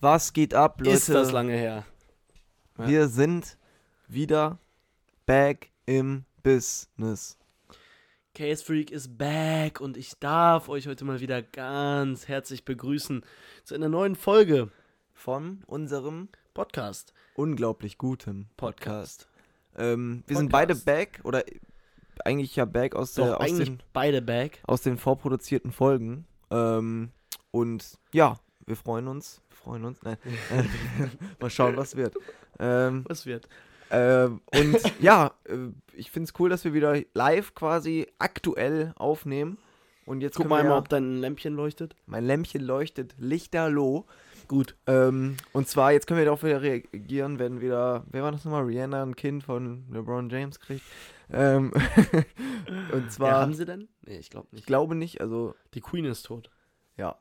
Was 0.00 0.32
geht 0.32 0.54
ab, 0.54 0.80
Leute? 0.80 0.92
Ist 0.96 1.08
das 1.08 1.32
lange 1.32 1.54
her. 1.54 1.84
Wir 2.76 3.08
sind 3.08 3.58
wieder 4.06 4.58
back 5.26 5.72
im 5.86 6.24
Business. 6.44 7.36
Case 8.32 8.64
Freak 8.64 8.92
ist 8.92 9.18
back 9.18 9.80
und 9.80 9.96
ich 9.96 10.16
darf 10.20 10.68
euch 10.68 10.86
heute 10.86 11.04
mal 11.04 11.18
wieder 11.18 11.42
ganz 11.42 12.28
herzlich 12.28 12.64
begrüßen 12.64 13.24
zu 13.64 13.74
einer 13.74 13.88
neuen 13.88 14.14
Folge 14.14 14.70
Von 15.14 15.64
unserem 15.66 16.28
Podcast. 16.54 17.12
unglaublich 17.34 17.98
guten 17.98 18.48
Podcast. 18.56 19.26
Ähm, 19.76 20.22
wir 20.28 20.36
sind 20.36 20.52
beide 20.52 20.74
Podcast. 20.74 20.86
back 20.86 21.20
oder 21.24 21.42
eigentlich 22.24 22.54
ja 22.54 22.66
back 22.66 22.94
aus, 22.94 23.14
der, 23.14 23.26
Doch, 23.32 23.40
aus, 23.40 23.48
eigentlich 23.48 23.68
den, 23.70 23.82
beide 23.92 24.22
back. 24.22 24.60
aus 24.64 24.82
den 24.82 24.96
vorproduzierten 24.96 25.72
Folgen. 25.72 26.24
Ähm, 26.52 27.10
und 27.50 27.98
ja, 28.12 28.38
wir 28.64 28.76
freuen 28.76 29.08
uns. 29.08 29.42
Freuen 29.62 29.84
uns. 29.84 30.02
Nein. 30.02 30.16
mal 31.40 31.50
schauen, 31.50 31.76
was 31.76 31.96
wird. 31.96 32.14
Ähm, 32.58 33.04
Was 33.08 33.26
wird? 33.26 33.48
Ähm, 33.90 34.40
und 34.54 34.76
ja, 35.00 35.32
äh, 35.44 35.68
ich 35.94 36.10
finde 36.10 36.28
es 36.28 36.38
cool, 36.40 36.48
dass 36.50 36.64
wir 36.64 36.74
wieder 36.74 37.00
live 37.14 37.54
quasi 37.54 38.06
aktuell 38.18 38.92
aufnehmen. 38.96 39.58
Und 40.06 40.22
jetzt 40.22 40.36
Guck 40.36 40.48
mal 40.48 40.64
ja, 40.64 40.76
ob 40.76 40.88
dein 40.88 41.18
Lämpchen 41.20 41.54
leuchtet. 41.54 41.94
mein 42.06 42.24
Lämpchen 42.24 42.62
leuchtet 42.62 43.14
lichterloh. 43.18 44.06
Gut. 44.46 44.74
Ähm, 44.86 45.36
und 45.52 45.68
zwar, 45.68 45.92
jetzt 45.92 46.06
können 46.06 46.16
wir 46.18 46.24
darauf 46.24 46.42
wieder 46.42 46.62
reagieren, 46.62 47.38
wenn 47.38 47.60
wieder, 47.60 48.04
wer 48.10 48.22
war 48.22 48.32
das 48.32 48.44
nochmal? 48.46 48.64
Rihanna 48.64 49.02
ein 49.02 49.16
Kind 49.16 49.44
von 49.44 49.84
LeBron 49.92 50.30
James 50.30 50.58
kriegt. 50.60 50.82
Ähm, 51.30 51.72
und 52.92 53.02
Ja, 53.04 53.08
zwar, 53.10 53.40
haben 53.42 53.52
sie 53.52 53.66
denn? 53.66 53.88
Nee, 54.06 54.16
ich 54.18 54.30
glaube 54.30 54.46
ich 54.52 54.56
nicht. 54.56 54.66
glaube 54.66 54.94
nicht, 54.94 55.20
also 55.20 55.54
Die 55.74 55.80
Queen 55.82 56.06
ist 56.06 56.22
tot. 56.24 56.50
ja. 56.96 57.16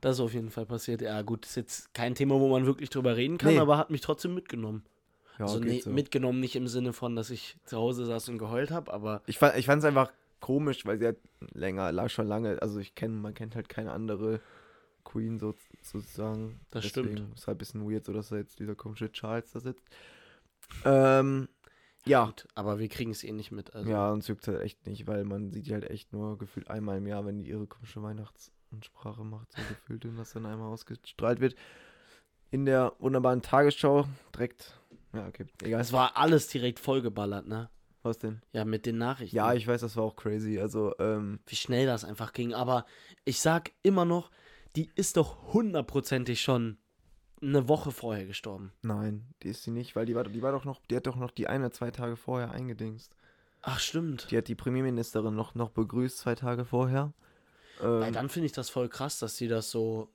Das 0.00 0.16
ist 0.16 0.20
auf 0.20 0.34
jeden 0.34 0.50
Fall 0.50 0.66
passiert. 0.66 1.00
Ja, 1.02 1.22
gut, 1.22 1.46
ist 1.46 1.56
jetzt 1.56 1.94
kein 1.94 2.14
Thema, 2.14 2.38
wo 2.38 2.48
man 2.48 2.66
wirklich 2.66 2.90
drüber 2.90 3.16
reden 3.16 3.38
kann, 3.38 3.54
Nee. 3.54 3.60
aber 3.60 3.78
hat 3.78 3.90
mich 3.90 4.00
trotzdem 4.02 4.34
mitgenommen. 4.34 4.84
ja 5.38 5.46
also 5.46 5.58
nee, 5.58 5.80
so. 5.80 5.90
mitgenommen 5.90 6.40
nicht 6.40 6.56
im 6.56 6.68
Sinne 6.68 6.92
von, 6.92 7.16
dass 7.16 7.30
ich 7.30 7.56
zu 7.64 7.76
Hause 7.78 8.04
saß 8.06 8.28
und 8.28 8.38
geheult 8.38 8.70
habe, 8.70 8.92
aber 8.92 9.22
Ich 9.26 9.38
fand 9.38 9.54
es 9.56 9.84
einfach 9.84 10.12
komisch, 10.40 10.84
weil 10.84 10.98
sie 10.98 11.06
hat 11.08 11.16
länger, 11.54 12.08
schon 12.08 12.26
lange, 12.26 12.60
also 12.60 12.78
ich 12.78 12.94
kenne, 12.94 13.14
man 13.14 13.34
kennt 13.34 13.54
halt 13.56 13.68
keine 13.68 13.92
andere 13.92 14.40
Queen 15.04 15.38
so, 15.38 15.54
sozusagen. 15.82 16.60
Das 16.70 16.84
Deswegen 16.84 17.16
stimmt. 17.16 17.34
Ist 17.36 17.46
halt 17.46 17.56
ein 17.56 17.58
bisschen 17.58 17.90
weird, 17.90 18.04
so 18.04 18.12
dass 18.12 18.28
da 18.28 18.36
jetzt 18.36 18.58
dieser 18.58 18.74
komische 18.74 19.10
Charles 19.12 19.50
da 19.52 19.60
sitzt. 19.60 19.84
Ähm, 20.84 21.48
ja. 22.04 22.26
gut, 22.26 22.46
aber 22.54 22.78
wir 22.78 22.88
kriegen 22.88 23.10
es 23.12 23.24
eh 23.24 23.32
nicht 23.32 23.52
mit. 23.52 23.74
Also. 23.74 23.88
Ja, 23.90 24.10
uns 24.12 24.28
juckt 24.28 24.46
halt 24.48 24.60
echt 24.60 24.86
nicht, 24.86 25.06
weil 25.06 25.24
man 25.24 25.50
sieht 25.50 25.66
die 25.66 25.72
halt 25.72 25.88
echt 25.90 26.12
nur 26.12 26.38
gefühlt 26.38 26.68
einmal 26.68 26.98
im 26.98 27.06
Jahr, 27.06 27.24
wenn 27.24 27.38
die 27.38 27.48
ihre 27.48 27.66
komische 27.66 28.00
Weihnachtsansprache 28.70 29.24
macht, 29.24 29.52
so 29.52 29.62
gefühlt 29.68 30.04
und 30.04 30.16
das 30.16 30.32
dann 30.32 30.46
einmal 30.46 30.68
ausgestrahlt 30.68 31.40
wird. 31.40 31.54
In 32.50 32.64
der 32.64 32.92
wunderbaren 32.98 33.42
Tagesschau 33.42 34.06
direkt. 34.34 34.80
Ja, 35.12 35.26
okay. 35.26 35.46
Egal. 35.62 35.80
Es 35.80 35.92
war 35.92 36.16
alles 36.16 36.48
direkt 36.48 36.78
vollgeballert, 36.78 37.46
ne? 37.46 37.70
Was 38.02 38.18
denn? 38.18 38.40
Ja, 38.52 38.64
mit 38.64 38.86
den 38.86 38.98
Nachrichten. 38.98 39.34
Ja, 39.34 39.52
ich 39.52 39.66
weiß, 39.66 39.80
das 39.80 39.96
war 39.96 40.04
auch 40.04 40.14
crazy. 40.14 40.60
Also, 40.60 40.94
ähm, 40.98 41.40
Wie 41.46 41.56
schnell 41.56 41.86
das 41.86 42.04
einfach 42.04 42.32
ging. 42.32 42.54
Aber 42.54 42.86
ich 43.24 43.40
sag 43.40 43.72
immer 43.82 44.04
noch, 44.04 44.30
die 44.76 44.90
ist 44.94 45.16
doch 45.16 45.52
hundertprozentig 45.52 46.40
schon 46.40 46.78
eine 47.42 47.68
Woche 47.68 47.90
vorher 47.90 48.26
gestorben. 48.26 48.72
Nein, 48.82 49.26
die 49.42 49.48
ist 49.48 49.64
sie 49.64 49.72
nicht, 49.72 49.96
weil 49.96 50.06
die 50.06 50.14
war, 50.14 50.24
die 50.24 50.42
war 50.42 50.52
doch 50.52 50.64
noch, 50.64 50.80
die 50.86 50.96
hat 50.96 51.06
doch 51.06 51.16
noch 51.16 51.32
die 51.32 51.48
ein 51.48 51.62
oder 51.62 51.72
zwei 51.72 51.90
Tage 51.90 52.16
vorher 52.16 52.52
eingedingst. 52.52 53.16
Ach, 53.62 53.80
stimmt. 53.80 54.30
Die 54.30 54.36
hat 54.36 54.46
die 54.46 54.54
Premierministerin 54.54 55.34
noch, 55.34 55.54
noch 55.56 55.70
begrüßt 55.70 56.18
zwei 56.18 56.36
Tage 56.36 56.64
vorher. 56.64 57.12
Ähm, 57.80 58.00
Weil 58.00 58.12
dann 58.12 58.28
finde 58.28 58.46
ich 58.46 58.52
das 58.52 58.70
voll 58.70 58.88
krass, 58.88 59.18
dass 59.18 59.36
sie 59.36 59.48
das 59.48 59.70
so 59.70 60.08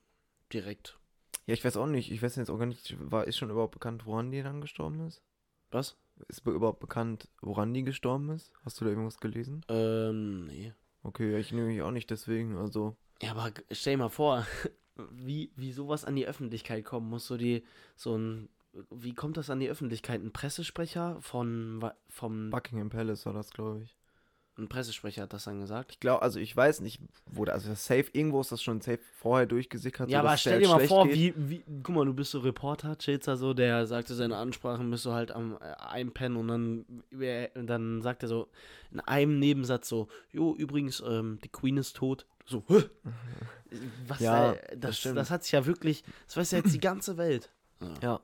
direkt. 0.54 0.98
ja, 1.46 1.54
ich 1.54 1.64
weiß 1.64 1.78
auch 1.78 1.88
nicht, 1.88 2.12
ich 2.12 2.22
weiß 2.22 2.36
jetzt 2.36 2.50
auch 2.50 2.58
gar 2.60 2.66
nicht, 2.66 2.96
war, 3.00 3.26
ist 3.26 3.38
schon 3.38 3.50
überhaupt 3.50 3.74
bekannt, 3.74 4.06
woran 4.06 4.32
die 4.32 4.42
dann 4.44 4.62
gestorben 4.62 5.06
ist? 5.08 5.22
Was? 5.72 5.98
Ist 6.28 6.44
be- 6.44 6.52
überhaupt 6.52 6.80
bekannt, 6.80 7.28
woran 7.42 7.74
die 7.74 7.84
gestorben 7.84 8.30
ist? 8.30 8.52
Hast 8.64 8.80
du 8.80 8.86
da 8.86 8.92
irgendwas 8.92 9.20
gelesen? 9.20 9.64
Ähm, 9.70 10.46
nee. 10.46 10.74
Okay, 11.04 11.32
ja, 11.32 11.38
ich 11.40 11.52
nehme 11.52 11.68
mich 11.68 11.82
auch 11.82 11.92
nicht 11.92 12.10
deswegen, 12.12 12.58
also. 12.58 12.96
Ja, 13.22 13.32
aber 13.32 13.52
stell 13.72 13.94
dir 13.94 13.98
mal 14.04 14.10
vor, 14.10 14.46
wie, 15.12 15.52
wie 15.56 15.72
sowas 15.72 16.06
an 16.06 16.16
die 16.16 16.28
Öffentlichkeit 16.28 16.86
kommen 16.86 17.10
muss. 17.10 17.26
So 17.28 17.38
die, 17.38 17.64
so 17.96 18.18
ein. 18.18 18.50
Wie 18.90 19.14
kommt 19.14 19.36
das 19.38 19.50
an 19.50 19.60
die 19.60 19.70
Öffentlichkeit? 19.70 20.22
Ein 20.22 20.32
Pressesprecher 20.32 21.18
von 21.22 21.84
vom 22.08 22.50
Buckingham 22.52 22.90
Palace 22.90 23.26
war 23.26 23.34
das, 23.34 23.50
glaube 23.52 23.82
ich. 23.84 23.98
Ein 24.58 24.68
Pressesprecher 24.68 25.24
hat 25.24 25.34
das 25.34 25.46
dann 25.46 25.60
gesagt. 25.60 25.92
Ich 25.94 26.00
glaube, 26.00 26.22
also 26.22 26.40
ich 26.40 26.56
weiß 26.56 26.82
nicht, 26.82 27.02
wo 27.26 27.46
da, 27.46 27.54
also 27.54 27.70
das 27.70 27.86
safe, 27.86 28.06
irgendwo 28.14 28.42
ist 28.42 28.52
das 28.52 28.62
schon 28.62 28.82
safe 28.82 29.00
vorher 29.18 29.46
durchgesickert. 29.46 30.10
Ja, 30.10 30.22
so, 30.22 30.28
aber 30.28 30.38
stell 30.38 30.60
dir 30.60 30.68
mal 30.68 30.88
vor, 30.88 31.08
geht. 31.08 31.16
wie, 31.16 31.34
wie, 31.38 31.64
guck 31.84 31.96
mal, 31.96 32.06
du 32.06 32.14
bist 32.14 32.32
so 32.32 32.40
Reporter, 32.40 32.98
chillst 32.98 33.28
da 33.28 33.38
so, 33.38 33.54
der 33.54 33.88
sagte 33.88 34.14
seine 34.14 34.36
Ansprachen, 34.36 34.92
bist 34.92 35.06
du 35.06 35.12
halt 35.12 35.32
am 35.32 35.58
äh, 35.62 35.74
einpennen 35.80 36.38
und 36.38 36.48
dann, 36.48 36.86
dann 37.68 38.02
sagt 38.02 38.24
er 38.24 38.30
so 38.30 38.50
in 38.92 39.00
einem 39.00 39.40
Nebensatz 39.40 39.88
so, 39.88 40.10
jo, 40.32 40.54
übrigens, 40.56 41.02
ähm, 41.06 41.40
die 41.44 41.50
Queen 41.50 41.78
ist 41.78 41.96
tot. 41.96 42.26
So, 42.46 42.64
Hä? 42.68 42.84
was, 44.08 44.20
Ja, 44.20 44.54
äh, 44.54 44.78
das 44.78 45.02
das, 45.02 45.14
das 45.14 45.32
hat 45.32 45.44
sich 45.44 45.54
ja 45.54 45.66
wirklich, 45.66 46.04
das 46.28 46.38
weiß 46.38 46.52
ja 46.52 46.58
jetzt 46.60 46.74
die 46.74 46.80
ganze 46.80 47.18
Welt. 47.18 47.50
Ja. 48.02 48.22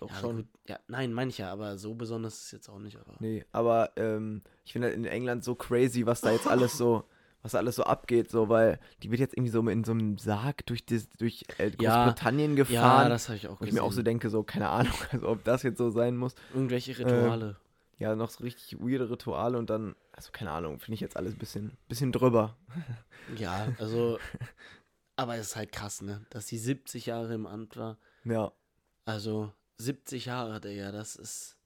Doch 0.00 0.10
Ja, 0.10 0.16
schon. 0.20 0.36
gut. 0.38 0.46
Ja, 0.66 0.78
nein, 0.88 1.12
meine 1.12 1.30
ich 1.30 1.38
ja, 1.38 1.52
aber 1.52 1.78
so 1.78 1.94
besonders 1.94 2.34
ist 2.38 2.44
es 2.46 2.50
jetzt 2.52 2.68
auch 2.68 2.78
nicht. 2.78 2.96
Aber 2.98 3.14
Nee, 3.20 3.44
aber 3.52 3.92
ähm, 3.96 4.42
ich 4.64 4.72
finde 4.72 4.88
halt 4.88 4.96
in 4.96 5.04
England 5.04 5.44
so 5.44 5.54
crazy, 5.54 6.06
was 6.06 6.20
da 6.22 6.30
jetzt 6.32 6.46
alles 6.46 6.76
so, 6.76 7.04
was 7.42 7.52
da 7.52 7.58
alles 7.58 7.76
so 7.76 7.84
abgeht, 7.84 8.30
so, 8.30 8.48
weil 8.48 8.78
die 9.02 9.10
wird 9.10 9.20
jetzt 9.20 9.34
irgendwie 9.34 9.50
so 9.50 9.60
in 9.68 9.84
so 9.84 9.92
einem 9.92 10.18
Sarg 10.18 10.64
durch, 10.66 10.84
das, 10.86 11.08
durch 11.18 11.44
äh, 11.58 11.70
Ja. 11.78 12.04
Großbritannien 12.06 12.50
ja, 12.52 12.56
gefahren. 12.56 13.10
das 13.10 13.28
habe 13.28 13.36
ich 13.36 13.46
auch 13.46 13.52
wo 13.60 13.64
ich 13.64 13.70
gesehen. 13.70 13.74
mir 13.74 13.82
auch 13.82 13.92
so 13.92 14.02
denke, 14.02 14.30
so, 14.30 14.42
keine 14.42 14.68
Ahnung, 14.68 14.92
also 15.12 15.28
ob 15.28 15.44
das 15.44 15.62
jetzt 15.62 15.78
so 15.78 15.90
sein 15.90 16.16
muss. 16.16 16.34
Irgendwelche 16.52 16.98
Rituale. 16.98 17.56
Ja, 17.98 18.16
noch 18.16 18.30
so 18.30 18.42
richtig 18.44 18.78
weirde 18.80 19.10
Rituale 19.10 19.58
und 19.58 19.68
dann, 19.68 19.94
also 20.12 20.30
keine 20.32 20.52
Ahnung, 20.52 20.78
finde 20.78 20.94
ich 20.94 21.00
jetzt 21.00 21.18
alles 21.18 21.34
ein 21.34 21.38
bisschen, 21.38 21.76
bisschen 21.88 22.12
drüber. 22.12 22.56
Ja, 23.36 23.68
also, 23.78 24.18
aber 25.16 25.36
es 25.36 25.48
ist 25.48 25.56
halt 25.56 25.70
krass, 25.72 26.00
ne, 26.02 26.24
dass 26.30 26.48
sie 26.48 26.58
70 26.58 27.06
Jahre 27.06 27.34
im 27.34 27.46
Amt 27.46 27.76
war. 27.76 27.98
Ja, 28.24 28.52
Also 29.04 29.52
70 29.80 30.26
Jahre, 30.26 30.60
Digga, 30.60 30.92
das 30.92 31.16
ist. 31.16 31.56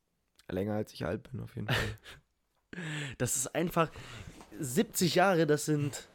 länger 0.49 0.75
als 0.75 0.93
ich 0.93 1.05
alt 1.05 1.31
bin, 1.31 1.41
auf 1.41 1.55
jeden 1.57 1.69
Fall. 1.69 1.77
Das 3.19 3.37
ist 3.37 3.55
einfach. 3.55 3.89
70 4.59 5.15
Jahre, 5.15 5.47
das 5.47 5.65
sind. 5.65 6.09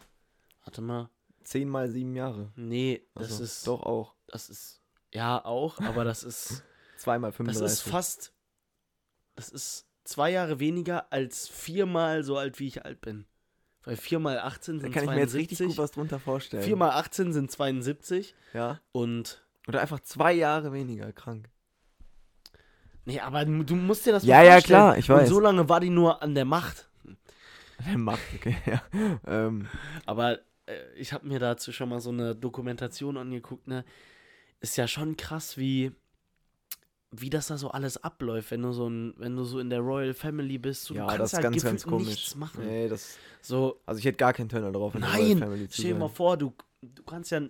Warte 0.65 0.81
mal. 0.81 1.09
Zehn 1.43 1.69
mal 1.69 1.89
sieben 1.89 2.17
Jahre. 2.17 2.51
Nee, 2.57 3.07
das 3.15 3.31
Also, 3.31 3.43
ist. 3.45 3.65
Doch 3.67 3.83
auch. 3.83 4.15
Das 4.27 4.49
ist. 4.49 4.81
Ja, 5.13 5.43
auch, 5.45 5.79
aber 5.79 6.03
das 6.03 6.23
ist. 6.25 6.63
Zweimal 6.97 7.29
Das 7.31 7.37
35. 7.37 7.63
ist 7.71 7.81
fast. 7.81 8.33
Das 9.35 9.47
ist 9.47 9.87
zwei 10.03 10.31
Jahre 10.31 10.59
weniger 10.59 11.13
als 11.13 11.47
viermal 11.47 12.25
so 12.25 12.37
alt, 12.37 12.59
wie 12.59 12.67
ich 12.67 12.83
alt 12.83 12.99
bin. 12.99 13.25
Weil 13.83 13.95
viermal 13.95 14.39
18 14.39 14.75
da 14.79 14.81
sind 14.81 14.91
kann 14.91 15.05
ich 15.05 15.09
mir 15.11 15.19
jetzt 15.19 15.35
richtig 15.35 15.59
72. 15.59 15.67
gut 15.77 15.77
was 15.83 15.91
drunter 15.91 16.19
vorstellen. 16.19 16.63
Viermal 16.63 16.91
18 16.91 17.31
sind 17.31 17.49
72. 17.49 18.35
Ja. 18.53 18.81
Und. 18.91 19.45
Oder 19.65 19.79
einfach 19.79 20.01
zwei 20.01 20.33
Jahre 20.33 20.73
weniger 20.73 21.13
krank. 21.13 21.49
Nee, 23.05 23.19
aber 23.19 23.45
du 23.45 23.75
musst 23.75 24.05
dir 24.05 24.11
das 24.13 24.23
Ja, 24.23 24.41
ja, 24.43 24.51
vorstellen. 24.53 24.63
klar, 24.79 24.97
ich 24.97 25.09
Und 25.09 25.17
weiß. 25.17 25.29
so 25.29 25.39
lange 25.39 25.67
war 25.69 25.79
die 25.79 25.89
nur 25.89 26.21
an 26.21 26.35
der 26.35 26.45
Macht. 26.45 26.89
Der 27.85 27.97
macht, 27.97 28.19
okay, 28.35 28.57
ja. 28.65 28.81
Ähm, 29.25 29.67
Aber 30.05 30.39
äh, 30.65 30.73
ich 30.97 31.13
habe 31.13 31.25
mir 31.27 31.39
dazu 31.39 31.71
schon 31.71 31.89
mal 31.89 32.01
so 32.01 32.09
eine 32.09 32.35
Dokumentation 32.35 33.15
angeguckt, 33.17 33.67
ne? 33.67 33.85
Ist 34.59 34.75
ja 34.77 34.87
schon 34.87 35.15
krass, 35.17 35.57
wie 35.57 35.91
wie 37.11 37.31
das 37.31 37.47
da 37.47 37.57
so 37.57 37.71
alles 37.71 37.97
abläuft, 38.03 38.51
wenn 38.51 38.61
du 38.61 38.71
so 38.71 38.87
ein, 38.87 39.15
wenn 39.17 39.35
du 39.35 39.43
so 39.43 39.57
in 39.59 39.71
der 39.71 39.79
Royal 39.79 40.13
Family 40.13 40.59
bist, 40.59 40.83
so, 40.83 40.93
ja, 40.93 41.07
du 41.07 41.17
das 41.17 41.31
kannst 41.31 41.33
ist 41.33 41.37
ja 41.37 41.41
ganz, 41.41 41.63
ganz 41.63 41.83
komisch. 41.85 42.07
nichts 42.09 42.35
machen. 42.35 42.63
Nee, 42.67 42.87
das, 42.87 43.17
So, 43.41 43.81
also 43.87 43.97
ich 43.97 44.05
hätte 44.05 44.17
gar 44.17 44.31
keinen 44.33 44.47
Turner 44.49 44.71
drauf. 44.71 44.93
in 44.93 45.01
der 45.01 45.09
Royal 45.11 45.35
nein, 45.35 45.67
stell 45.71 45.85
dir 45.93 45.95
mal 45.95 46.07
vor, 46.09 46.37
du, 46.37 46.53
du 46.83 47.01
kannst 47.01 47.31
ja, 47.31 47.41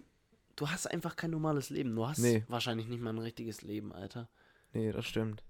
du 0.56 0.70
hast 0.70 0.88
einfach 0.90 1.18
kein 1.18 1.32
normales 1.32 1.72
Leben. 1.72 1.94
Du 1.94 2.08
hast 2.08 2.20
Nee. 2.20 2.46
wahrscheinlich 2.48 2.88
nicht 2.88 3.02
mal 3.02 3.10
ein 3.10 3.18
richtiges 3.20 3.62
Leben, 3.62 3.92
Alter. 3.92 4.30
Nee, 4.72 4.94
das 4.94 5.06
stimmt. 5.06 5.44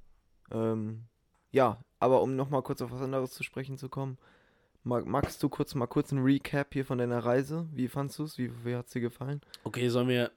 Ähm, 0.51 1.03
ja, 1.51 1.83
aber 1.99 2.21
um 2.21 2.35
nochmal 2.35 2.61
kurz 2.63 2.81
auf 2.81 2.91
was 2.91 3.01
anderes 3.01 3.31
zu 3.31 3.43
sprechen 3.43 3.77
zu 3.77 3.89
kommen, 3.89 4.17
mag, 4.83 5.05
magst 5.05 5.41
du 5.43 5.49
kurz 5.49 5.75
mal 5.75 5.87
kurz 5.87 6.11
einen 6.11 6.23
Recap 6.23 6.73
hier 6.73 6.85
von 6.85 6.97
deiner 6.97 7.23
Reise? 7.25 7.67
Wie 7.73 7.87
fandst 7.87 8.19
du 8.19 8.23
es? 8.23 8.37
Wie, 8.37 8.51
wie 8.65 8.75
hat 8.75 8.87
es 8.87 8.93
dir 8.93 9.01
gefallen? 9.01 9.41
Okay, 9.63 9.89
sollen 9.89 10.07
wir, 10.07 10.31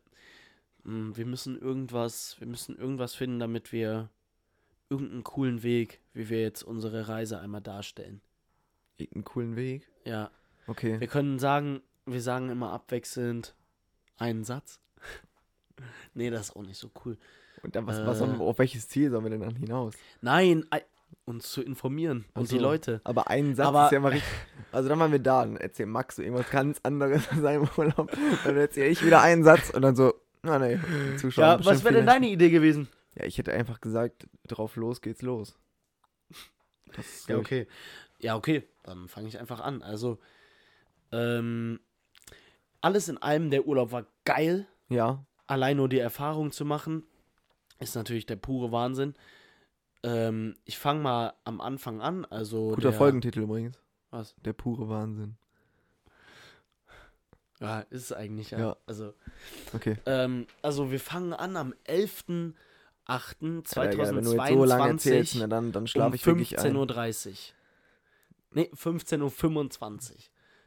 mh, 0.85 1.17
wir 1.17 1.27
müssen 1.27 1.59
irgendwas, 1.61 2.37
wir 2.41 2.47
müssen 2.47 2.77
irgendwas 2.77 3.15
finden, 3.15 3.39
damit 3.39 3.73
wir 3.73 4.09
irgendeinen 4.89 5.25
coolen 5.25 5.63
Weg, 5.63 6.01
wie 6.13 6.29
wir 6.29 6.43
jetzt 6.43 6.63
unsere 6.63 7.09
Reise 7.09 7.39
einmal 7.41 7.63
darstellen. 7.63 8.21
Irgendeinen 8.99 9.25
coolen 9.25 9.57
Weg? 9.57 9.89
Ja, 10.05 10.31
Okay. 10.67 11.01
wir 11.01 11.09
können 11.09 11.39
sagen, 11.39 11.81
wir 12.07 12.21
sagen 12.23 12.51
immer 12.51 12.73
abwechselnd 12.73 13.55
einen 14.17 14.45
Satz. 14.45 14.81
nee, 16.15 16.31
das 16.31 16.49
ist 16.51 16.57
auch 16.57 16.63
nicht 16.63 16.79
so 16.79 16.91
cool. 17.05 17.17
Und 17.63 17.77
dann, 17.77 17.87
was, 17.87 18.05
was, 18.05 18.21
äh, 18.21 18.25
auf 18.25 18.59
welches 18.59 18.89
Ziel 18.89 19.11
sollen 19.11 19.25
wir 19.25 19.31
denn 19.31 19.41
dann 19.41 19.57
hinaus? 19.57 19.95
Nein, 20.21 20.65
ei- 20.71 20.85
uns 21.25 21.51
zu 21.53 21.63
informieren 21.63 22.25
und 22.35 22.51
die. 22.51 22.59
Leute. 22.59 23.01
Aber 23.05 23.29
ein 23.31 23.55
Satz 23.55 23.67
Aber- 23.69 23.85
ist 23.87 23.93
ja 23.93 24.01
mal 24.01 24.13
richtig. 24.13 24.29
Also 24.73 24.89
dann 24.89 24.99
waren 24.99 25.13
wir 25.13 25.19
da, 25.19 25.45
dann 25.45 25.57
erzähl 25.57 25.87
Max 25.87 26.17
so 26.17 26.23
irgendwas 26.23 26.51
ganz 26.51 26.81
anderes 26.83 27.29
aus 27.31 27.39
seinem 27.39 27.69
Urlaub. 27.77 28.11
Dann 28.45 28.57
erzähl 28.57 28.91
ich 28.91 29.05
wieder 29.05 29.21
einen 29.23 29.45
Satz 29.45 29.71
und 29.71 29.83
dann 29.83 29.95
so, 29.95 30.15
Na, 30.43 30.59
nee, 30.59 30.79
Zuschauer 31.19 31.45
Ja, 31.45 31.51
haben 31.53 31.65
was 31.65 31.85
wäre 31.85 31.95
denn 31.95 32.07
deine 32.07 32.29
Idee 32.29 32.51
gewesen? 32.51 32.89
Ja, 33.15 33.27
ich 33.27 33.39
hätte 33.39 33.53
einfach 33.53 33.81
gesagt, 33.81 34.27
drauf 34.49 34.75
los 34.77 35.01
geht's 35.03 35.23
los. 35.23 35.57
Das 36.97 37.07
ist, 37.07 37.29
Ja, 37.29 37.37
ich- 37.37 37.41
okay. 37.41 37.67
Ja, 38.19 38.37
okay. 38.37 38.65
Dann 38.83 39.07
fange 39.09 39.29
ich 39.29 39.39
einfach 39.39 39.61
an. 39.61 39.83
Also, 39.83 40.19
ähm, 41.13 41.79
alles 42.81 43.09
in 43.09 43.19
allem, 43.19 43.51
der 43.51 43.67
Urlaub 43.67 43.93
war 43.93 44.07
geil. 44.25 44.67
Ja, 44.89 45.25
Allein 45.47 45.77
nur 45.77 45.89
die 45.89 45.99
Erfahrung 45.99 46.51
zu 46.51 46.65
machen, 46.65 47.05
ist 47.83 47.95
natürlich 47.95 48.27
der 48.27 48.37
pure 48.37 48.73
Wahnsinn. 48.73 49.15
Ähm, 50.03 50.57
ich 50.65 50.79
fange 50.79 51.01
mal 51.01 51.35
am 51.45 51.61
Anfang 51.61 52.01
an. 52.01 52.25
Also 52.25 52.69
guter 52.71 52.91
der, 52.91 52.93
Folgentitel 52.93 53.41
übrigens. 53.41 53.79
Was? 54.11 54.35
Der 54.45 54.53
pure 54.53 54.89
Wahnsinn. 54.89 55.37
Ja, 57.61 57.81
ist 57.91 58.03
es 58.05 58.13
eigentlich, 58.13 58.51
ja. 58.51 58.59
Ja. 58.59 58.77
Also, 58.87 59.15
Okay. 59.73 59.97
ähm, 60.07 60.47
also 60.63 60.91
wir 60.91 60.99
fangen 60.99 61.33
an 61.33 61.57
am 61.57 61.73
11.08.2022 61.87 63.77
Ja, 63.77 63.85
geil, 63.87 64.17
wenn 64.17 64.25
du 64.25 64.33
jetzt 64.33 64.49
so 64.49 64.65
lange 64.65 64.89
erzählst, 64.91 65.37
na, 65.37 65.47
dann, 65.47 65.71
dann 65.71 65.87
schlafe 65.87 66.09
um 66.09 66.15
ich 66.15 66.27
wirklich 66.27 66.59
ein. 66.59 66.77
15.30 66.77 67.29
Uhr. 67.29 67.35
Ne, 68.55 68.65
15.25 68.75 70.11
Uhr. 70.11 70.17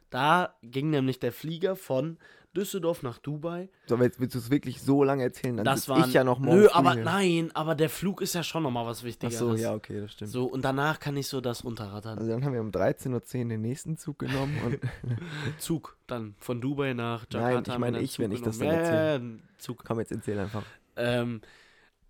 Da 0.08 0.54
ging 0.62 0.88
nämlich 0.90 1.18
der 1.18 1.32
Flieger 1.32 1.76
von 1.76 2.18
Düsseldorf 2.56 3.02
nach 3.02 3.18
Dubai. 3.18 3.68
So, 3.86 3.94
aber 3.96 4.04
jetzt 4.04 4.18
willst 4.18 4.34
du 4.34 4.38
es 4.38 4.50
wirklich 4.50 4.80
so 4.82 5.04
lange 5.04 5.22
erzählen, 5.22 5.56
dann 5.58 5.64
das 5.64 5.80
sitz 5.80 5.88
war 5.90 6.06
ich 6.08 6.12
ja 6.14 6.24
noch 6.24 6.38
morgen 6.38 6.60
Nö, 6.62 6.68
aber 6.72 6.94
hier. 6.94 7.04
nein, 7.04 7.50
aber 7.54 7.74
der 7.74 7.90
Flug 7.90 8.20
ist 8.22 8.34
ja 8.34 8.42
schon 8.42 8.62
nochmal 8.62 8.86
was 8.86 9.00
Ach 9.00 9.04
Wichtigeres. 9.04 9.38
so, 9.38 9.54
ja, 9.54 9.74
okay, 9.74 10.00
das 10.00 10.12
stimmt. 10.12 10.30
So, 10.30 10.44
und 10.46 10.62
danach 10.64 10.98
kann 10.98 11.16
ich 11.16 11.28
so 11.28 11.40
das 11.40 11.62
runterrattern. 11.64 12.18
Also 12.18 12.30
dann 12.30 12.44
haben 12.44 12.52
wir 12.54 12.60
um 12.60 12.70
13.10 12.70 13.12
Uhr 13.42 13.48
den 13.50 13.60
nächsten 13.60 13.96
Zug 13.96 14.18
genommen 14.18 14.58
und 14.64 14.80
Zug 15.58 15.96
dann 16.06 16.34
von 16.38 16.60
Dubai 16.60 16.94
nach 16.94 17.26
Jakarta. 17.30 17.60
Nein, 17.60 17.64
ich 17.74 17.78
meine 17.78 18.00
ich, 18.00 18.12
Zug 18.12 18.24
wenn 18.24 18.32
ich 18.32 18.42
das 18.42 18.58
dann 18.58 18.68
erzähle. 18.68 19.24
ja, 19.38 19.38
Zug. 19.58 19.84
komm, 19.84 19.98
jetzt 20.00 20.12
erzähl 20.12 20.38
einfach. 20.38 20.64
Ähm, 20.96 21.40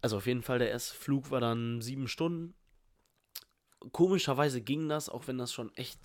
also 0.01 0.19
auf 0.19 0.27
jeden 0.27 0.43
Fall, 0.43 0.59
der 0.61 0.71
erste 0.71 0.95
Flug 0.97 1.31
war 1.31 1.41
dann 1.41 1.81
sieben 1.83 2.07
Stunden. 2.09 2.55
Komischerweise 3.93 4.61
ging 4.61 4.89
das, 4.89 5.09
auch 5.09 5.27
wenn 5.29 5.39
das 5.39 5.53
schon 5.53 5.73
echt 5.75 5.99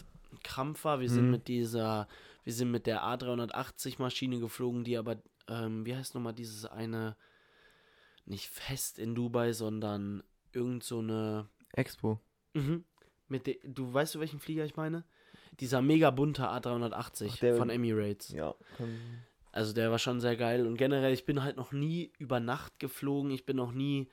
Krampf 0.43 0.83
war. 0.85 0.99
Wir 0.99 1.09
sind 1.09 1.25
Mhm. 1.25 1.31
mit 1.31 1.47
dieser, 1.47 2.07
wir 2.43 2.53
sind 2.53 2.71
mit 2.71 2.87
der 2.87 3.03
A380 3.03 4.01
Maschine 4.01 4.39
geflogen, 4.39 4.83
die 4.83 4.97
aber, 4.97 5.21
ähm, 5.47 5.85
wie 5.85 5.95
heißt 5.95 6.15
nochmal 6.15 6.33
dieses 6.33 6.65
eine, 6.65 7.15
nicht 8.25 8.47
fest 8.47 8.99
in 8.99 9.15
Dubai, 9.15 9.53
sondern 9.53 10.23
irgend 10.53 10.83
so 10.83 10.99
eine, 10.99 11.47
Expo. 11.73 12.19
mhm. 12.53 12.83
mit 13.27 13.47
de, 13.47 13.59
du 13.63 13.93
weißt 13.93 14.15
du 14.15 14.19
welchen 14.19 14.39
Flieger 14.39 14.65
ich 14.65 14.75
meine? 14.75 15.03
Dieser 15.59 15.81
mega 15.81 16.09
bunte 16.11 16.43
A380 16.49 17.27
Ach, 17.31 17.37
der- 17.37 17.55
von 17.55 17.69
Emirates. 17.69 18.29
Ja. 18.29 18.55
Also 19.51 19.73
der 19.73 19.91
war 19.91 19.99
schon 19.99 20.21
sehr 20.21 20.37
geil. 20.37 20.65
Und 20.65 20.77
generell, 20.77 21.13
ich 21.13 21.25
bin 21.25 21.43
halt 21.43 21.57
noch 21.57 21.71
nie 21.73 22.11
über 22.17 22.39
Nacht 22.39 22.79
geflogen. 22.79 23.31
Ich 23.31 23.45
bin 23.45 23.57
noch 23.57 23.73
nie, 23.73 24.09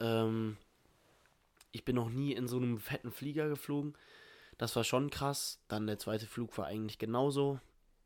ähm, 0.00 0.56
ich 1.70 1.84
bin 1.84 1.94
noch 1.94 2.10
nie 2.10 2.32
in 2.32 2.48
so 2.48 2.56
einem 2.56 2.78
fetten 2.78 3.12
Flieger 3.12 3.48
geflogen. 3.48 3.96
Das 4.58 4.74
war 4.76 4.84
schon 4.84 5.10
krass. 5.10 5.60
Dann 5.68 5.86
der 5.86 5.98
zweite 5.98 6.26
Flug 6.26 6.56
war 6.58 6.66
eigentlich 6.66 6.98
genauso. 6.98 7.60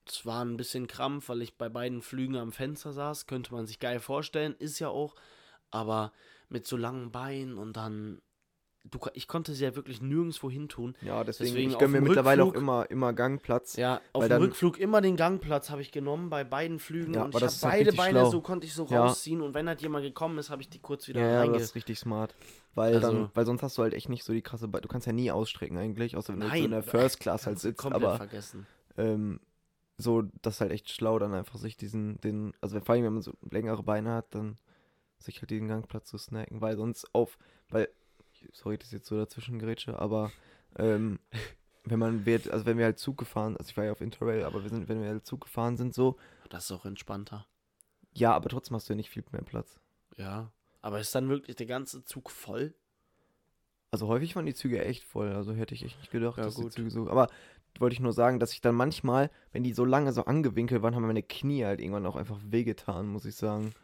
Es 0.06 0.24
war 0.24 0.44
ein 0.44 0.56
bisschen 0.56 0.86
Krampf, 0.86 1.28
weil 1.28 1.42
ich 1.42 1.56
bei 1.58 1.68
beiden 1.68 2.02
Flügen 2.02 2.36
am 2.36 2.52
Fenster 2.52 2.92
saß. 2.92 3.26
Könnte 3.26 3.52
man 3.52 3.66
sich 3.66 3.78
geil 3.78 4.00
vorstellen. 4.00 4.54
Ist 4.58 4.78
ja 4.78 4.88
auch. 4.88 5.14
Aber 5.70 6.12
mit 6.48 6.66
so 6.66 6.76
langen 6.76 7.12
Beinen 7.12 7.58
und 7.58 7.76
dann. 7.76 8.22
Du, 8.84 8.98
ich 9.12 9.28
konnte 9.28 9.52
sie 9.52 9.64
ja 9.64 9.76
wirklich 9.76 10.00
nirgendwo 10.00 10.48
hin 10.50 10.69
tun. 10.69 10.94
ja, 11.02 11.22
deswegen, 11.22 11.50
Deswegen 11.50 11.70
ich 11.72 11.78
gönne 11.78 11.92
mir 11.92 12.00
mittlerweile 12.00 12.42
auch 12.44 12.54
Rückflug- 12.54 12.58
immer, 12.58 12.90
immer 12.90 13.12
Gangplatz. 13.12 13.76
Ja, 13.76 14.00
auf 14.14 14.25
dem 14.25 14.28
dann- 14.30 14.42
Rückflug 14.42 14.78
immer 14.78 15.00
den 15.02 15.16
Gangplatz 15.16 15.69
habe 15.69 15.82
ich 15.82 15.92
genommen 15.92 16.30
bei 16.30 16.42
beiden 16.44 16.78
Flügen 16.78 17.12
Ja, 17.14 17.25
und 17.25 17.34
ich 17.34 17.42
habe 17.42 17.52
auch 17.52 17.60
beide 17.60 17.92
Beine 17.92 18.20
schlau. 18.20 18.30
so 18.30 18.40
konnte 18.40 18.66
ich 18.66 18.72
so 18.72 18.86
Ja. 18.86 19.04
rausziehen 19.04 19.42
und 19.42 19.52
wenn 19.52 19.69
halt 19.69 19.82
jemand 19.82 20.04
gekommen 20.04 20.38
ist, 20.38 20.48
habe 20.48 20.62
ich 20.62 20.70
die 20.70 20.78
kurz 20.78 21.06
wieder 21.06 21.20
Ja, 21.20 21.44
ja, 21.44 21.52
das 21.52 21.62
ist 21.64 21.75
richtig 21.75 21.98
smart. 21.98 22.34
Weil 22.75 22.94
Also- 22.94 23.10
dann, 23.12 23.30
weil 23.34 23.44
sonst 23.44 23.62
hast 23.62 23.76
du 23.76 23.82
halt 23.82 23.92
echt 23.92 24.08
nicht 24.08 24.25
so 24.25 24.32
die 24.32 24.40
krasse, 24.42 24.69
Be 24.69 24.81
du 24.81 24.88
kannst 24.88 25.06
ja 25.06 25.12
nie 25.12 25.31
ausstrecken 25.31 25.76
eigentlich, 25.76 26.16
außer 26.16 26.32
wenn 26.32 26.40
du 26.40 26.46
jetzt 26.46 26.56
so 26.58 26.64
in 26.64 26.70
der 26.70 26.81
Nein, 26.81 26.88
First 26.88 27.20
Class 27.20 27.46
halt 27.46 27.56
du 27.56 27.60
sitzt, 27.60 27.78
komplett 27.81 28.02
aber 28.04 28.16
vergessen. 28.16 28.66
ähm, 28.96 29.40
so, 29.98 30.22
das 30.40 30.54
ist 30.54 30.60
halt 30.62 30.70
echt 30.70 30.88
schlau, 30.90 31.19
dann 31.19 31.34
einfach 31.34 31.56
sich 31.58 31.76
diesen, 31.76 32.20
den, 32.22 32.54
also 32.62 32.81
vor 32.81 32.94
allem, 32.94 33.04
wenn 33.04 33.12
man 33.14 33.22
so 33.22 33.32
längere 33.50 33.82
Beine 33.82 34.12
hat, 34.14 34.34
dann 34.34 34.56
sich 35.19 35.42
halt 35.42 35.50
den 35.50 35.66
Gangplatz 35.69 36.08
zu 36.08 36.16
snacken, 36.16 36.60
weil 36.62 36.76
sonst 36.76 37.12
auf, 37.14 37.36
weil, 37.69 37.88
sorry, 38.52 38.79
das 38.79 38.88
ist 38.88 38.93
jetzt 38.93 39.06
so 39.08 39.17
dazwischen 39.17 39.58
Gerätsche, 39.58 39.99
aber 39.99 40.31
ähm, 40.76 41.19
wenn 41.85 41.99
man 41.99 42.26
wird, 42.26 42.50
also 42.50 42.67
wenn 42.67 42.79
wir 42.79 42.85
halt 42.85 42.99
Zug 42.99 43.17
gefahren, 43.19 43.56
also 43.56 43.70
ich 43.70 43.76
war 43.76 43.85
ja 43.85 43.93
auf 43.93 44.00
Interrail, 44.00 44.44
aber 44.44 44.62
wir 44.62 44.70
sind, 44.70 44.88
wenn 44.88 45.00
wir 45.02 45.08
halt 45.08 45.26
Zug 45.26 45.43
gefahren 45.43 45.76
sind, 45.76 45.94
so, 45.94 46.17
Das 46.50 46.64
ist 46.64 46.73
auch 46.73 46.85
entspannter. 46.85 47.46
ja, 48.14 48.32
aber 48.35 48.49
trotzdem 48.49 48.75
hast 48.76 48.88
du 48.88 48.93
ja 48.93 48.96
nicht 48.96 49.11
viel 49.11 49.25
mehr 49.32 49.43
Platz. 49.43 49.81
Ja. 50.17 50.52
Aber 50.81 51.00
ist 51.00 51.14
dann 51.14 51.29
wirklich 51.29 51.56
der 51.56 51.67
ganze 51.67 52.05
Zug 52.05 52.31
voll? 52.31 52.75
Also 53.90 54.06
häufig 54.08 54.37
waren 54.37 54.46
die 54.46 54.55
Züge 54.55 54.84
echt 54.84 55.02
voll, 55.02 55.32
also 55.32 55.52
hätte 55.55 55.75
ich 55.75 55.84
echt 55.84 55.99
nicht 55.99 56.11
gedacht, 56.11 56.38
Ja, 56.38 56.44
dass 56.44 56.56
die 56.56 56.62
gut. 56.62 56.73
Züge 56.73 56.91
so. 56.91 57.08
Aber 57.08 57.29
wollte 57.79 57.94
ich 57.94 58.00
nur 58.00 58.12
sagen, 58.12 58.38
dass 58.38 58.52
ich 58.52 58.61
dann 58.61 58.75
manchmal, 58.75 59.31
wenn 59.52 59.62
die 59.64 59.73
so 59.73 59.84
lange 59.84 60.12
so 60.12 60.25
angewinkelt 60.25 60.82
waren, 60.82 60.94
haben 60.94 61.06
meine 61.06 61.23
Knie 61.23 61.64
halt 61.64 61.81
irgendwann 61.81 62.06
auch 62.06 62.17
einfach 62.17 62.38
wehgetan, 62.44 63.06
muss 63.08 63.25
ich 63.25 63.37
sagen. 63.37 63.75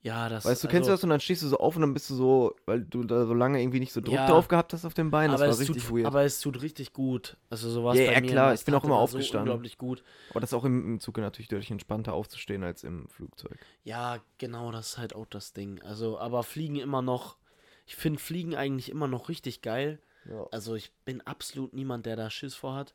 Ja, 0.00 0.28
das 0.28 0.44
Weißt 0.44 0.62
du, 0.62 0.68
kennst 0.68 0.88
du 0.88 0.92
das 0.92 1.02
und 1.02 1.10
dann 1.10 1.18
stehst 1.20 1.42
du 1.42 1.48
so 1.48 1.58
auf 1.58 1.74
und 1.74 1.82
dann 1.82 1.92
bist 1.92 2.08
du 2.08 2.14
so, 2.14 2.54
weil 2.66 2.82
du 2.84 3.02
da 3.02 3.26
so 3.26 3.34
lange 3.34 3.60
irgendwie 3.60 3.80
nicht 3.80 3.92
so 3.92 4.00
Druck 4.00 4.14
Ja. 4.14 4.26
drauf 4.28 4.46
gehabt 4.46 4.72
hast 4.72 4.84
auf 4.84 4.94
dem 4.94 5.10
Bein, 5.10 5.30
das 5.32 5.40
aber, 5.40 5.48
war 5.48 5.54
es 5.54 5.60
richtig 5.60 5.84
tut, 5.84 5.92
weird. 5.96 6.06
Aber, 6.06 6.18
aber 6.18 6.24
es 6.26 6.40
tut 6.40 6.62
richtig 6.62 6.92
gut. 6.92 7.36
Also 7.50 7.68
sowas 7.68 7.98
Ja, 7.98 8.06
bei 8.06 8.12
ja, 8.12 8.20
mir 8.20 8.30
klar, 8.30 8.50
das 8.52 8.60
ich 8.60 8.66
bin 8.66 8.74
auch 8.76 8.84
immer 8.84 8.96
aufgestanden. 8.96 9.48
So 9.48 9.52
unglaublich 9.54 9.76
gut. 9.76 10.04
das 10.34 10.44
ist 10.50 10.54
auch 10.54 10.64
im, 10.64 10.84
im 10.86 11.00
Zug 11.00 11.18
natürlich 11.18 11.48
deutlich 11.48 11.72
entspannter 11.72 12.12
aufzustehen 12.14 12.62
als 12.62 12.84
im 12.84 13.08
Flugzeug. 13.08 13.58
Ja, 13.82 14.18
genau, 14.38 14.70
das 14.70 14.90
ist 14.90 14.98
halt 14.98 15.16
auch 15.16 15.26
das 15.26 15.52
Ding. 15.52 15.82
Also, 15.82 16.18
aber 16.18 16.44
Fliegen 16.44 16.76
immer 16.76 17.02
noch. 17.02 17.36
Ich 17.84 17.96
finde 17.96 18.20
Fliegen 18.20 18.54
eigentlich 18.54 18.90
immer 18.90 19.08
noch 19.08 19.28
richtig 19.28 19.62
geil. 19.62 19.98
Ja. 20.30 20.46
Also 20.52 20.74
ich 20.76 20.92
bin 21.06 21.22
absolut 21.22 21.72
niemand, 21.72 22.06
der 22.06 22.14
da 22.16 22.30
Schiss 22.30 22.54
vor 22.54 22.74
hat. 22.74 22.94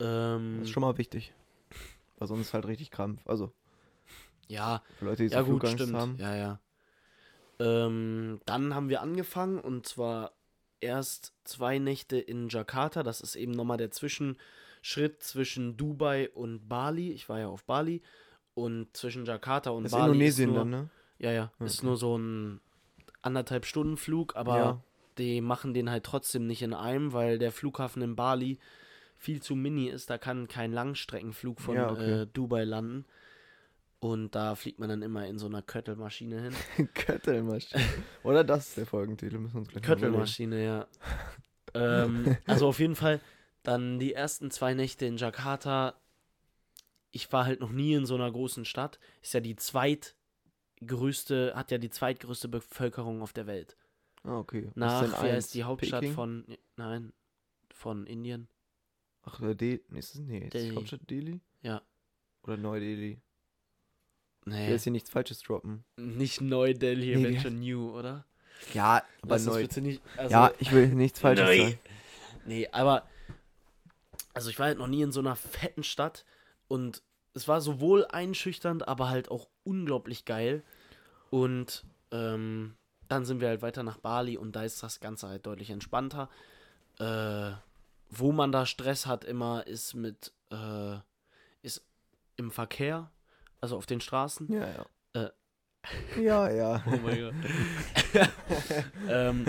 Ähm, 0.00 0.56
Das 0.58 0.68
ist 0.68 0.72
schon 0.72 0.82
mal 0.82 0.98
wichtig. 0.98 1.32
Weil 2.18 2.28
sonst 2.28 2.48
ist 2.48 2.54
halt 2.54 2.66
richtig 2.66 2.90
Krampf. 2.90 3.26
Also, 3.26 3.52
ja, 4.48 4.82
für 4.98 5.04
Leute, 5.04 5.22
die 5.22 5.28
so 5.28 5.36
ja 5.36 5.42
gut, 5.42 5.60
Flugangst 5.62 5.84
stimmt. 5.84 5.94
haben. 5.94 6.16
Ja, 6.18 6.34
ja. 6.36 6.60
Ähm, 7.60 8.40
dann 8.46 8.74
haben 8.74 8.88
wir 8.88 9.02
angefangen 9.02 9.58
und 9.60 9.86
zwar 9.86 10.32
erst 10.80 11.32
zwei 11.44 11.78
Nächte 11.78 12.18
in 12.18 12.48
Jakarta. 12.48 13.02
Das 13.02 13.20
ist 13.20 13.34
eben 13.36 13.52
nochmal 13.52 13.78
der 13.78 13.90
Zwischenschritt 13.90 15.22
zwischen 15.22 15.76
Dubai 15.76 16.30
und 16.30 16.68
Bali. 16.68 17.12
Ich 17.12 17.28
war 17.28 17.40
ja 17.40 17.48
auf 17.48 17.64
Bali. 17.64 18.02
Und 18.54 18.96
zwischen 18.96 19.24
Jakarta 19.24 19.70
und 19.70 19.84
Das 19.84 19.92
ist 19.92 19.98
Bali 19.98 20.12
Indonesien 20.12 20.50
ist 20.50 20.54
nur, 20.54 20.64
dann, 20.64 20.70
ne? 20.70 20.88
Ja, 21.18 21.32
ja. 21.32 21.52
Ist 21.64 21.76
Okay. 21.78 21.86
nur 21.86 21.96
so 21.96 22.16
ein 22.18 22.60
anderthalb 23.22 23.66
Stunden 23.66 23.96
Flug, 23.96 24.36
aber 24.36 24.56
Ja. 24.56 24.80
die 25.18 25.40
machen 25.40 25.74
den 25.74 25.90
halt 25.90 26.04
trotzdem 26.04 26.46
nicht 26.46 26.62
in 26.62 26.74
einem, 26.74 27.12
weil 27.12 27.38
der 27.38 27.50
Flughafen 27.52 28.02
in 28.02 28.14
Bali 28.16 28.58
viel 29.16 29.42
zu 29.42 29.56
mini 29.56 29.88
ist. 29.88 30.10
Da 30.10 30.18
kann 30.18 30.46
kein 30.48 30.72
Langstreckenflug 30.72 31.60
von 31.60 31.76
Ja, 31.76 31.90
okay. 31.90 32.22
äh, 32.22 32.26
Dubai 32.26 32.64
landen. 32.64 33.04
Und 34.00 34.34
da 34.34 34.54
fliegt 34.54 34.78
man 34.78 34.88
dann 34.88 35.02
immer 35.02 35.26
in 35.26 35.38
so 35.38 35.46
einer 35.46 35.62
Köttelmaschine 35.62 36.40
hin. 36.42 36.88
Köttelmaschine. 36.94 37.82
Oder 38.22 38.44
das 38.44 38.68
ist 38.68 38.76
der 38.76 38.86
Folgentitel, 38.86 39.38
müssen 39.38 39.54
wir 39.54 39.60
uns 39.60 39.68
gleich. 39.68 39.82
Köttelmaschine, 39.82 40.64
ja. 40.64 40.86
ähm, 41.74 42.36
also 42.46 42.68
auf 42.68 42.78
jeden 42.78 42.94
Fall 42.94 43.20
dann 43.64 43.98
die 43.98 44.12
ersten 44.14 44.52
zwei 44.52 44.74
Nächte 44.74 45.04
in 45.04 45.16
Jakarta. 45.16 46.00
Ich 47.10 47.32
war 47.32 47.44
halt 47.44 47.58
noch 47.60 47.72
nie 47.72 47.94
in 47.94 48.06
so 48.06 48.14
einer 48.14 48.30
großen 48.30 48.64
Stadt. 48.64 49.00
Ist 49.20 49.34
ja 49.34 49.40
die 49.40 49.56
zweitgrößte, 49.56 51.54
hat 51.56 51.72
ja 51.72 51.78
die 51.78 51.90
zweitgrößte 51.90 52.48
Bevölkerung 52.48 53.20
auf 53.20 53.32
der 53.32 53.48
Welt. 53.48 53.76
Ah, 54.22 54.38
okay. 54.38 54.70
Nach, 54.74 55.02
wie 55.02 55.06
eins? 55.06 55.18
heißt 55.18 55.54
die 55.54 55.64
Hauptstadt 55.64 56.00
Peking? 56.02 56.14
von, 56.14 56.44
nein, 56.76 57.12
von 57.74 58.06
Indien? 58.06 58.48
Ach, 59.22 59.40
äh, 59.40 59.54
De 59.54 59.80
ist 59.94 60.14
es, 60.14 60.20
nee, 60.20 60.38
ist 60.46 60.54
die. 60.54 60.74
Hauptstadt 60.74 61.08
Delhi? 61.10 61.40
Ja. 61.62 61.82
Oder 62.42 62.56
Neu-Delhi? 62.56 63.20
Ich 64.46 64.52
will 64.52 64.58
Nee, 64.60 64.70
jetzt 64.70 64.84
hier 64.84 64.92
nichts 64.92 65.10
Falsches 65.10 65.40
droppen. 65.40 65.84
nicht 65.96 66.40
Neu-Delhi, 66.40 67.16
Nee, 67.16 67.24
wenn 67.24 67.40
schon 67.40 67.58
New, 67.60 67.90
oder? 67.90 68.24
Ja, 68.74 69.02
aber 69.22 69.34
Lass 69.36 69.44
neu. 69.46 69.66
nicht, 69.80 70.02
also, 70.16 70.32
ja, 70.32 70.52
ich 70.58 70.72
will 70.72 70.88
nichts 70.88 71.20
Falsches 71.20 71.44
Neu. 71.46 71.58
sagen. 71.58 71.78
Nee, 72.46 72.68
aber 72.72 73.06
also 74.34 74.50
ich 74.50 74.58
war 74.58 74.66
halt 74.66 74.78
noch 74.78 74.86
nie 74.86 75.02
in 75.02 75.12
so 75.12 75.20
einer 75.20 75.36
fetten 75.36 75.82
Stadt 75.82 76.24
und 76.66 77.02
es 77.34 77.46
war 77.46 77.60
sowohl 77.60 78.06
einschüchternd, 78.06 78.88
aber 78.88 79.08
halt 79.10 79.30
auch 79.30 79.48
unglaublich 79.64 80.24
geil. 80.24 80.62
Und 81.30 81.84
ähm, 82.10 82.74
dann 83.08 83.24
sind 83.24 83.40
wir 83.40 83.48
halt 83.48 83.62
weiter 83.62 83.82
nach 83.82 83.98
Bali 83.98 84.36
und 84.38 84.56
da 84.56 84.62
ist 84.64 84.82
das 84.82 84.98
Ganze 85.00 85.28
halt 85.28 85.46
deutlich 85.46 85.70
entspannter. 85.70 86.28
Äh, 86.98 87.52
wo 88.10 88.32
man 88.32 88.50
da 88.50 88.64
Stress 88.66 89.06
hat 89.06 89.24
immer, 89.24 89.66
ist 89.66 89.94
mit, 89.94 90.32
äh, 90.50 90.96
ist 91.62 91.84
im 92.36 92.50
Verkehr, 92.50 93.10
also 93.60 93.76
auf 93.76 93.86
den 93.86 94.00
Straßen. 94.00 94.52
Ja, 94.52 94.68
ja. 94.68 94.86
Äh. 95.14 96.20
Ja, 96.20 96.50
ja. 96.52 96.84
Oh 96.86 96.96
mein 97.02 97.20
Gott. 97.20 97.34
ähm, 99.08 99.46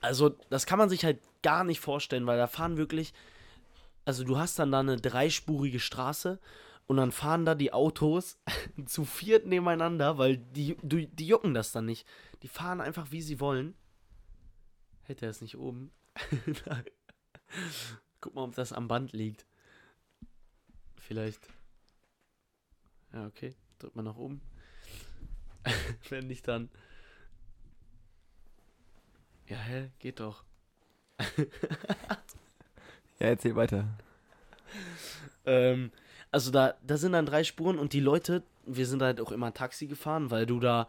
also, 0.00 0.30
das 0.50 0.66
kann 0.66 0.78
man 0.78 0.88
sich 0.88 1.04
halt 1.04 1.20
gar 1.42 1.64
nicht 1.64 1.80
vorstellen, 1.80 2.26
weil 2.26 2.38
da 2.38 2.46
fahren 2.46 2.76
wirklich. 2.76 3.12
Also, 4.04 4.24
du 4.24 4.38
hast 4.38 4.58
dann 4.58 4.72
da 4.72 4.80
eine 4.80 4.96
dreispurige 4.96 5.78
Straße 5.78 6.40
Und 6.86 6.96
dann 6.96 7.12
fahren 7.12 7.44
da 7.44 7.54
die 7.54 7.72
Autos 7.72 8.38
zu 8.86 9.04
viert 9.04 9.46
nebeneinander, 9.46 10.18
weil 10.18 10.38
die, 10.38 10.76
die, 10.82 11.06
die 11.06 11.26
jucken 11.26 11.54
das 11.54 11.72
dann 11.72 11.86
nicht. 11.86 12.06
Die 12.42 12.48
fahren 12.48 12.80
einfach, 12.80 13.12
wie 13.12 13.22
sie 13.22 13.40
wollen. 13.40 13.74
Hätte 15.04 15.26
er 15.26 15.30
es 15.30 15.40
nicht 15.40 15.56
oben. 15.56 15.92
Guck 18.20 18.34
mal, 18.34 18.44
ob 18.44 18.54
das 18.54 18.72
am 18.72 18.88
Band 18.88 19.12
liegt. 19.12 19.46
Vielleicht. 20.96 21.48
Ja, 23.12 23.26
okay. 23.26 23.54
Drück 23.78 23.94
mal 23.96 24.02
nach 24.02 24.16
oben. 24.16 24.40
Wenn 26.08 26.26
nicht, 26.26 26.46
dann. 26.48 26.70
Ja, 29.46 29.58
hä? 29.58 29.90
Geht 29.98 30.20
doch. 30.20 30.44
Ja, 33.22 33.28
erzähl 33.28 33.54
weiter. 33.54 33.86
Ähm, 35.46 35.92
also 36.32 36.50
da, 36.50 36.74
da 36.84 36.96
sind 36.96 37.12
dann 37.12 37.24
drei 37.24 37.44
Spuren 37.44 37.78
und 37.78 37.92
die 37.92 38.00
Leute, 38.00 38.42
wir 38.66 38.84
sind 38.84 39.00
halt 39.00 39.20
auch 39.20 39.30
immer 39.30 39.54
Taxi 39.54 39.86
gefahren, 39.86 40.32
weil 40.32 40.44
du 40.44 40.58
da 40.58 40.88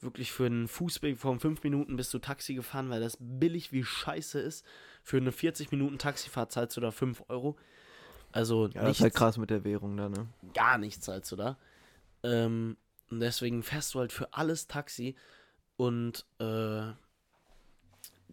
wirklich 0.00 0.32
für 0.32 0.46
einen 0.46 0.66
Fußweg 0.66 1.16
von 1.16 1.38
fünf 1.38 1.62
Minuten 1.62 1.94
bist 1.94 2.12
du 2.12 2.18
Taxi 2.18 2.54
gefahren, 2.54 2.90
weil 2.90 3.00
das 3.00 3.16
billig 3.20 3.70
wie 3.70 3.84
scheiße 3.84 4.40
ist. 4.40 4.66
Für 5.04 5.18
eine 5.18 5.30
40 5.30 5.70
Minuten 5.70 5.98
Taxifahrt 5.98 6.50
zahlst 6.50 6.76
du 6.76 6.80
da 6.80 6.90
5 6.90 7.22
Euro. 7.28 7.56
Also 8.32 8.66
Ja, 8.66 8.72
das 8.72 8.82
ist 8.82 8.86
nichts, 8.86 9.00
halt 9.02 9.14
krass 9.14 9.38
mit 9.38 9.50
der 9.50 9.64
Währung 9.64 9.96
da, 9.96 10.08
ne? 10.08 10.28
gar 10.54 10.78
nichts 10.78 11.04
zahlst 11.04 11.32
du 11.32 11.36
da. 11.36 11.56
Ähm, 12.22 12.76
und 13.10 13.20
deswegen 13.20 13.62
fährst 13.62 13.94
du 13.94 14.00
halt 14.00 14.12
für 14.12 14.32
alles 14.34 14.66
Taxi 14.66 15.16
und 15.76 16.26
äh, 16.38 16.92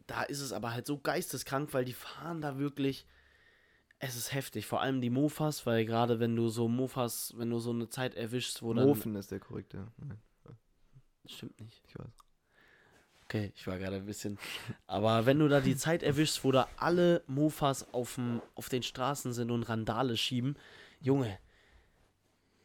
da 0.08 0.24
ist 0.28 0.42
es 0.42 0.52
aber 0.52 0.74
halt 0.74 0.86
so 0.86 0.98
geisteskrank, 0.98 1.74
weil 1.74 1.86
die 1.86 1.94
fahren 1.94 2.42
da 2.42 2.58
wirklich. 2.58 3.06
Es 4.00 4.18
ist 4.18 4.34
heftig, 4.34 4.68
vor 4.68 4.82
allem 4.82 5.00
die 5.00 5.10
Mofas, 5.10 5.66
weil 5.66 5.86
gerade 5.86 6.20
wenn 6.20 6.36
du 6.36 6.50
so 6.50 6.68
Mofas, 6.68 7.34
wenn 7.38 7.50
du 7.50 7.60
so 7.60 7.72
eine 7.72 7.90
Zeit 7.90 8.14
erwischst, 8.16 8.62
wo 8.62 8.74
dann. 8.74 8.86
Mofen 8.86 9.16
ist 9.16 9.32
der 9.32 9.40
korrekte. 9.40 9.88
Stimmt 11.26 11.60
nicht. 11.60 11.82
ich 11.88 11.98
weiß. 11.98 12.25
Okay, 13.26 13.52
ich 13.56 13.66
war 13.66 13.78
gerade 13.80 13.96
ein 13.96 14.06
bisschen. 14.06 14.38
Aber 14.86 15.26
wenn 15.26 15.40
du 15.40 15.48
da 15.48 15.60
die 15.60 15.76
Zeit 15.76 16.04
erwischst, 16.04 16.44
wo 16.44 16.52
da 16.52 16.68
alle 16.78 17.24
Mofas 17.28 17.92
aufm, 17.94 18.42
auf 18.54 18.70
den 18.70 18.84
Straßen 18.84 19.34
sind 19.34 19.50
und 19.50 19.64
Randale 19.64 20.16
schieben, 20.16 20.56
Junge. 21.02 21.38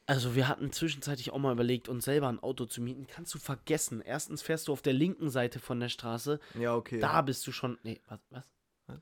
Also 0.07 0.35
wir 0.35 0.49
hatten 0.49 0.73
zwischenzeitlich 0.73 1.31
auch 1.31 1.39
mal 1.39 1.53
überlegt, 1.53 1.89
uns 1.89 2.05
selber 2.05 2.29
ein 2.29 2.41
Auto 2.41 2.67
zu 2.67 2.83
mieten. 2.83 3.07
Kannst 3.07 3.33
du 3.33 3.39
vergessen. 3.39 4.03
Erstens 4.03 4.43
fährst 4.43 4.69
du 4.69 4.73
auf 4.73 4.83
der 4.83 4.93
linken 4.93 5.31
Seite 5.31 5.61
von 5.61 5.81
der 5.81 5.89
Straße. 5.89 6.41
Ja, 6.59 6.75
okay. 6.75 6.99
Da 6.99 7.23
bist 7.23 7.47
du 7.47 7.53
schon. 7.53 7.79
Nee, 7.83 8.01
was? 8.09 8.19
Was? 8.31 8.45
Was? 8.87 8.99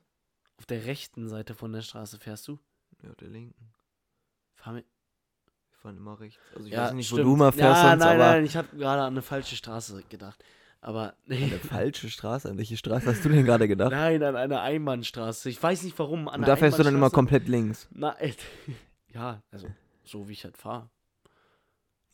Auf 0.57 0.65
der 0.65 0.85
rechten 0.85 1.27
Seite 1.27 1.55
von 1.55 1.73
der 1.73 1.81
Straße 1.81 2.19
fährst 2.19 2.47
du? 2.47 2.59
Ja, 3.03 3.09
auf 3.09 3.15
der 3.15 3.29
linken. 3.29 3.73
Fahr 4.53 4.73
mit. 4.73 4.85
Wir 5.71 5.77
fahren 5.79 5.97
immer 5.97 6.19
rechts. 6.19 6.39
Also 6.53 6.67
ich 6.67 6.73
ja, 6.73 6.85
weiß 6.85 6.93
nicht, 6.93 7.07
stimmt. 7.07 7.21
wo 7.21 7.29
du 7.31 7.35
mal 7.35 7.51
fährst 7.51 7.81
ja, 7.81 7.89
sonst, 7.89 7.99
nein, 8.05 8.15
aber 8.15 8.31
nein, 8.31 8.45
ich 8.45 8.55
habe 8.55 8.77
gerade 8.77 9.01
an 9.01 9.13
eine 9.13 9.21
falsche 9.21 9.55
Straße 9.55 10.03
gedacht. 10.09 10.43
Aber 10.81 11.15
nee. 11.25 11.43
eine 11.43 11.59
falsche 11.59 12.09
Straße. 12.09 12.49
An 12.49 12.57
welche 12.57 12.77
Straße 12.77 13.07
hast 13.07 13.23
du 13.25 13.29
denn 13.29 13.45
gerade 13.45 13.67
gedacht? 13.67 13.91
Nein, 13.91 14.23
an 14.23 14.35
eine 14.35 14.61
Einbahnstraße. 14.61 15.49
Ich 15.49 15.61
weiß 15.61 15.83
nicht 15.83 15.97
warum. 15.99 16.27
An 16.27 16.41
Und 16.41 16.47
da 16.47 16.55
fährst 16.55 16.79
du 16.79 16.83
dann 16.83 16.95
immer 16.95 17.09
komplett 17.09 17.47
links. 17.47 17.87
Na, 17.91 18.15
echt. 18.17 18.41
Ja, 19.11 19.41
also 19.49 19.67
so 20.03 20.29
wie 20.29 20.33
ich 20.33 20.43
halt 20.43 20.55
fahre. 20.55 20.87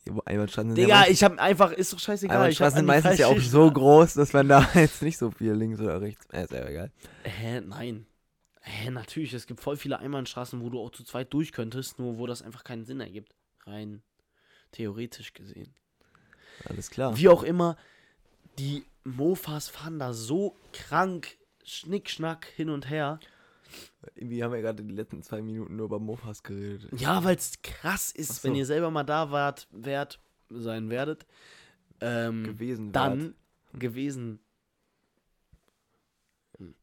Ja, 0.06 0.14
wo 0.14 0.22
Einbahnstraßen 0.24 0.70
sind 0.70 0.78
ja 0.78 0.84
Digga, 0.86 1.00
meist- 1.00 1.10
ich 1.10 1.22
hab 1.22 1.38
einfach, 1.38 1.72
ist 1.72 1.92
doch 1.92 1.98
scheißegal. 1.98 2.38
Einbahnstraßen 2.38 2.76
sind 2.78 2.86
meistens 2.86 3.18
ja 3.18 3.26
auch 3.26 3.38
so 3.38 3.70
groß, 3.70 4.14
dass 4.14 4.32
man 4.32 4.48
da 4.48 4.66
jetzt 4.74 5.02
nicht 5.02 5.18
so 5.18 5.30
viel 5.30 5.52
links 5.52 5.78
oder 5.78 6.00
rechts. 6.00 6.24
Äh, 6.32 6.44
ist 6.44 6.52
ja 6.52 6.66
egal. 6.66 6.90
Hä, 7.24 7.60
nein. 7.60 8.06
Hä, 8.62 8.90
natürlich, 8.90 9.34
es 9.34 9.46
gibt 9.46 9.60
voll 9.60 9.76
viele 9.76 9.98
Einbahnstraßen, 9.98 10.58
wo 10.62 10.70
du 10.70 10.80
auch 10.80 10.90
zu 10.90 11.04
zweit 11.04 11.32
durch 11.34 11.52
könntest, 11.52 11.98
nur 11.98 12.16
wo 12.16 12.26
das 12.26 12.40
einfach 12.40 12.64
keinen 12.64 12.86
Sinn 12.86 13.00
ergibt. 13.00 13.34
Rein 13.66 14.02
theoretisch 14.72 15.34
gesehen. 15.34 15.74
Alles 16.64 16.88
klar. 16.90 17.16
Wie 17.18 17.28
auch 17.28 17.42
immer, 17.42 17.76
die 18.58 18.84
Mofas 19.04 19.68
fahren 19.68 19.98
da 19.98 20.12
so 20.12 20.56
krank, 20.72 21.36
schnickschnack 21.64 22.46
hin 22.46 22.70
und 22.70 22.90
her. 22.90 23.20
Irgendwie 24.14 24.42
haben 24.42 24.52
wir 24.52 24.60
gerade 24.60 24.82
die 24.82 24.94
letzten 24.94 25.22
zwei 25.22 25.42
Minuten 25.42 25.76
nur 25.76 25.86
über 25.86 25.98
Mofas 25.98 26.42
geredet. 26.42 26.90
Ja, 26.98 27.24
weil 27.24 27.36
es 27.36 27.60
krass 27.62 28.12
ist, 28.12 28.42
so. 28.42 28.48
wenn 28.48 28.54
ihr 28.54 28.66
selber 28.66 28.90
mal 28.90 29.04
da 29.04 29.30
wart, 29.30 29.68
wert 29.70 30.20
sein 30.48 30.90
werdet. 30.90 31.26
Ähm, 32.00 32.44
Gewesen. 32.44 32.92
dann 32.92 33.34
gewesen. 33.72 34.38
Hm. 36.58 36.74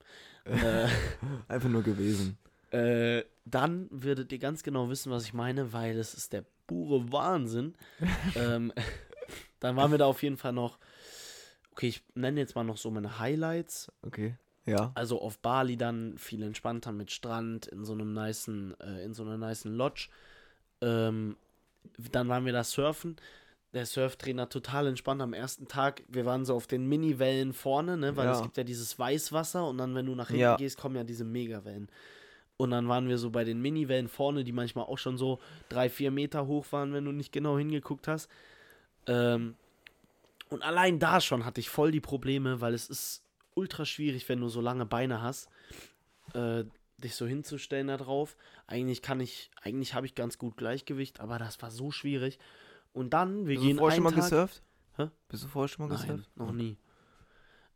äh. 0.45 0.87
Einfach 1.47 1.69
nur 1.69 1.83
gewesen. 1.83 2.37
äh, 2.71 3.23
dann 3.45 3.87
würdet 3.91 4.31
ihr 4.31 4.39
ganz 4.39 4.63
genau 4.63 4.89
wissen, 4.89 5.11
was 5.11 5.25
ich 5.25 5.33
meine, 5.33 5.73
weil 5.73 5.97
es 5.97 6.13
ist 6.13 6.33
der 6.33 6.45
pure 6.67 7.11
Wahnsinn. 7.11 7.75
ähm, 8.35 8.73
dann 9.59 9.75
waren 9.75 9.91
wir 9.91 9.97
da 9.97 10.05
auf 10.05 10.23
jeden 10.23 10.37
Fall 10.37 10.53
noch. 10.53 10.79
Okay, 11.73 11.87
ich 11.87 12.03
nenne 12.13 12.39
jetzt 12.39 12.55
mal 12.55 12.63
noch 12.63 12.77
so 12.77 12.91
meine 12.91 13.17
Highlights. 13.17 13.91
Okay. 14.03 14.35
Ja. 14.65 14.91
Also 14.93 15.19
auf 15.19 15.39
Bali 15.39 15.75
dann 15.75 16.19
viel 16.19 16.43
entspannter 16.43 16.91
mit 16.91 17.09
Strand 17.09 17.65
in 17.65 17.83
so 17.83 17.93
einem 17.93 18.13
nicen, 18.13 18.79
äh, 18.79 19.03
in 19.03 19.15
so 19.15 19.23
einer 19.23 19.37
nicen 19.37 19.73
Lodge. 19.73 20.09
Ähm, 20.81 21.35
dann 22.11 22.29
waren 22.29 22.45
wir 22.45 22.53
da 22.53 22.63
surfen. 22.63 23.15
Der 23.73 23.87
Surftrainer 23.87 24.49
total 24.49 24.85
entspannt 24.85 25.23
am 25.23 25.33
ersten 25.33 25.67
Tag. 25.67 26.03
Wir 26.07 26.27
waren 26.27 26.45
so 26.45 26.53
auf 26.53 26.67
den 26.67 26.87
Mini-Wellen 26.87 27.53
vorne, 27.53 27.97
ne? 27.97 28.15
Weil 28.15 28.25
Ja. 28.25 28.35
es 28.35 28.43
gibt 28.43 28.55
ja 28.55 28.63
dieses 28.63 28.99
Weißwasser 28.99 29.67
und 29.67 29.79
dann, 29.79 29.95
wenn 29.95 30.05
du 30.05 30.13
nach 30.13 30.27
hinten 30.27 30.41
Ja. 30.41 30.55
gehst, 30.57 30.77
kommen 30.77 30.95
ja 30.95 31.03
diese 31.03 31.25
Megawellen. 31.25 31.89
Und 32.57 32.69
dann 32.69 32.87
waren 32.87 33.09
wir 33.09 33.17
so 33.17 33.31
bei 33.31 33.43
den 33.43 33.63
Mini-Wellen 33.63 34.09
vorne, 34.09 34.43
die 34.43 34.51
manchmal 34.51 34.85
auch 34.85 34.99
schon 34.99 35.17
so 35.17 35.39
drei, 35.69 35.89
vier 35.89 36.11
Meter 36.11 36.45
hoch 36.45 36.67
waren, 36.69 36.93
wenn 36.93 37.03
du 37.03 37.11
nicht 37.11 37.31
genau 37.31 37.57
hingeguckt 37.57 38.07
hast. 38.07 38.29
Ähm, 39.07 39.55
und 40.53 40.61
allein 40.61 40.99
da 40.99 41.19
schon 41.19 41.45
hatte 41.45 41.59
ich 41.59 41.69
voll 41.69 41.91
die 41.91 42.01
Probleme, 42.01 42.61
weil 42.61 42.73
es 42.73 42.89
ist 42.89 43.23
ultra 43.55 43.85
schwierig, 43.85 44.27
wenn 44.29 44.39
du 44.39 44.49
so 44.49 44.61
lange 44.61 44.85
Beine 44.85 45.21
hast, 45.21 45.49
äh, 46.33 46.63
dich 46.97 47.15
so 47.15 47.25
hinzustellen 47.25 47.87
da 47.87 47.97
drauf. 47.97 48.37
Eigentlich 48.67 49.01
kann 49.01 49.19
ich, 49.19 49.51
eigentlich 49.61 49.93
habe 49.93 50.05
ich 50.05 50.15
ganz 50.15 50.37
gut 50.37 50.57
Gleichgewicht, 50.57 51.19
aber 51.19 51.39
das 51.39 51.61
war 51.61 51.71
so 51.71 51.91
schwierig. 51.91 52.39
Und 52.93 53.13
dann, 53.13 53.47
wir 53.47 53.55
Bist 53.55 53.63
du 53.63 53.67
gehen 53.67 53.77
vorher 53.77 53.95
schon 53.95 54.03
mal 54.03 54.11
Tag, 54.11 54.23
gesurft? 54.23 54.63
Hä? 54.97 55.09
Bist 55.27 55.43
du 55.43 55.47
vorher 55.47 55.67
schon 55.67 55.87
mal 55.87 55.95
Nein, 55.95 56.07
gesurft? 56.07 56.37
noch 56.37 56.51
nie. 56.51 56.77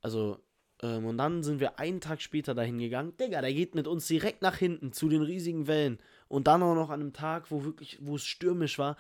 Also, 0.01 0.39
ähm, 0.81 1.05
und 1.05 1.17
dann 1.17 1.43
sind 1.43 1.59
wir 1.59 1.79
einen 1.79 2.01
Tag 2.01 2.21
später 2.21 2.53
dahin 2.53 2.77
gegangen. 2.77 3.17
Digga, 3.17 3.41
der 3.41 3.53
geht 3.53 3.75
mit 3.75 3.87
uns 3.87 4.07
direkt 4.07 4.41
nach 4.41 4.55
hinten 4.55 4.93
zu 4.93 5.09
den 5.09 5.23
riesigen 5.23 5.67
Wellen. 5.67 5.97
Und 6.27 6.47
dann 6.47 6.61
auch 6.61 6.75
noch 6.75 6.89
an 6.89 7.01
einem 7.01 7.13
Tag, 7.13 7.49
wo 7.49 7.63
wirklich, 7.63 7.97
wo 8.01 8.15
es 8.15 8.25
stürmisch 8.25 8.77
war. 8.77 8.97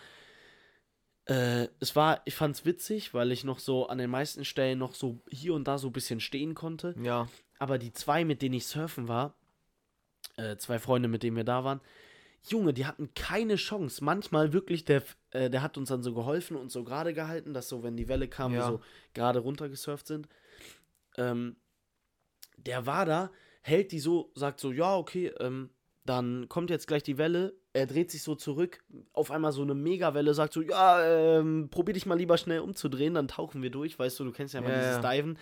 Äh, 1.27 1.67
es 1.79 1.95
war, 1.95 2.21
ich 2.25 2.35
fand's 2.35 2.65
witzig, 2.65 3.13
weil 3.13 3.31
ich 3.31 3.43
noch 3.43 3.59
so 3.59 3.87
an 3.87 3.97
den 3.97 4.09
meisten 4.09 4.45
Stellen 4.45 4.79
noch 4.79 4.93
so 4.93 5.19
hier 5.29 5.53
und 5.53 5.67
da 5.67 5.77
so 5.77 5.87
ein 5.87 5.93
bisschen 5.93 6.19
stehen 6.19 6.55
konnte. 6.55 6.95
Ja. 7.01 7.27
Aber 7.59 7.77
die 7.77 7.91
zwei, 7.91 8.23
mit 8.23 8.41
denen 8.41 8.55
ich 8.55 8.65
surfen 8.65 9.07
war, 9.07 9.35
äh, 10.37 10.57
zwei 10.57 10.79
Freunde, 10.79 11.07
mit 11.09 11.23
denen 11.23 11.35
wir 11.35 11.43
da 11.43 11.63
waren, 11.63 11.81
Junge, 12.49 12.73
die 12.73 12.85
hatten 12.85 13.13
keine 13.13 13.55
Chance. 13.55 14.03
Manchmal 14.03 14.53
wirklich, 14.53 14.85
der, 14.85 15.03
äh, 15.31 15.49
der 15.49 15.61
hat 15.61 15.77
uns 15.77 15.89
dann 15.89 16.03
so 16.03 16.13
geholfen 16.13 16.55
und 16.55 16.71
so 16.71 16.83
gerade 16.85 17.13
gehalten, 17.13 17.53
dass 17.53 17.67
so, 17.67 17.83
wenn 17.83 17.97
die 17.97 18.07
Welle 18.07 18.29
kam, 18.29 18.53
wir 18.53 18.59
Ja. 18.59 18.67
so 18.67 18.81
gerade 19.13 19.39
runtergesurft 19.39 20.07
sind. 20.07 20.29
Ähm, 21.17 21.57
der 22.57 22.85
war 22.85 23.05
da, 23.05 23.31
hält 23.61 23.91
die 23.91 23.99
so, 23.99 24.31
sagt 24.33 24.59
so, 24.61 24.71
ja, 24.71 24.95
okay, 24.95 25.27
ähm, 25.39 25.71
dann 26.09 26.47
kommt 26.49 26.69
jetzt 26.69 26.87
gleich 26.87 27.03
die 27.03 27.17
Welle. 27.17 27.53
Er 27.73 27.85
dreht 27.85 28.09
sich 28.11 28.23
so 28.23 28.35
zurück, 28.35 28.83
auf 29.13 29.29
einmal 29.31 29.51
so 29.51 29.61
eine 29.61 29.75
Megawelle, 29.75 30.33
sagt 30.33 30.53
so, 30.53 30.61
ja, 30.61 31.03
ähm, 31.39 31.69
probier 31.69 31.93
dich 31.93 32.05
mal 32.05 32.17
lieber 32.17 32.37
schnell 32.37 32.59
umzudrehen, 32.61 33.13
dann 33.13 33.27
tauchen 33.27 33.61
wir 33.61 33.69
durch, 33.69 33.99
weißt 33.99 34.19
du, 34.19 34.23
du 34.25 34.31
kennst 34.31 34.53
ja 34.53 34.61
mal 34.61 34.71
Ja, 34.71 34.77
dieses 34.79 35.03
ja. 35.03 35.11
Diven. 35.13 35.37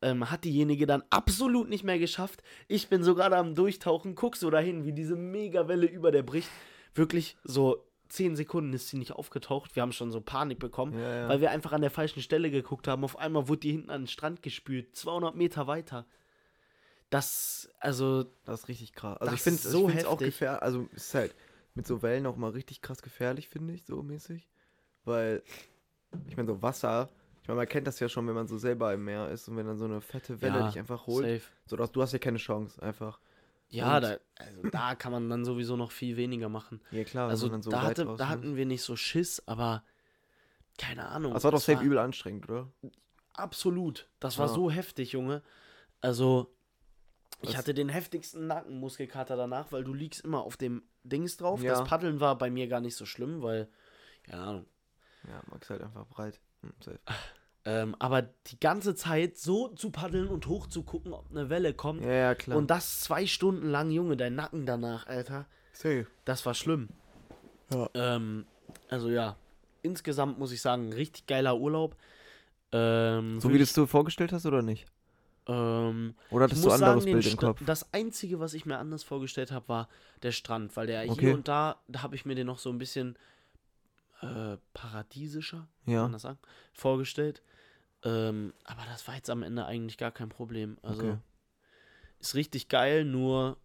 Ähm, 0.00 0.30
hat 0.30 0.44
diejenige 0.44 0.86
dann 0.86 1.02
absolut 1.10 1.68
nicht 1.68 1.82
mehr 1.82 1.98
geschafft. 1.98 2.44
Ich 2.68 2.88
bin 2.88 3.02
so 3.02 3.16
gerade 3.16 3.36
am 3.36 3.56
Durchtauchen, 3.56 4.14
guck 4.14 4.36
so 4.36 4.48
dahin, 4.48 4.84
wie 4.84 4.92
diese 4.92 5.16
Megawelle 5.16 5.86
über 5.86 6.12
der 6.12 6.22
bricht. 6.22 6.48
Wirklich 6.94 7.36
so 7.42 7.84
zehn 8.08 8.36
Sekunden 8.36 8.72
ist 8.72 8.88
sie 8.88 8.96
nicht 8.96 9.12
aufgetaucht. 9.12 9.74
Wir 9.74 9.82
haben 9.82 9.90
schon 9.92 10.12
so 10.12 10.20
Panik 10.20 10.60
bekommen, 10.60 10.94
Ja, 10.98 11.14
ja. 11.22 11.28
weil 11.28 11.40
wir 11.40 11.50
einfach 11.50 11.72
an 11.72 11.80
der 11.80 11.90
falschen 11.90 12.22
Stelle 12.22 12.50
geguckt 12.52 12.86
haben. 12.86 13.02
Auf 13.02 13.18
einmal 13.18 13.48
wurde 13.48 13.60
die 13.62 13.72
hinten 13.72 13.90
an 13.90 14.02
den 14.02 14.06
Strand 14.06 14.40
gespült, 14.42 14.94
200 14.94 15.34
Meter 15.34 15.66
weiter. 15.66 16.06
Das, 17.10 17.67
also, 17.80 18.24
Das 18.44 18.60
ist 18.60 18.68
richtig 18.68 18.92
krass. 18.92 19.18
Also 19.20 19.34
ich 19.34 19.42
finde 19.42 19.58
es 19.58 19.64
so 19.64 19.86
auch 19.86 19.92
heftig. 19.92 20.18
gefährlich. 20.18 20.62
Also 20.62 20.88
es 20.94 21.06
ist 21.08 21.14
halt 21.14 21.34
mit 21.74 21.86
so 21.86 22.02
Wellen 22.02 22.26
auch 22.26 22.36
mal 22.36 22.50
richtig 22.50 22.82
krass 22.82 23.02
gefährlich, 23.02 23.48
finde 23.48 23.74
ich, 23.74 23.84
so 23.84 24.02
mäßig. 24.02 24.48
Weil, 25.04 25.42
ich 26.28 26.36
meine, 26.36 26.48
so 26.48 26.60
Wasser, 26.62 27.08
ich 27.42 27.48
meine, 27.48 27.58
man 27.58 27.68
kennt 27.68 27.86
das 27.86 28.00
ja 28.00 28.08
schon, 28.08 28.26
wenn 28.26 28.34
man 28.34 28.48
so 28.48 28.58
selber 28.58 28.92
im 28.92 29.04
Meer 29.04 29.30
ist 29.30 29.48
und 29.48 29.56
wenn 29.56 29.66
dann 29.66 29.78
so 29.78 29.84
eine 29.84 30.00
fette 30.00 30.40
Welle 30.42 30.58
Ja, 30.58 30.66
dich 30.66 30.78
einfach 30.78 31.06
holt. 31.06 31.26
safe. 31.40 31.52
So, 31.66 31.76
du 31.76 32.02
hast 32.02 32.12
ja 32.12 32.18
keine 32.18 32.38
Chance, 32.38 32.82
einfach. 32.82 33.20
Ja, 33.70 33.96
Und- 33.96 34.02
da, 34.02 34.16
also 34.36 34.62
da 34.70 34.94
kann 34.94 35.12
man 35.12 35.28
dann 35.30 35.44
sowieso 35.44 35.76
noch 35.76 35.92
viel 35.92 36.16
weniger 36.16 36.48
machen. 36.48 36.80
Ja, 36.90 37.04
klar, 37.04 37.28
Also 37.28 37.48
dann 37.48 37.62
so 37.62 37.70
da, 37.70 37.82
hatte, 37.82 38.14
da 38.16 38.28
hatten 38.28 38.56
wir 38.56 38.66
nicht 38.66 38.82
so 38.82 38.96
Schiss, 38.96 39.42
aber 39.46 39.84
keine 40.78 41.06
Ahnung. 41.08 41.34
Das 41.34 41.44
war 41.44 41.50
doch 41.52 41.60
safe 41.60 41.84
übel 41.84 41.98
anstrengend, 41.98 42.48
oder? 42.48 42.70
Absolut. 43.34 44.08
Das 44.20 44.38
war 44.38 44.46
Ja. 44.46 44.54
so 44.54 44.70
heftig, 44.70 45.12
Junge. 45.12 45.42
Also, 46.00 46.54
Ich 47.42 47.56
hatte 47.56 47.72
den 47.72 47.88
heftigsten 47.88 48.46
Nackenmuskelkater 48.46 49.36
danach, 49.36 49.70
weil 49.70 49.84
du 49.84 49.94
liegst 49.94 50.24
immer 50.24 50.42
auf 50.42 50.56
dem 50.56 50.82
Dings 51.04 51.36
drauf. 51.36 51.62
Ja. 51.62 51.72
Das 51.72 51.84
Paddeln 51.88 52.20
war 52.20 52.36
bei 52.36 52.50
mir 52.50 52.66
gar 52.68 52.80
nicht 52.80 52.96
so 52.96 53.06
schlimm, 53.06 53.42
weil, 53.42 53.68
keine 54.24 54.42
Ahnung. 54.42 54.66
Ja, 55.26 55.42
Max 55.50 55.70
halt 55.70 55.82
einfach 55.82 56.06
breit. 56.06 56.40
Hm. 56.62 56.72
Ähm, 57.64 57.96
aber 57.98 58.22
die 58.22 58.58
ganze 58.58 58.94
Zeit 58.94 59.36
so 59.36 59.68
zu 59.68 59.90
paddeln 59.90 60.28
und 60.28 60.46
hoch 60.46 60.68
zu 60.68 60.82
gucken, 60.82 61.12
ob 61.12 61.30
eine 61.30 61.50
Welle 61.50 61.74
kommt. 61.74 62.02
Ja, 62.02 62.12
ja, 62.12 62.34
klar. 62.34 62.56
Und 62.56 62.70
das 62.70 63.00
zwei 63.00 63.26
Stunden 63.26 63.68
lang, 63.68 63.90
Junge, 63.90 64.16
dein 64.16 64.34
Nacken 64.34 64.64
danach, 64.64 65.06
Alter. 65.06 65.46
safe. 65.72 66.06
Das 66.24 66.46
war 66.46 66.54
schlimm. 66.54 66.88
Ja. 67.72 67.90
Ähm, 67.94 68.46
also 68.88 69.10
ja, 69.10 69.36
insgesamt 69.82 70.38
muss 70.38 70.52
ich 70.52 70.62
sagen, 70.62 70.92
richtig 70.92 71.26
geiler 71.26 71.58
Urlaub. 71.58 71.96
Ähm, 72.72 73.40
So 73.40 73.50
wie 73.52 73.58
du 73.58 73.64
es 73.64 73.72
dir 73.72 73.86
vorgestellt 73.86 74.32
hast 74.32 74.46
oder 74.46 74.62
nicht? 74.62 74.86
Ähm, 75.48 76.14
Oder 76.30 76.44
hattest 76.44 76.64
du 76.64 76.70
anderes 76.70 77.04
sagen, 77.04 77.12
Bild 77.12 77.26
im 77.26 77.36
Kopf? 77.36 77.62
Das 77.66 77.92
Einzige, 77.92 78.38
was 78.40 78.54
ich 78.54 78.66
mir 78.66 78.78
anders 78.78 79.02
vorgestellt 79.02 79.50
habe, 79.50 79.68
war 79.68 79.88
der 80.22 80.32
Strand, 80.32 80.76
weil 80.76 80.86
der 80.86 81.02
Okay. 81.02 81.20
hier 81.20 81.34
und 81.34 81.48
da, 81.48 81.80
da 81.88 82.02
habe 82.02 82.14
ich 82.14 82.24
mir 82.24 82.34
den 82.34 82.46
noch 82.46 82.58
so 82.58 82.70
ein 82.70 82.78
bisschen 82.78 83.16
äh, 84.20 84.56
paradiesischer, 84.74 85.68
kann 85.84 85.92
Ja. 85.94 86.02
man 86.02 86.12
das 86.12 86.22
sagen, 86.22 86.38
vorgestellt. 86.72 87.42
Ähm, 88.04 88.52
aber 88.64 88.82
das 88.86 89.08
war 89.08 89.14
jetzt 89.14 89.30
am 89.30 89.42
Ende 89.42 89.66
eigentlich 89.66 89.98
gar 89.98 90.10
kein 90.12 90.28
Problem. 90.28 90.78
Also 90.82 91.04
Okay. 91.04 91.18
ist 92.20 92.34
richtig 92.34 92.68
geil, 92.68 93.04
nur 93.04 93.56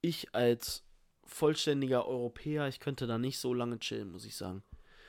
ich 0.00 0.34
als 0.34 0.82
vollständiger 1.24 2.06
Europäer, 2.06 2.68
ich 2.68 2.80
könnte 2.80 3.06
da 3.06 3.18
nicht 3.18 3.38
so 3.38 3.54
lange 3.54 3.78
chillen, 3.78 4.10
muss 4.10 4.24
ich 4.24 4.36
sagen. 4.36 4.62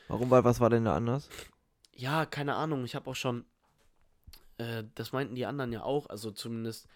Warum? 0.08 0.30
Weil 0.30 0.44
was 0.44 0.60
war 0.60 0.70
denn 0.70 0.86
da 0.86 0.96
anders? 0.96 1.30
Ja, 1.96 2.26
keine 2.26 2.56
Ahnung. 2.56 2.86
Ich 2.86 2.96
habe 2.96 3.10
auch 3.10 3.16
schon, 3.16 3.46
äh, 4.64 4.84
das 4.96 5.12
meinten 5.12 5.36
die 5.36 5.46
anderen 5.46 5.72
ja 5.72 5.84
auch, 5.84 6.08
also 6.08 6.32
zumindest, 6.32 6.88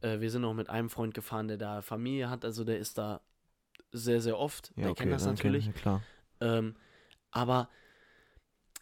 äh, 0.00 0.20
wir 0.20 0.30
sind 0.30 0.44
auch 0.44 0.54
mit 0.54 0.70
einem 0.70 0.90
Freund 0.90 1.14
gefahren, 1.14 1.48
der 1.48 1.58
da 1.58 1.82
Familie 1.82 2.30
hat, 2.30 2.44
also 2.44 2.64
der 2.64 2.78
ist 2.78 2.98
da 2.98 3.20
sehr, 3.92 4.20
sehr 4.20 4.38
oft. 4.38 4.72
der 4.76 4.94
kennt 4.94 5.12
das 5.12 5.26
natürlich. 5.26 5.66
Ja, 5.66 5.72
klar. 5.72 6.02
Ähm, 6.40 6.76
aber 7.30 7.68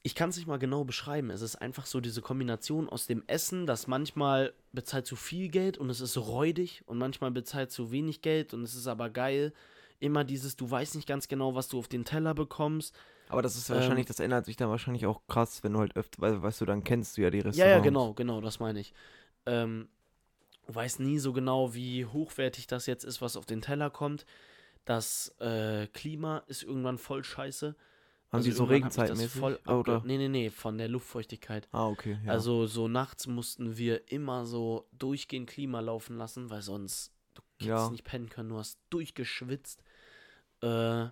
ich 0.03 0.15
kann 0.15 0.29
es 0.29 0.37
nicht 0.37 0.47
mal 0.47 0.59
genau 0.59 0.85
beschreiben. 0.85 1.31
Es 1.31 1.41
ist 1.41 1.57
einfach 1.57 1.87
so 1.87 2.01
diese 2.01 2.21
Kombination 2.21 2.89
aus 2.91 3.07
dem 3.07 3.23
Essen, 3.27 3.67
das 3.67 3.87
manchmal 3.87 4.53
bezahlt 4.73 5.07
zu 5.07 5.17
viel 5.17 5.49
Geld 5.49 5.79
und 5.79 5.89
es 5.89 6.01
ist 6.01 6.19
räudig 6.19 6.83
und 6.87 6.99
manchmal 6.99 7.31
bezahlt 7.31 7.71
zu 7.71 7.91
wenig 7.91 8.21
Geld 8.21 8.53
und 8.53 8.63
es 8.63 8.75
ist 8.75 8.87
aber 8.87 9.09
geil. 9.09 9.55
Immer 10.01 10.25
dieses, 10.25 10.57
du 10.57 10.71
weißt 10.71 10.97
nicht 10.97 11.09
ganz 11.09 11.27
genau, 11.27 11.55
was 11.55 11.69
du 11.69 11.79
auf 11.79 11.89
den 11.89 12.05
Teller 12.05 12.35
bekommst. 12.35 12.95
Aber 13.35 13.43
das 13.43 13.57
ist 13.57 13.69
Ähm, 13.69 13.77
wahrscheinlich, 13.77 14.07
das 14.07 14.21
ändert 14.21 14.47
sich 14.47 14.57
dann 14.57 14.71
wahrscheinlich 14.71 15.07
auch 15.07 15.21
krass, 15.29 15.63
wenn 15.65 15.73
du 15.73 15.81
halt 15.81 15.97
öfter, 15.97 16.23
weil, 16.23 16.41
weißt 16.43 16.61
du, 16.61 16.65
dann 16.67 16.85
kennst 16.85 17.17
du 17.17 17.23
ja 17.23 17.31
die 17.31 17.41
Restaurants. 17.41 17.59
Ja, 17.59 17.67
ja, 17.69 17.81
genau, 17.81 18.15
genau, 18.15 18.41
das 18.41 18.61
meine 18.61 18.81
ich. 18.81 18.95
Ähm, 19.47 19.89
du 20.67 20.75
weißt 20.75 21.01
nie 21.01 21.19
so 21.19 21.33
genau, 21.33 21.75
wie 21.75 22.07
hochwertig 22.07 22.67
das 22.67 22.87
jetzt 22.87 23.05
ist, 23.05 23.21
was 23.21 23.37
auf 23.37 23.45
den 23.45 23.61
Teller 23.61 23.91
kommt. 23.91 24.25
Das 24.85 25.35
äh, 25.41 25.87
Klima 25.89 26.45
ist 26.47 26.63
irgendwann 26.63 26.99
voll 26.99 27.25
scheiße. 27.25 27.75
Haben 28.31 28.43
die 28.45 28.51
so 28.51 28.65
Regenzeitmäßig? 28.65 29.41
voll 29.41 29.59
Ah, 29.65 29.79
oder? 29.79 30.03
Nee, 30.05 30.19
nee, 30.19 30.29
nee, 30.29 30.51
von 30.51 30.77
der 30.79 30.89
Luftfeuchtigkeit. 30.89 31.69
Ah, 31.73 31.89
okay. 31.89 32.19
Ja. 32.25 32.33
Also 32.33 32.67
so 32.67 32.89
nachts 32.89 33.27
mussten 33.27 33.77
wir 33.77 34.11
immer 34.11 34.45
so 34.45 34.89
durchgehend 34.93 35.49
Klima 35.49 35.81
laufen 35.81 36.17
lassen, 36.19 36.51
weil 36.51 36.63
sonst 36.63 37.13
du 37.35 37.43
hättest 37.59 37.69
Ja. 37.69 37.91
nicht 37.91 38.05
pennen 38.05 38.29
können, 38.29 38.49
du 38.49 38.59
hast 38.59 38.79
durchgeschwitzt. 38.91 39.83
Äh, 40.63 41.07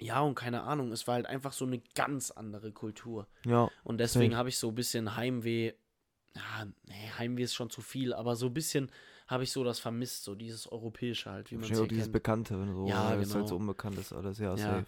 ja, 0.00 0.20
und 0.20 0.34
keine 0.34 0.62
Ahnung, 0.62 0.92
es 0.92 1.06
war 1.06 1.14
halt 1.14 1.26
einfach 1.26 1.52
so 1.52 1.64
eine 1.64 1.78
ganz 1.94 2.30
andere 2.30 2.72
Kultur. 2.72 3.26
ja, 3.44 3.70
Und 3.84 3.98
deswegen 3.98 4.36
habe 4.36 4.48
ich 4.48 4.58
so 4.58 4.68
ein 4.68 4.74
bisschen 4.74 5.16
Heimweh. 5.16 5.72
Ja, 6.34 6.66
nee, 6.86 7.10
Heimweh 7.18 7.42
ist 7.42 7.54
schon 7.54 7.70
zu 7.70 7.80
viel, 7.80 8.12
aber 8.14 8.36
so 8.36 8.46
ein 8.46 8.54
bisschen 8.54 8.90
habe 9.26 9.42
ich 9.44 9.52
so 9.52 9.62
das 9.64 9.78
vermisst, 9.78 10.24
so 10.24 10.34
dieses 10.34 10.70
Europäische 10.70 11.30
halt, 11.30 11.50
wie 11.50 11.56
man 11.56 11.64
es 11.64 11.68
dieses 11.88 11.88
kennt. 12.04 12.12
Bekannte, 12.12 12.66
so, 12.72 12.86
Ja, 12.88 13.14
es 13.14 13.34
halt 13.34 13.44
genau. 13.44 13.46
so 13.46 13.56
unbekannt 13.56 13.98
ist 13.98 14.12
alles, 14.12 14.38
ja, 14.38 14.56
Ja. 14.56 14.78
safe. 14.78 14.86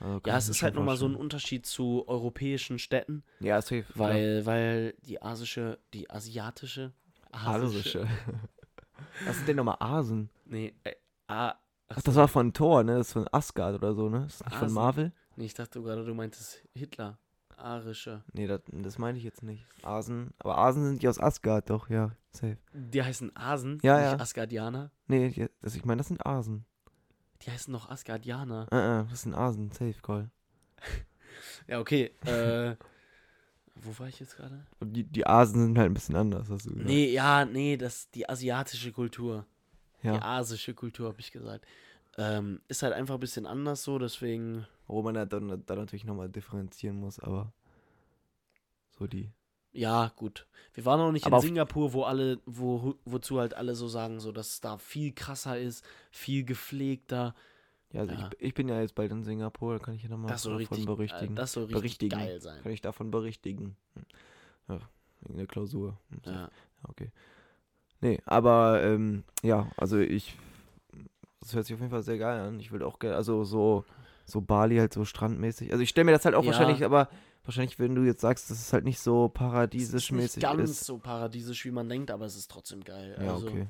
Also 0.00 0.20
Ja, 0.26 0.36
es 0.36 0.48
ist 0.48 0.62
halt 0.62 0.74
nochmal 0.74 0.96
so 0.96 1.06
ein. 1.06 1.14
Unterschied 1.14 1.66
zu 1.66 2.04
europäischen 2.08 2.78
Städten, 2.78 3.22
Ja, 3.40 3.60
safe. 3.62 3.84
weil, 3.94 4.44
weil 4.46 4.94
die 5.06 5.20
asische, 5.22 5.78
die 5.94 6.10
asiatische, 6.10 6.92
ja. 7.32 7.38
Asische. 7.48 8.06
Was 9.26 9.36
sind 9.36 9.46
denn 9.48 9.56
nochmal 9.56 9.76
Asen? 9.80 10.28
Nee, 10.44 10.74
äh, 10.84 10.94
ah, 11.28 11.54
Ach, 11.96 12.02
das 12.02 12.14
war 12.14 12.28
von 12.28 12.52
Thor, 12.52 12.84
ne? 12.84 12.96
Das 12.96 13.08
ist 13.08 13.12
von 13.12 13.28
Asgard 13.32 13.76
oder 13.76 13.94
so, 13.94 14.08
ne? 14.08 14.20
Das 14.20 14.34
ist 14.34 14.44
nicht 14.46 14.56
von. 14.56 14.72
Marvel? 14.72 15.12
nee, 15.36 15.46
ich 15.46 15.54
dachte 15.54 15.82
gerade, 15.82 16.04
du 16.04 16.14
meintest 16.14 16.62
Hitler. 16.74 17.18
Arische. 17.56 18.24
Nee, 18.32 18.46
das, 18.46 18.60
das 18.66 18.98
meine 18.98 19.18
ich 19.18 19.24
jetzt 19.24 19.42
nicht. 19.42 19.64
Asen. 19.82 20.32
Aber 20.38 20.58
Asen 20.58 20.84
sind 20.84 21.02
die 21.02 21.08
aus 21.08 21.20
Asgard, 21.20 21.70
doch, 21.70 21.88
ja. 21.88 22.10
Safe. 22.32 22.58
Die 22.72 23.02
heißen 23.02 23.36
Asen, 23.36 23.78
Ja, 23.82 23.96
nicht 23.98 24.12
ja. 24.12 24.18
Asgardianer. 24.18 24.90
Nee, 25.06 25.28
die, 25.30 25.48
das, 25.60 25.76
ich 25.76 25.84
meine, 25.84 25.98
das 25.98 26.08
sind 26.08 26.26
Asen. 26.26 26.64
Die 27.42 27.50
heißen 27.50 27.72
noch 27.72 27.88
Asgardianer. 27.88 28.66
Äh, 28.72 29.00
äh, 29.00 29.04
das 29.08 29.22
sind 29.22 29.34
Asen, 29.34 29.70
safe, 29.70 30.00
Call. 30.02 30.30
Ja, 31.66 31.80
okay. 31.80 32.10
Äh, 32.26 32.76
wo 33.74 33.98
war 33.98 34.08
ich 34.08 34.20
jetzt 34.20 34.36
gerade? 34.36 34.66
Die, 34.84 35.04
die 35.04 35.26
Asen 35.26 35.62
sind 35.62 35.78
halt 35.78 35.90
ein 35.90 35.94
bisschen 35.94 36.16
anders, 36.16 36.50
hast 36.50 36.66
du 36.66 36.70
gesagt. 36.70 36.86
Nee, 36.86 37.10
ja, 37.10 37.44
nee, 37.44 37.76
das 37.76 38.10
die 38.10 38.28
asiatische 38.28 38.92
Kultur. 38.92 39.46
Die 40.02 40.08
Ja. 40.08 40.22
asische 40.22 40.74
Kultur, 40.74 41.08
habe 41.08 41.20
ich 41.20 41.32
gesagt. 41.32 41.66
Ähm, 42.18 42.60
ist 42.68 42.82
halt 42.82 42.92
einfach 42.92 43.14
ein 43.14 43.20
bisschen 43.20 43.46
anders 43.46 43.84
so, 43.84 43.98
deswegen. 43.98 44.66
Wo 44.86 45.02
man 45.02 45.14
ja 45.14 45.24
dann, 45.24 45.64
dann 45.64 45.78
natürlich 45.78 46.04
nochmal 46.04 46.28
differenzieren 46.28 46.96
muss, 46.96 47.18
aber 47.18 47.52
so 48.90 49.06
die. 49.06 49.32
Ja, 49.72 50.12
gut. 50.16 50.46
Wir 50.74 50.84
waren 50.84 50.98
noch 50.98 51.12
nicht 51.12 51.24
Aber 51.26 51.36
in 51.36 51.42
Singapur, 51.42 51.94
wo 51.94 52.02
alle, 52.02 52.40
wo, 52.44 52.94
wozu 53.06 53.40
halt 53.40 53.54
alle 53.54 53.74
so 53.74 53.88
sagen, 53.88 54.20
so 54.20 54.30
dass 54.30 54.48
es 54.48 54.60
da 54.60 54.76
viel 54.76 55.12
krasser 55.12 55.58
ist, 55.58 55.84
viel 56.10 56.44
gepflegter. 56.44 57.34
Ja, 57.92 58.00
also 58.00 58.14
Ja. 58.14 58.30
Ich, 58.38 58.48
ich 58.48 58.54
bin 58.54 58.68
ja 58.68 58.80
jetzt 58.80 58.94
bald 58.94 59.10
in 59.12 59.24
Singapur, 59.24 59.78
da 59.78 59.84
kann 59.84 59.94
ich 59.94 60.02
ja 60.02 60.10
nochmal 60.10 60.30
davon 60.30 60.56
richtig, 60.56 60.84
berichtigen. 60.84 61.36
das 61.36 61.52
soll 61.52 61.64
richtig 61.64 61.80
Berichtigen. 61.80 62.18
geil 62.18 62.40
sein. 62.40 62.62
kann 62.62 62.72
ich 62.72 62.80
davon 62.82 63.10
berichtigen. 63.10 63.76
Hm. 63.94 64.04
Ja, 64.68 64.80
wegen 65.22 65.38
der 65.38 65.46
Klausur. 65.46 65.98
Hm. 66.10 66.20
Ja. 66.32 66.50
Okay. 66.82 67.10
Nee, 68.02 68.20
aber 68.26 68.82
ähm, 68.82 69.24
ja, 69.42 69.70
also 69.76 69.98
ich. 69.98 70.36
Das 71.40 71.54
hört 71.54 71.66
sich 71.66 71.74
auf 71.74 71.80
jeden 71.80 71.90
Fall 71.90 72.02
sehr 72.02 72.18
geil 72.18 72.38
an. 72.40 72.60
Ich 72.60 72.70
will 72.70 72.82
auch 72.82 72.98
gerne, 72.98 73.16
also 73.16 73.42
so, 73.42 73.84
so 74.26 74.40
Bali 74.40 74.76
halt 74.76 74.92
so 74.92 75.04
strandmäßig. 75.04 75.72
Also 75.72 75.82
ich 75.82 75.88
stelle 75.88 76.04
mir 76.04 76.12
das 76.12 76.24
halt 76.24 76.34
auch 76.36 76.42
Ja. 76.42 76.48
wahrscheinlich, 76.48 76.84
aber 76.84 77.08
wahrscheinlich, 77.44 77.78
wenn 77.80 77.94
du 77.96 78.02
jetzt 78.02 78.20
sagst, 78.20 78.48
dass 78.50 78.60
es 78.60 78.72
halt 78.72 78.84
nicht 78.84 79.00
so 79.00 79.24
Es 79.24 79.30
ist 79.30 79.38
paradiesisch 79.38 80.12
nicht 80.12 80.20
mäßig 80.20 80.42
ganz 80.42 80.70
ist. 80.70 80.84
so 80.84 80.98
paradiesisch, 80.98 81.64
wie 81.64 81.72
man 81.72 81.88
denkt, 81.88 82.10
aber 82.12 82.26
es 82.26 82.36
ist 82.36 82.50
trotzdem 82.50 82.84
geil. 82.84 83.16
Ja, 83.20 83.34
also, 83.34 83.48
okay. 83.48 83.66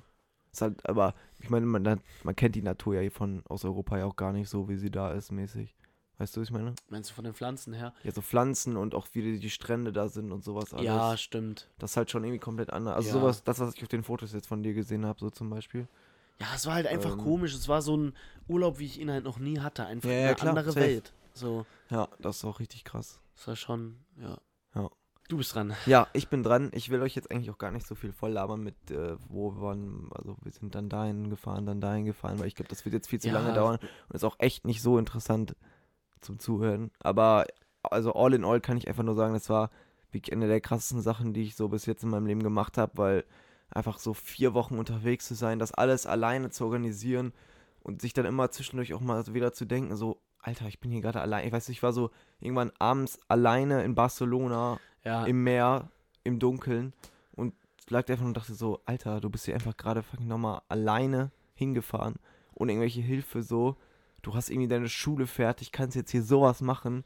Ist 0.52 0.60
halt, 0.60 0.86
aber 0.86 1.14
ich 1.40 1.48
meine, 1.48 1.64
man, 1.64 2.00
man 2.24 2.36
kennt 2.36 2.54
die 2.56 2.62
Natur 2.62 2.96
ja 2.96 3.00
hier 3.00 3.10
von 3.10 3.42
aus 3.48 3.64
Europa 3.64 3.96
ja 3.96 4.04
auch 4.04 4.16
gar 4.16 4.34
nicht 4.34 4.50
so, 4.50 4.68
wie 4.68 4.76
sie 4.76 4.90
da 4.90 5.12
ist, 5.12 5.32
mäßig. 5.32 5.74
Weißt 6.22 6.36
du, 6.36 6.40
was 6.40 6.46
ich 6.46 6.52
meine? 6.52 6.76
Meinst 6.88 7.10
du 7.10 7.14
von 7.14 7.24
den 7.24 7.34
Pflanzen 7.34 7.72
her? 7.72 7.92
Ja, 8.04 8.12
so 8.12 8.20
Pflanzen 8.22 8.76
und 8.76 8.94
auch 8.94 9.08
wie 9.10 9.22
die, 9.22 9.40
die 9.40 9.50
Strände 9.50 9.92
da 9.92 10.06
sind 10.06 10.30
und 10.30 10.44
sowas 10.44 10.72
alles. 10.72 10.84
Ja, 10.86 11.16
stimmt. 11.16 11.66
Das 11.80 11.90
ist 11.90 11.96
halt 11.96 12.12
schon 12.12 12.22
irgendwie 12.22 12.38
komplett 12.38 12.70
anders. 12.70 12.94
Also 12.94 13.08
Ja. 13.08 13.14
sowas, 13.14 13.42
das, 13.42 13.58
was 13.58 13.74
ich 13.74 13.82
auf 13.82 13.88
den 13.88 14.04
Fotos 14.04 14.32
jetzt 14.32 14.46
von 14.46 14.62
dir 14.62 14.72
gesehen 14.72 15.04
habe, 15.04 15.18
so 15.18 15.30
zum 15.30 15.50
Beispiel. 15.50 15.88
Ja, 16.38 16.46
es 16.54 16.64
war 16.64 16.74
halt 16.74 16.86
einfach 16.86 17.14
Ähm. 17.14 17.18
komisch. 17.18 17.54
Es 17.54 17.66
war 17.66 17.82
so 17.82 17.96
ein 17.96 18.14
Urlaub, 18.46 18.78
wie 18.78 18.84
ich 18.86 19.00
ihn 19.00 19.10
halt 19.10 19.24
noch 19.24 19.40
nie 19.40 19.58
hatte. 19.58 19.84
Einfach 19.84 20.08
Ja, 20.08 20.14
ja, 20.14 20.26
eine 20.28 20.36
klar, 20.36 20.48
andere 20.50 20.70
safe. 20.70 20.78
Welt. 20.80 21.12
So, 21.34 21.66
Ja, 21.90 22.06
das 22.20 22.36
ist 22.36 22.44
auch 22.44 22.60
richtig 22.60 22.84
krass. 22.84 23.18
das 23.34 23.48
war 23.48 23.56
schon, 23.56 23.96
ja. 24.20 24.38
Ja. 24.76 24.90
Du 25.28 25.38
bist 25.38 25.52
dran. 25.56 25.74
Ja, 25.86 26.06
ich 26.12 26.28
bin 26.28 26.44
dran. 26.44 26.70
Ich 26.72 26.88
will 26.90 27.02
euch 27.02 27.16
jetzt 27.16 27.32
eigentlich 27.32 27.50
auch 27.50 27.58
gar 27.58 27.72
nicht 27.72 27.86
so 27.88 27.96
viel 27.96 28.12
voll 28.12 28.30
labern 28.30 28.62
mit, 28.62 28.76
äh, 28.92 29.16
wo 29.28 29.50
wir 29.56 29.60
waren. 29.60 30.08
Also 30.12 30.36
wir 30.42 30.52
sind 30.52 30.76
dann 30.76 30.88
dahin 30.88 31.30
gefahren, 31.30 31.66
dann 31.66 31.80
dahin 31.80 32.04
gefahren, 32.04 32.38
weil 32.38 32.46
ich 32.46 32.54
glaube, 32.54 32.68
das 32.68 32.84
wird 32.84 32.92
jetzt 32.92 33.08
viel 33.08 33.20
zu 33.20 33.26
Ja. 33.26 33.34
lange 33.34 33.52
dauern 33.52 33.80
und 34.08 34.14
ist 34.14 34.22
auch 34.22 34.36
echt 34.38 34.64
nicht 34.64 34.82
so 34.82 34.98
interessant 34.98 35.56
zum 36.22 36.38
Zuhören. 36.38 36.90
Aber 37.00 37.46
also 37.82 38.14
all 38.14 38.34
in 38.34 38.44
all 38.44 38.60
kann 38.60 38.76
ich 38.76 38.88
einfach 38.88 39.02
nur 39.02 39.14
sagen, 39.14 39.34
das 39.34 39.50
war 39.50 39.70
wirklich 40.10 40.32
eine 40.32 40.46
der 40.46 40.60
krassesten 40.60 41.00
Sachen, 41.00 41.32
die 41.32 41.42
ich 41.42 41.56
so 41.56 41.68
bis 41.68 41.86
jetzt 41.86 42.02
in 42.04 42.10
meinem 42.10 42.26
Leben 42.26 42.42
gemacht 42.42 42.78
habe, 42.78 42.92
weil 42.96 43.24
einfach 43.70 43.98
so 43.98 44.14
vier 44.14 44.54
Wochen 44.54 44.78
unterwegs 44.78 45.26
zu 45.26 45.34
sein, 45.34 45.58
das 45.58 45.72
alles 45.72 46.06
alleine 46.06 46.50
zu 46.50 46.64
organisieren 46.64 47.32
und 47.82 48.02
sich 48.02 48.12
dann 48.12 48.26
immer 48.26 48.50
zwischendurch 48.50 48.94
auch 48.94 49.00
mal 49.00 49.24
wieder 49.32 49.52
zu 49.52 49.64
denken, 49.64 49.96
so, 49.96 50.20
Alter, 50.40 50.66
ich 50.66 50.80
bin 50.80 50.90
hier 50.90 51.00
gerade 51.00 51.20
allein. 51.20 51.46
Ich 51.46 51.52
weiß, 51.52 51.68
ich 51.68 51.82
war 51.82 51.92
so 51.92 52.10
irgendwann 52.40 52.72
abends 52.78 53.18
alleine 53.28 53.84
in 53.84 53.94
Barcelona 53.94 54.78
Ja, 55.04 55.24
im 55.24 55.42
Meer, 55.42 55.90
im 56.24 56.38
Dunkeln 56.38 56.92
und 57.32 57.54
lag 57.88 58.08
einfach 58.08 58.24
und 58.24 58.36
dachte 58.36 58.54
so, 58.54 58.80
Alter, 58.84 59.20
du 59.20 59.30
bist 59.30 59.46
hier 59.46 59.54
einfach 59.54 59.76
gerade 59.76 60.02
fucking 60.02 60.26
nochmal 60.26 60.62
alleine 60.68 61.30
hingefahren, 61.54 62.16
ohne 62.54 62.72
irgendwelche 62.72 63.00
Hilfe, 63.00 63.42
so. 63.42 63.76
Du 64.22 64.34
hast 64.34 64.50
irgendwie 64.50 64.68
deine 64.68 64.88
Schule 64.88 65.26
fertig, 65.26 65.72
kannst 65.72 65.96
jetzt 65.96 66.10
hier 66.10 66.22
sowas 66.22 66.60
machen. 66.60 67.04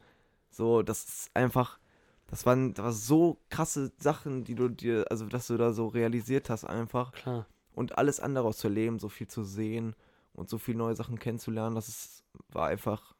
So, 0.50 0.82
das 0.82 1.04
ist 1.04 1.30
einfach, 1.34 1.78
das 2.26 2.46
waren, 2.46 2.74
das 2.74 2.84
waren 2.84 2.92
so 2.92 3.38
krasse 3.50 3.92
Sachen, 3.98 4.44
die 4.44 4.54
du 4.54 4.68
dir, 4.68 5.06
also 5.10 5.26
dass 5.26 5.46
du 5.46 5.56
da 5.56 5.72
so 5.72 5.88
realisiert 5.88 6.50
hast 6.50 6.64
einfach 6.64 7.12
klar. 7.12 7.46
und 7.72 7.98
alles 7.98 8.20
andere 8.20 8.46
aus 8.48 8.58
zu 8.58 8.68
erleben, 8.68 8.98
so 8.98 9.08
viel 9.08 9.28
zu 9.28 9.44
sehen 9.44 9.94
und 10.32 10.48
so 10.48 10.58
viele 10.58 10.78
neue 10.78 10.96
Sachen 10.96 11.18
kennenzulernen, 11.18 11.74
das 11.74 11.88
ist, 11.88 12.24
war 12.48 12.68
einfach, 12.68 13.14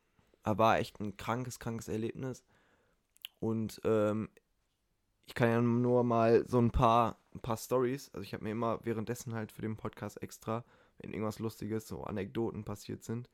war 0.44 0.78
echt 0.78 1.00
ein 1.00 1.16
krankes, 1.16 1.58
krankes 1.58 1.88
Erlebnis. 1.88 2.44
Und 3.40 3.80
ähm, 3.84 4.28
ich 5.26 5.34
kann 5.34 5.48
ja 5.48 5.60
nur 5.60 6.04
mal 6.04 6.46
so 6.46 6.58
ein 6.58 6.70
paar 6.70 7.18
ein 7.36 7.40
paar 7.40 7.56
Stories. 7.56 8.10
Also 8.12 8.22
ich 8.22 8.34
habe 8.34 8.44
mir 8.44 8.50
immer 8.50 8.80
währenddessen 8.84 9.34
halt 9.34 9.52
für 9.52 9.62
den 9.62 9.76
Podcast 9.76 10.20
extra, 10.22 10.64
wenn 10.98 11.12
irgendwas 11.12 11.38
Lustiges, 11.38 11.86
so 11.86 12.02
Anekdoten 12.02 12.64
passiert 12.64 13.04
sind, 13.04 13.28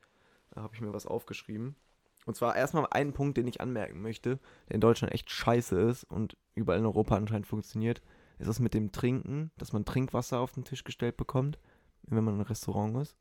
habe 0.57 0.75
ich 0.75 0.81
mir 0.81 0.93
was 0.93 1.07
aufgeschrieben. 1.07 1.77
Und 2.25 2.37
zwar 2.37 2.55
erstmal 2.55 2.87
einen 2.91 3.13
Punkt, 3.13 3.37
den 3.37 3.49
ich 3.49 3.61
anmerken 3.61 4.01
möchte, 4.01 4.39
der 4.69 4.75
in 4.77 4.81
Deutschland 4.81 5.13
echt 5.13 5.31
scheiße 5.31 5.81
ist 5.81 6.05
und 6.05 6.37
überall 6.55 6.79
in 6.79 6.87
Europa 6.87 7.17
anscheinend 7.17 7.47
funktioniert, 7.47 8.01
ist 8.39 8.49
das 8.49 8.61
mit 8.61 8.75
dem 8.75 8.93
Trinken, 8.93 9.51
dass 9.59 9.73
man 9.73 9.85
Trinkwasser 9.85 10.39
auf 10.39 10.53
den 10.53 10.65
Tisch 10.65 10.85
gestellt 10.85 11.17
bekommt, 11.17 11.59
wenn 12.03 12.25
man 12.25 12.35
in 12.35 12.41
einem 12.41 12.49
Restaurant 12.49 12.97
ist. 12.99 13.17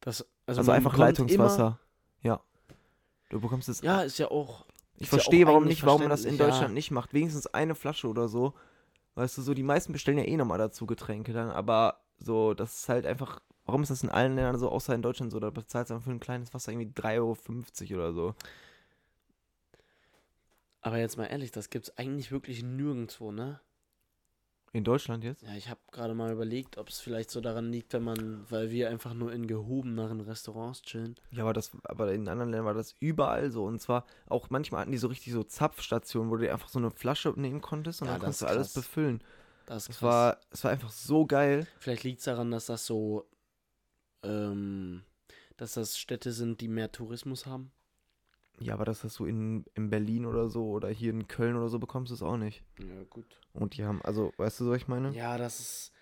Das, 0.00 0.26
Also, 0.46 0.62
man 0.62 0.76
einfach 0.76 0.96
Leitungswasser. 0.96 1.78
Ja. 2.22 2.40
Du 3.28 3.40
bekommst 3.40 3.68
es. 3.68 3.80
Ja, 3.82 4.02
ist 4.02 4.18
ja 4.18 4.30
auch. 4.30 4.66
ich 4.96 5.02
ja 5.02 5.08
verstehe, 5.08 5.44
auch 5.44 5.50
warum 5.50 5.64
nicht, 5.64 5.84
warum 5.84 6.02
man 6.02 6.10
das 6.10 6.20
in 6.20 6.36
verständlich, 6.36 6.46
ja. 6.46 6.52
Deutschland 6.52 6.74
nicht 6.74 6.90
macht. 6.90 7.14
Wenigstens 7.14 7.46
eine 7.46 7.74
Flasche 7.74 8.08
oder 8.08 8.28
so. 8.28 8.54
Weißt 9.14 9.36
du, 9.36 9.42
so, 9.42 9.54
die 9.54 9.62
meisten 9.62 9.92
bestellen 9.92 10.18
ja 10.18 10.24
eh 10.24 10.36
nochmal 10.36 10.58
dazu 10.58 10.86
Getränke 10.86 11.32
dann, 11.32 11.50
aber 11.50 12.00
so, 12.18 12.54
das 12.54 12.80
ist 12.80 12.88
halt 12.88 13.06
einfach. 13.06 13.40
Warum 13.70 13.84
ist 13.84 13.90
das 13.90 14.02
in 14.02 14.08
allen 14.08 14.34
Ländern 14.34 14.58
so, 14.58 14.68
außer 14.68 14.96
in 14.96 15.00
Deutschland 15.00 15.30
so? 15.30 15.38
Da 15.38 15.50
bezahlst 15.50 15.90
du 15.90 15.94
einfach 15.94 16.06
für 16.06 16.10
ein 16.10 16.18
kleines 16.18 16.52
Wasser 16.52 16.72
irgendwie 16.72 16.90
3,50 16.92 17.92
Euro 17.92 18.02
oder 18.02 18.12
so. 18.12 18.34
Aber 20.80 20.98
jetzt 20.98 21.16
mal 21.16 21.26
ehrlich, 21.26 21.52
das 21.52 21.70
gibt's 21.70 21.96
eigentlich 21.96 22.32
wirklich 22.32 22.64
nirgendwo, 22.64 23.30
ne? 23.30 23.60
In 24.72 24.82
Deutschland 24.82 25.22
jetzt? 25.22 25.42
Ja, 25.42 25.54
ich 25.54 25.68
habe 25.68 25.78
gerade 25.92 26.14
mal 26.14 26.32
überlegt, 26.32 26.78
ob 26.78 26.88
es 26.88 26.98
vielleicht 26.98 27.30
so 27.30 27.40
daran 27.40 27.70
liegt, 27.70 27.92
wenn 27.92 28.02
man, 28.02 28.44
weil 28.50 28.72
wir 28.72 28.90
einfach 28.90 29.14
nur 29.14 29.32
in 29.32 29.46
gehobeneren 29.46 30.20
Restaurants 30.20 30.82
chillen. 30.82 31.14
Ja, 31.30 31.44
aber 31.44 31.52
das, 31.52 31.70
aber 31.84 32.12
in 32.12 32.26
anderen 32.26 32.50
Ländern 32.50 32.66
war 32.66 32.74
das 32.74 32.96
überall 32.98 33.52
so. 33.52 33.66
Und 33.66 33.80
zwar 33.80 34.04
auch 34.26 34.50
manchmal 34.50 34.80
hatten 34.80 34.90
die 34.90 34.98
so 34.98 35.06
richtig 35.06 35.32
so 35.32 35.44
Zapfstationen, 35.44 36.28
wo 36.28 36.34
du 36.36 36.42
dir 36.42 36.52
einfach 36.52 36.68
so 36.68 36.80
eine 36.80 36.90
Flasche 36.90 37.32
nehmen 37.36 37.60
konntest 37.60 38.02
und 38.02 38.08
Ja, 38.08 38.14
dann 38.14 38.22
konntest 38.22 38.42
du 38.42 38.46
alles 38.46 38.72
befüllen. 38.72 39.22
Das 39.66 39.86
Das 39.86 40.02
war, 40.02 40.38
es 40.50 40.64
war 40.64 40.72
einfach 40.72 40.90
so 40.90 41.24
geil. 41.24 41.68
Vielleicht 41.78 42.02
liegt 42.02 42.18
es 42.18 42.24
daran, 42.24 42.50
dass 42.50 42.66
das 42.66 42.84
so, 42.84 43.28
ähm, 44.22 45.02
dass 45.56 45.74
das 45.74 45.98
Städte 45.98 46.32
sind, 46.32 46.60
die 46.60 46.68
mehr 46.68 46.92
Tourismus 46.92 47.46
haben. 47.46 47.70
Ja, 48.60 48.74
aber 48.74 48.84
das 48.84 49.04
hast 49.04 49.18
du 49.18 49.24
in, 49.24 49.64
in 49.74 49.88
Berlin 49.88 50.26
oder 50.26 50.50
so 50.50 50.70
oder 50.70 50.88
hier 50.88 51.10
in 51.10 51.28
Köln 51.28 51.56
oder 51.56 51.68
so 51.68 51.78
bekommst 51.78 52.10
du 52.10 52.14
es 52.14 52.22
auch 52.22 52.36
nicht. 52.36 52.62
Ja, 52.78 53.04
gut. 53.08 53.40
Und 53.54 53.76
die 53.76 53.84
haben, 53.84 54.02
also, 54.02 54.32
weißt 54.36 54.60
du, 54.60 54.70
was 54.70 54.76
ich 54.76 54.88
meine? 54.88 55.12
Ja, 55.14 55.38
das 55.38 55.60
ist. 55.60 55.92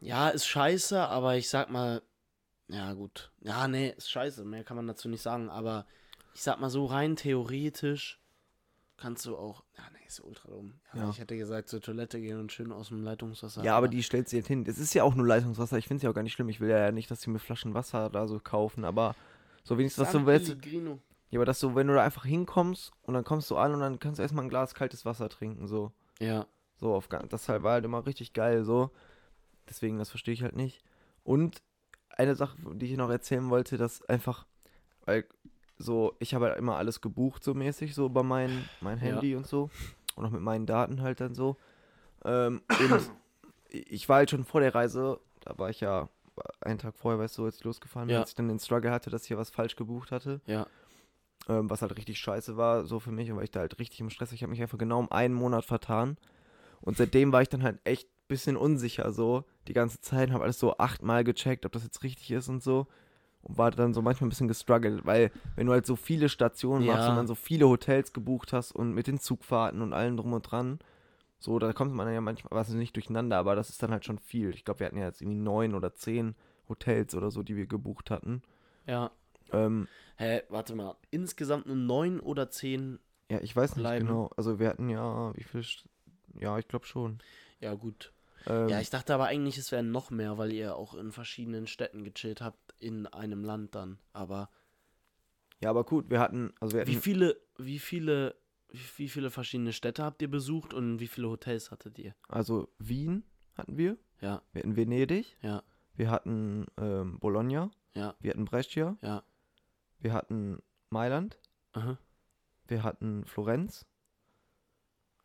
Ja, 0.00 0.28
ist 0.28 0.46
scheiße, 0.46 1.00
aber 1.08 1.36
ich 1.36 1.48
sag 1.48 1.70
mal. 1.70 2.02
Ja, 2.68 2.92
gut. 2.92 3.32
Ja, 3.40 3.66
nee, 3.66 3.94
ist 3.96 4.10
scheiße. 4.10 4.44
Mehr 4.44 4.64
kann 4.64 4.76
man 4.76 4.86
dazu 4.86 5.08
nicht 5.08 5.22
sagen. 5.22 5.48
Aber 5.48 5.86
ich 6.34 6.42
sag 6.42 6.60
mal 6.60 6.68
so, 6.68 6.84
rein 6.84 7.16
theoretisch 7.16 8.20
kannst 8.96 9.26
du 9.26 9.36
auch. 9.36 9.62
Ja, 9.76 9.84
nee, 9.92 10.06
ist 10.06 10.20
ultra 10.20 10.48
dumm. 10.48 10.74
Ja, 10.94 11.04
Ja. 11.04 11.10
Ich 11.10 11.18
hätte 11.18 11.36
gesagt, 11.36 11.68
zur 11.68 11.80
Toilette 11.80 12.20
gehen 12.20 12.38
und 12.38 12.52
schön 12.52 12.72
aus 12.72 12.88
dem 12.88 13.02
Leitungswasser. 13.02 13.62
Ja, 13.62 13.76
aber 13.76 13.88
die 13.88 14.02
stellt 14.02 14.28
sie 14.28 14.36
halt 14.36 14.46
hin. 14.46 14.64
Es 14.66 14.78
ist 14.78 14.94
ja 14.94 15.02
auch 15.02 15.14
nur 15.14 15.26
Leitungswasser. 15.26 15.78
Ich 15.78 15.86
finde 15.86 15.98
es 15.98 16.02
ja 16.02 16.10
auch 16.10 16.14
gar 16.14 16.22
nicht 16.22 16.32
schlimm. 16.32 16.48
Ich 16.48 16.60
will 16.60 16.68
ja 16.70 16.92
nicht, 16.92 17.10
dass 17.10 17.22
sie 17.22 17.30
mir 17.30 17.38
Flaschen 17.38 17.74
Wasser 17.74 18.10
da 18.10 18.26
so 18.26 18.38
kaufen, 18.40 18.84
aber 18.84 19.14
so 19.64 19.78
wenigstens, 19.78 20.04
was 20.04 20.12
San 20.12 20.22
du 20.22 20.28
willst. 20.28 20.46
Pellegrino. 20.46 20.98
Ja, 21.30 21.38
aber 21.38 21.44
dass 21.44 21.60
du, 21.60 21.74
wenn 21.74 21.88
du 21.88 21.94
da 21.94 22.04
einfach 22.04 22.24
hinkommst 22.24 22.92
und 23.02 23.14
dann 23.14 23.24
kommst 23.24 23.50
du 23.50 23.56
an 23.56 23.74
und 23.74 23.80
dann 23.80 23.98
kannst 23.98 24.18
du 24.18 24.22
erstmal 24.22 24.44
ein 24.44 24.48
Glas 24.48 24.74
kaltes 24.74 25.04
Wasser 25.04 25.28
trinken, 25.28 25.66
so. 25.66 25.92
Ja. 26.20 26.46
So, 26.76 26.94
auf, 26.94 27.08
das 27.08 27.48
war 27.48 27.72
halt 27.72 27.84
immer 27.84 28.06
richtig 28.06 28.32
geil, 28.32 28.64
so. 28.64 28.90
Deswegen, 29.68 29.98
das 29.98 30.10
verstehe 30.10 30.34
ich 30.34 30.42
halt 30.42 30.54
nicht. 30.54 30.84
Und 31.24 31.62
eine 32.10 32.36
Sache, 32.36 32.56
die 32.74 32.86
ich 32.86 32.96
noch 32.96 33.10
erzählen 33.10 33.50
wollte, 33.50 33.76
dass 33.76 34.02
einfach, 34.02 34.46
weil 35.04 35.26
so, 35.78 36.14
ich 36.18 36.34
habe 36.34 36.46
halt 36.46 36.58
immer 36.58 36.76
alles 36.76 37.00
gebucht, 37.00 37.44
so 37.44 37.54
mäßig, 37.54 37.94
so 37.94 38.06
über 38.06 38.22
mein, 38.22 38.68
mein 38.80 38.98
Ja. 38.98 39.04
Handy 39.04 39.36
und 39.36 39.46
so. 39.46 39.70
Und 40.14 40.24
auch 40.24 40.30
mit 40.30 40.40
meinen 40.40 40.66
Daten 40.66 41.02
halt 41.02 41.20
dann 41.20 41.34
so. 41.34 41.56
Ähm, 42.24 42.62
und 42.80 43.10
ich 43.68 44.08
war 44.08 44.16
halt 44.16 44.30
schon 44.30 44.44
vor 44.44 44.60
der 44.60 44.74
Reise, 44.74 45.20
da 45.40 45.58
war 45.58 45.68
ich 45.70 45.80
ja 45.80 46.08
einen 46.60 46.78
Tag 46.78 46.94
vorher, 46.96 47.18
weißt 47.18 47.38
du, 47.38 47.44
als 47.44 47.56
ich 47.58 47.64
losgefahren 47.64 48.08
bin, 48.08 48.14
Ja. 48.14 48.20
als 48.20 48.30
ich 48.30 48.34
dann 48.34 48.48
den 48.48 48.58
Struggle 48.58 48.90
hatte, 48.90 49.10
dass 49.10 49.22
ich 49.22 49.28
hier 49.28 49.38
was 49.38 49.50
falsch 49.50 49.76
gebucht 49.76 50.10
hatte 50.12 50.40
Ja. 50.46 50.66
ähm, 51.48 51.70
was 51.70 51.82
halt 51.82 51.96
richtig 51.96 52.18
scheiße 52.18 52.56
war, 52.56 52.84
so 52.84 53.00
für 53.00 53.12
mich, 53.12 53.34
weil 53.34 53.44
ich 53.44 53.50
da 53.50 53.60
halt 53.60 53.78
richtig 53.78 54.00
im 54.00 54.10
Stress, 54.10 54.32
ich 54.32 54.42
habe 54.42 54.50
mich 54.50 54.60
einfach 54.62 54.78
genau 54.78 54.98
um 54.98 55.10
einen 55.10 55.34
Monat 55.34 55.64
vertan 55.64 56.16
und 56.82 56.96
seitdem 56.96 57.32
war 57.32 57.40
ich 57.42 57.48
dann 57.48 57.62
halt 57.62 57.78
echt 57.84 58.06
ein 58.08 58.28
bisschen 58.28 58.56
unsicher 58.56 59.12
so, 59.12 59.44
die 59.68 59.72
ganze 59.72 60.00
Zeit, 60.00 60.30
habe 60.30 60.44
alles 60.44 60.58
so 60.58 60.76
achtmal 60.78 61.24
gecheckt, 61.24 61.64
ob 61.64 61.72
das 61.72 61.84
jetzt 61.84 62.02
richtig 62.02 62.30
ist 62.32 62.48
und 62.48 62.62
so 62.62 62.86
und 63.46 63.58
war 63.58 63.70
dann 63.70 63.94
so 63.94 64.02
manchmal 64.02 64.26
ein 64.26 64.30
bisschen 64.30 64.48
gestruggelt, 64.48 65.04
weil 65.06 65.30
wenn 65.54 65.66
du 65.66 65.72
halt 65.72 65.86
so 65.86 65.96
viele 65.96 66.28
Stationen 66.28 66.84
machst 66.86 67.04
Ja. 67.04 67.10
und 67.10 67.16
dann 67.16 67.26
so 67.26 67.34
viele 67.34 67.68
Hotels 67.68 68.12
gebucht 68.12 68.52
hast 68.52 68.72
und 68.72 68.92
mit 68.92 69.06
den 69.06 69.18
Zugfahrten 69.18 69.82
und 69.82 69.92
allem 69.92 70.16
drum 70.16 70.32
und 70.32 70.42
dran, 70.42 70.78
so, 71.38 71.58
da 71.58 71.72
kommt 71.72 71.92
man 71.92 72.12
ja 72.12 72.20
manchmal, 72.20 72.50
was 72.58 72.70
nicht 72.70 72.96
durcheinander, 72.96 73.36
aber 73.36 73.54
das 73.54 73.68
ist 73.70 73.82
dann 73.82 73.90
halt 73.92 74.04
schon 74.04 74.18
viel. 74.18 74.50
Ich 74.50 74.64
glaube, 74.64 74.80
wir 74.80 74.86
hatten 74.86 74.96
ja 74.98 75.06
jetzt 75.06 75.20
irgendwie 75.20 75.38
neun 75.38 75.74
oder 75.74 75.94
zehn 75.94 76.34
Hotels 76.68 77.14
oder 77.14 77.30
so, 77.30 77.42
die 77.42 77.56
wir 77.56 77.66
gebucht 77.66 78.10
hatten. 78.10 78.42
Ja. 78.86 79.10
Ähm, 79.52 79.86
Hä, 80.16 80.42
warte 80.48 80.74
mal. 80.74 80.96
Insgesamt 81.10 81.66
nur 81.66 81.76
neun 81.76 82.20
oder 82.20 82.50
zehn. 82.50 82.98
Ja, 83.30 83.38
ich 83.40 83.54
weiß 83.54 83.76
nicht 83.76 83.82
bleiben. 83.82 84.06
genau. 84.06 84.30
Also 84.36 84.58
wir 84.58 84.68
hatten 84.68 84.88
ja, 84.88 85.32
wie 85.36 85.44
viel? 85.44 85.62
Ja, 86.40 86.58
ich 86.58 86.66
glaube 86.68 86.86
schon. 86.86 87.18
Ja, 87.60 87.74
gut. 87.74 88.12
Ähm, 88.46 88.68
Ja, 88.68 88.80
ich 88.80 88.90
dachte 88.90 89.14
aber 89.14 89.26
eigentlich, 89.26 89.58
es 89.58 89.70
wären 89.72 89.92
noch 89.92 90.10
mehr, 90.10 90.38
weil 90.38 90.52
ihr 90.52 90.74
auch 90.76 90.94
in 90.94 91.12
verschiedenen 91.12 91.66
Städten 91.66 92.02
gechillt 92.02 92.40
habt, 92.40 92.65
in 92.78 93.06
einem 93.06 93.44
Land 93.44 93.74
dann. 93.74 93.98
Aber 94.12 94.50
ja, 95.60 95.70
aber 95.70 95.84
gut, 95.84 96.10
wir 96.10 96.20
hatten, 96.20 96.52
also 96.60 96.74
wir 96.74 96.82
hatten, 96.82 96.90
wie 96.90 96.96
viele, 96.96 97.40
wie 97.58 97.78
viele, 97.78 98.36
wie, 98.70 99.08
viele 99.08 99.30
verschiedene 99.30 99.72
Städte 99.72 100.04
habt 100.04 100.20
ihr 100.20 100.30
besucht 100.30 100.74
und 100.74 101.00
wie 101.00 101.06
viele 101.06 101.28
Hotels 101.28 101.70
hattet 101.70 101.98
ihr? 101.98 102.14
also 102.28 102.68
Wien 102.78 103.24
hatten 103.54 103.78
wir, 103.78 103.96
Ja, 104.20 104.42
wir 104.52 104.62
hatten 104.62 104.76
Venedig, 104.76 105.38
ja, 105.40 105.62
wir 105.94 106.10
hatten 106.10 106.66
ähm, 106.76 107.18
Bologna, 107.18 107.70
ja, 107.94 108.14
wir 108.20 108.30
hatten 108.30 108.44
Brescia, 108.44 108.98
ja. 109.00 109.22
wir 109.98 110.12
hatten 110.12 110.58
Mailand, 110.90 111.40
Aha. 111.72 111.98
wir 112.68 112.82
hatten 112.82 113.24
Florenz, 113.24 113.86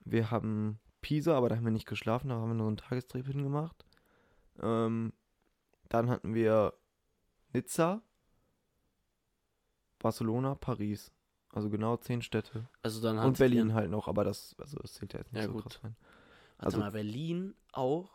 wir 0.06 0.32
haben 0.32 0.80
Pisa, 1.02 1.36
aber 1.36 1.50
da 1.50 1.58
haben 1.58 1.66
wir 1.66 1.72
nicht 1.72 1.88
geschlafen, 1.88 2.30
da 2.30 2.36
haben 2.36 2.50
wir 2.50 2.56
nur 2.56 2.68
einen 2.68 2.78
Tagestrip 2.78 3.28
hingemacht. 3.28 3.86
Ähm, 4.62 5.12
dann 5.90 6.10
hatten 6.10 6.34
wir 6.34 6.74
Nizza, 7.54 8.02
Barcelona, 10.00 10.56
Paris. 10.56 11.12
Also 11.54 11.70
genau 11.70 11.98
zehn 11.98 12.22
Städte. 12.22 12.68
Also 12.82 13.02
dann 13.02 13.20
Und 13.20 13.38
Berlin 13.38 13.74
halt 13.74 13.92
noch, 13.92 14.08
aber 14.08 14.24
das, 14.24 14.56
also 14.58 14.78
das 14.80 14.94
zählt 14.94 15.14
ja 15.14 15.20
jetzt 15.20 15.34
nicht 15.34 15.42
Ja, 15.42 15.48
so 15.48 15.54
gut. 15.54 15.64
krass 15.64 15.84
rein. 15.84 15.96
warte 16.58 16.66
also- 16.66 16.80
mal, 16.80 16.92
Berlin 16.92 17.54
auch? 17.74 18.10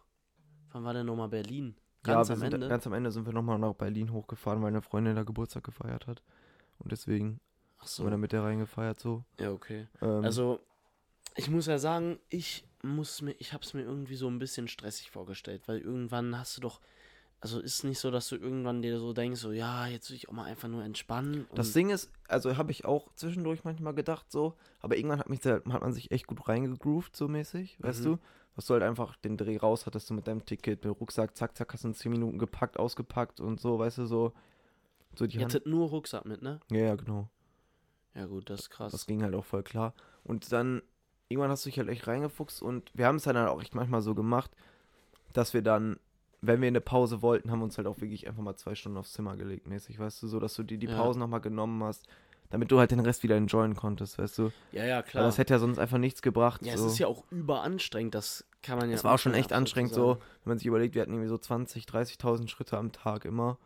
Wann 0.72 0.85
war 0.85 0.94
denn 0.94 1.07
nochmal 1.07 1.29
Berlin? 1.29 1.77
Ja, 2.07 2.14
Ganz 2.14 2.29
wir 2.29 2.35
am 2.35 2.40
sind, 2.40 2.55
Ende? 2.55 2.68
ganz 2.68 2.87
am 2.87 2.92
Ende 2.92 3.11
sind 3.11 3.27
wir 3.27 3.33
nochmal 3.33 3.59
nach 3.59 3.75
Berlin 3.75 4.12
hochgefahren, 4.12 4.62
weil 4.62 4.68
eine 4.68 4.83
Freundin 4.83 5.16
da 5.16 5.22
Geburtstag 5.22 5.64
gefeiert 5.64 6.07
hat. 6.07 6.22
Und 6.79 6.92
deswegen 6.92 7.40
Ach 7.79 7.87
sind 7.87 8.05
wir 8.05 8.09
so. 8.09 8.11
da 8.11 8.16
mit 8.16 8.33
der 8.33 8.42
reingefeiert 8.42 8.99
so. 9.01 9.25
Ja, 9.38 9.51
okay. 9.53 9.87
Ähm, 10.01 10.25
Also, 10.25 10.61
ich 11.35 11.51
muss 11.51 11.66
ja 11.66 11.79
sagen, 11.79 12.18
ich 12.29 12.66
muss 12.83 13.20
mir, 13.22 13.33
ich 13.33 13.53
habe 13.53 13.64
es 13.64 13.75
mir 13.75 13.83
irgendwie 13.83 14.16
so 14.16 14.29
ein 14.29 14.38
bisschen 14.38 14.68
stressig 14.68 15.11
vorgestellt, 15.11 15.66
weil 15.68 15.81
irgendwann 15.81 16.38
hast 16.38 16.57
du 16.57 16.61
doch, 16.62 16.81
also 17.46 17.61
ist 17.61 17.85
nicht 17.85 17.98
so, 18.00 18.11
dass 18.11 18.28
du 18.28 18.37
irgendwann 18.37 18.82
dir 18.82 18.98
so 18.98 19.12
denkst, 19.12 19.40
so 19.40 19.52
ja, 19.52 19.87
jetzt 19.87 20.11
will 20.11 20.16
ich 20.16 20.28
auch 20.28 20.32
mal 20.32 20.44
einfach 20.44 20.68
nur 20.68 20.82
entspannen. 20.82 21.46
das 21.54 21.72
Ding 21.72 21.90
ist, 21.90 22.11
also 22.26 22.56
habe 22.56 22.72
ich 22.72 22.85
auch 22.85 23.09
zwischendurch 23.14 23.62
manchmal 23.62 23.94
gedacht 23.94 24.30
so, 24.32 24.54
aber 24.80 24.96
irgendwann 24.96 25.20
hat, 25.20 25.28
mich, 25.30 25.40
da- 25.40 25.61
hat 25.68 25.82
man 25.82 25.92
sich 25.92 26.11
echt 26.11 26.26
gut 26.26 26.48
reingegroovt 26.48 27.14
so 27.14 27.28
mäßig, 27.28 27.76
weißt 27.80 28.00
Mhm. 28.00 28.04
du? 28.04 28.18
Dass 28.56 28.66
du 28.66 28.74
halt 28.74 28.82
einfach 28.82 29.16
den 29.16 29.37
Dreh 29.37 29.59
raus 29.59 29.87
hattest 29.87 30.11
du 30.11 30.14
mit 30.14 30.26
deinem 30.26 30.44
Ticket, 30.44 30.85
mit 30.85 31.00
Rucksack, 31.00 31.37
zack, 31.37 31.56
zack, 31.56 31.72
hast 31.72 31.85
du 31.85 31.88
in 31.88 31.94
10 31.94 32.11
Minuten 32.11 32.38
gepackt, 32.38 32.78
ausgepackt 32.78 33.40
und 33.40 33.61
so, 33.61 33.78
weißt 33.78 33.98
du, 33.98 34.06
so. 34.06 34.32
So 35.14 35.26
die 35.26 35.37
Ihr 35.37 35.42
Hand. 35.44 35.54
hattet 35.54 35.66
nur 35.66 35.88
Rucksack 35.90 36.24
mit, 36.24 36.42
ne? 36.42 36.59
Ja, 36.70 36.78
ja, 36.78 36.94
genau. 36.96 37.28
Ja 38.14 38.26
gut, 38.26 38.50
das 38.50 38.61
ist 38.62 38.70
krass. 38.70 38.92
Das 38.92 39.06
ging 39.06 39.22
halt 39.22 39.35
auch 39.35 39.44
voll 39.44 39.62
klar. 39.62 39.94
Und 40.24 40.50
dann, 40.52 40.82
irgendwann 41.28 41.50
hast 41.50 41.64
du 41.64 41.68
dich 41.68 41.78
halt 41.78 41.88
echt 41.90 42.06
reingefuchst 42.06 42.61
und 42.62 42.90
wir 42.94 43.06
haben 43.06 43.16
es 43.16 43.24
dann 43.24 43.37
halt 43.37 43.48
auch 43.48 43.61
echt 43.61 43.74
manchmal 43.74 44.00
so 44.02 44.14
gemacht, 44.14 44.50
dass 45.35 45.52
wir 45.54 45.61
dann, 45.62 45.98
wenn 46.40 46.61
wir 46.61 46.68
eine 46.68 46.81
Pause 46.81 47.22
wollten, 47.22 47.51
haben 47.51 47.61
wir 47.61 47.64
uns 47.64 47.77
halt 47.79 47.87
auch 47.87 48.01
wirklich 48.01 48.27
einfach 48.29 48.42
mal 48.42 48.57
zwei 48.57 48.75
Stunden 48.75 48.99
aufs 48.99 49.12
Zimmer 49.12 49.37
gelegt, 49.37 49.66
mäßig, 49.66 49.99
weißt 49.99 50.22
du, 50.22 50.29
so, 50.29 50.38
dass 50.40 50.55
du 50.55 50.62
dir 50.62 50.79
die 50.79 50.87
Ja. 50.87 50.96
Pause 50.96 51.18
nochmal 51.18 51.40
genommen 51.40 51.83
hast, 51.83 52.07
damit 52.51 52.70
du 52.70 52.79
halt 52.79 52.90
den 52.92 53.01
Rest 53.01 53.22
wieder 53.22 53.37
enjoyen 53.37 53.75
konntest, 53.75 54.18
weißt 54.18 54.38
du. 54.38 54.53
ja, 54.72 54.85
ja, 54.85 55.03
klar. 55.03 55.25
das 55.25 55.38
hätte 55.38 55.55
ja 55.55 55.59
sonst 55.59 55.79
einfach 55.79 55.99
nichts 55.99 56.22
gebracht. 56.22 56.64
ja, 56.64 56.77
so. 56.77 56.87
es 56.87 56.92
ist 56.92 56.99
ja 56.99 57.07
auch 57.09 57.25
überanstrengend, 57.31 58.14
das 58.14 58.46
kann 58.62 58.79
man 58.79 58.88
ja. 58.88 58.94
Es 58.94 59.05
war 59.05 59.14
auch 59.14 59.18
schon 59.18 59.33
ja 59.33 59.38
echt 59.38 59.53
anstrengend, 59.53 59.92
so, 59.94 60.16
wenn 60.44 60.51
man 60.51 60.59
sich 60.59 60.66
überlegt, 60.66 60.94
wir 60.94 61.03
hatten 61.03 61.12
irgendwie 61.12 61.29
so 61.29 61.38
20, 61.38 61.85
30.000 61.85 62.49
Schritte 62.49 62.77
am 62.79 62.92
Tag 62.92 63.25
immer. 63.25 63.59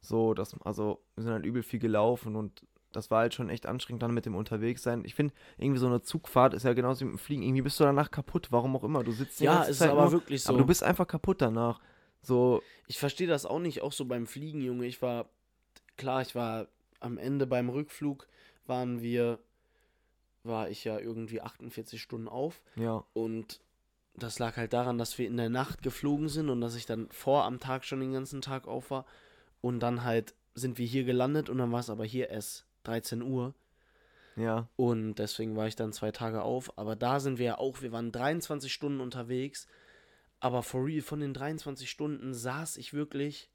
So, 0.00 0.34
das, 0.34 0.54
also, 0.64 1.00
wir 1.14 1.24
sind 1.24 1.32
halt 1.32 1.46
übel 1.46 1.62
viel 1.62 1.80
gelaufen 1.80 2.36
und 2.36 2.62
das 2.92 3.10
war 3.10 3.20
halt 3.20 3.34
schon 3.34 3.50
echt 3.50 3.66
anstrengend 3.66 4.02
dann 4.02 4.14
mit 4.14 4.24
dem 4.24 4.34
Unterwegssein. 4.34 5.04
Ich 5.04 5.14
finde, 5.14 5.34
irgendwie 5.58 5.80
so 5.80 5.86
eine 5.86 6.00
Zugfahrt 6.00 6.54
ist 6.54 6.62
ja 6.62 6.72
genauso 6.72 7.00
wie 7.00 7.04
mit 7.06 7.14
dem 7.14 7.18
Fliegen. 7.18 7.42
Irgendwie 7.42 7.62
bist 7.62 7.78
du 7.78 7.84
danach 7.84 8.10
kaputt, 8.10 8.48
warum 8.50 8.74
auch 8.76 8.84
immer. 8.84 9.04
Du 9.04 9.12
sitzt 9.12 9.40
Ja, 9.40 9.62
ist 9.64 9.82
aber 9.82 10.02
nur, 10.02 10.12
wirklich 10.12 10.42
so. 10.44 10.50
aber 10.50 10.58
du 10.58 10.66
bist 10.66 10.82
einfach 10.82 11.06
kaputt 11.06 11.42
danach. 11.42 11.80
So, 12.26 12.62
Ich 12.88 12.98
verstehe 12.98 13.28
das 13.28 13.46
auch 13.46 13.60
nicht, 13.60 13.82
auch 13.82 13.92
so 13.92 14.04
beim 14.04 14.26
Fliegen, 14.26 14.60
Junge. 14.60 14.86
Ich 14.86 15.00
war, 15.00 15.28
klar, 15.96 16.22
ich 16.22 16.34
war 16.34 16.66
am 16.98 17.18
Ende 17.18 17.46
beim 17.46 17.68
Rückflug, 17.68 18.26
waren 18.66 19.00
wir, 19.00 19.38
war 20.42 20.68
ich 20.68 20.84
ja 20.84 20.98
irgendwie 20.98 21.40
48 21.40 22.02
Stunden 22.02 22.28
auf 22.28 22.60
ja, 22.74 23.04
und 23.12 23.60
das 24.16 24.38
lag 24.38 24.56
halt 24.56 24.72
daran, 24.72 24.98
dass 24.98 25.18
wir 25.18 25.26
in 25.26 25.36
der 25.36 25.50
Nacht 25.50 25.82
geflogen 25.82 26.28
sind 26.28 26.48
und 26.48 26.60
dass 26.60 26.74
ich 26.74 26.86
dann 26.86 27.08
vor 27.10 27.44
am 27.44 27.60
Tag 27.60 27.84
schon 27.84 28.00
den 28.00 28.12
ganzen 28.12 28.40
Tag 28.40 28.66
auf 28.66 28.90
war. 28.90 29.04
Und 29.60 29.80
dann 29.80 30.04
halt 30.04 30.34
sind 30.54 30.78
wir 30.78 30.86
hier 30.86 31.04
gelandet 31.04 31.48
und 31.50 31.58
dann 31.58 31.70
war 31.70 31.80
es 31.80 31.90
aber 31.90 32.04
hier 32.04 32.30
erst 32.30 32.66
13 32.84 33.22
Uhr. 33.22 33.54
Ja. 34.36 34.68
Und 34.76 35.16
deswegen 35.16 35.56
war 35.56 35.66
ich 35.66 35.76
dann 35.76 35.92
zwei 35.92 36.12
Tage 36.12 36.42
auf. 36.42 36.78
Aber 36.78 36.96
da 36.96 37.20
sind 37.20 37.38
wir 37.38 37.46
ja 37.46 37.58
auch, 37.58 37.82
wir 37.82 37.92
waren 37.92 38.12
23 38.12 38.72
Stunden 38.72 39.00
unterwegs. 39.00 39.66
Aber 40.40 40.62
for 40.62 40.84
real, 40.84 41.02
von 41.02 41.20
den 41.20 41.34
23 41.34 41.90
Stunden 41.90 42.34
saß 42.34 42.76
ich 42.76 42.92
wirklich 42.92 43.50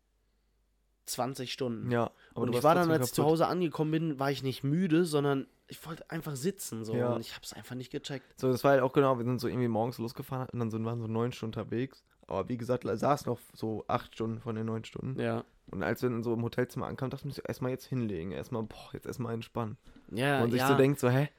20 1.06 1.52
Stunden. 1.52 1.92
Ja. 1.92 2.12
und 2.34 2.52
du 2.52 2.58
ich 2.58 2.64
war 2.64 2.76
dann, 2.76 2.90
als 2.92 3.08
ich 3.08 3.14
zu 3.14 3.22
kaputt. 3.22 3.32
Hause 3.32 3.48
angekommen 3.48 3.92
bin, 3.92 4.20
war 4.20 4.32
ich 4.32 4.44
nicht 4.44 4.64
müde, 4.64 5.06
sondern 5.06 5.48
ich 5.68 5.86
wollte 5.86 6.10
einfach 6.10 6.36
sitzen. 6.36 6.84
So. 6.86 6.96
Ja. 6.96 7.14
Und 7.14 7.22
ich 7.22 7.34
habe 7.34 7.44
es 7.44 7.54
einfach 7.54 7.76
nicht 7.76 7.92
gecheckt. 7.92 8.40
So, 8.40 8.52
das 8.52 8.64
war 8.64 8.72
halt 8.72 8.82
auch 8.82 8.94
genau, 8.94 9.18
wir 9.18 9.26
sind 9.26 9.40
so 9.40 9.48
irgendwie 9.48 9.68
morgens 9.68 9.98
losgefahren 9.98 10.48
und 10.52 10.60
dann 10.60 10.86
waren 10.86 11.00
so 11.00 11.08
neun 11.08 11.32
Stunden 11.32 11.58
unterwegs. 11.58 12.04
Aber 12.28 12.48
wie 12.50 12.58
gesagt, 12.58 12.86
saß 12.86 13.26
noch 13.26 13.40
so 13.54 13.84
acht 13.88 14.14
Stunden 14.14 14.40
von 14.40 14.56
den 14.56 14.66
neun 14.66 14.86
Stunden. 14.86 15.20
Ja. 15.20 15.44
Und 15.70 15.84
als 15.84 16.02
wir 16.02 16.10
dann 16.10 16.24
so 16.24 16.34
im 16.34 16.44
Hotelzimmer 16.44 16.88
ankamen, 16.88 17.12
dachte 17.12 17.28
ich 17.28 17.36
so, 17.36 17.42
erstmal 17.42 17.72
jetzt 17.72 17.86
hinlegen. 17.86 18.32
Erstmal, 18.32 18.64
boah, 18.64 18.90
jetzt 18.94 19.06
erstmal 19.06 19.34
entspannen. 19.34 19.78
Ja, 20.12 20.44
und 20.44 20.52
sich 20.52 20.60
ja. 20.60 20.68
so 20.68 20.76
denkt, 20.76 21.00
so, 21.00 21.10
hä? 21.10 21.30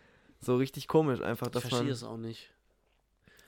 So 0.40 0.56
richtig 0.56 0.88
komisch 0.88 1.20
einfach, 1.20 1.46
ich 1.46 1.52
dass 1.52 1.62
verstehe 1.62 1.84
man, 1.84 1.92
es 1.92 2.02
auch 2.02 2.16
nicht. 2.16 2.50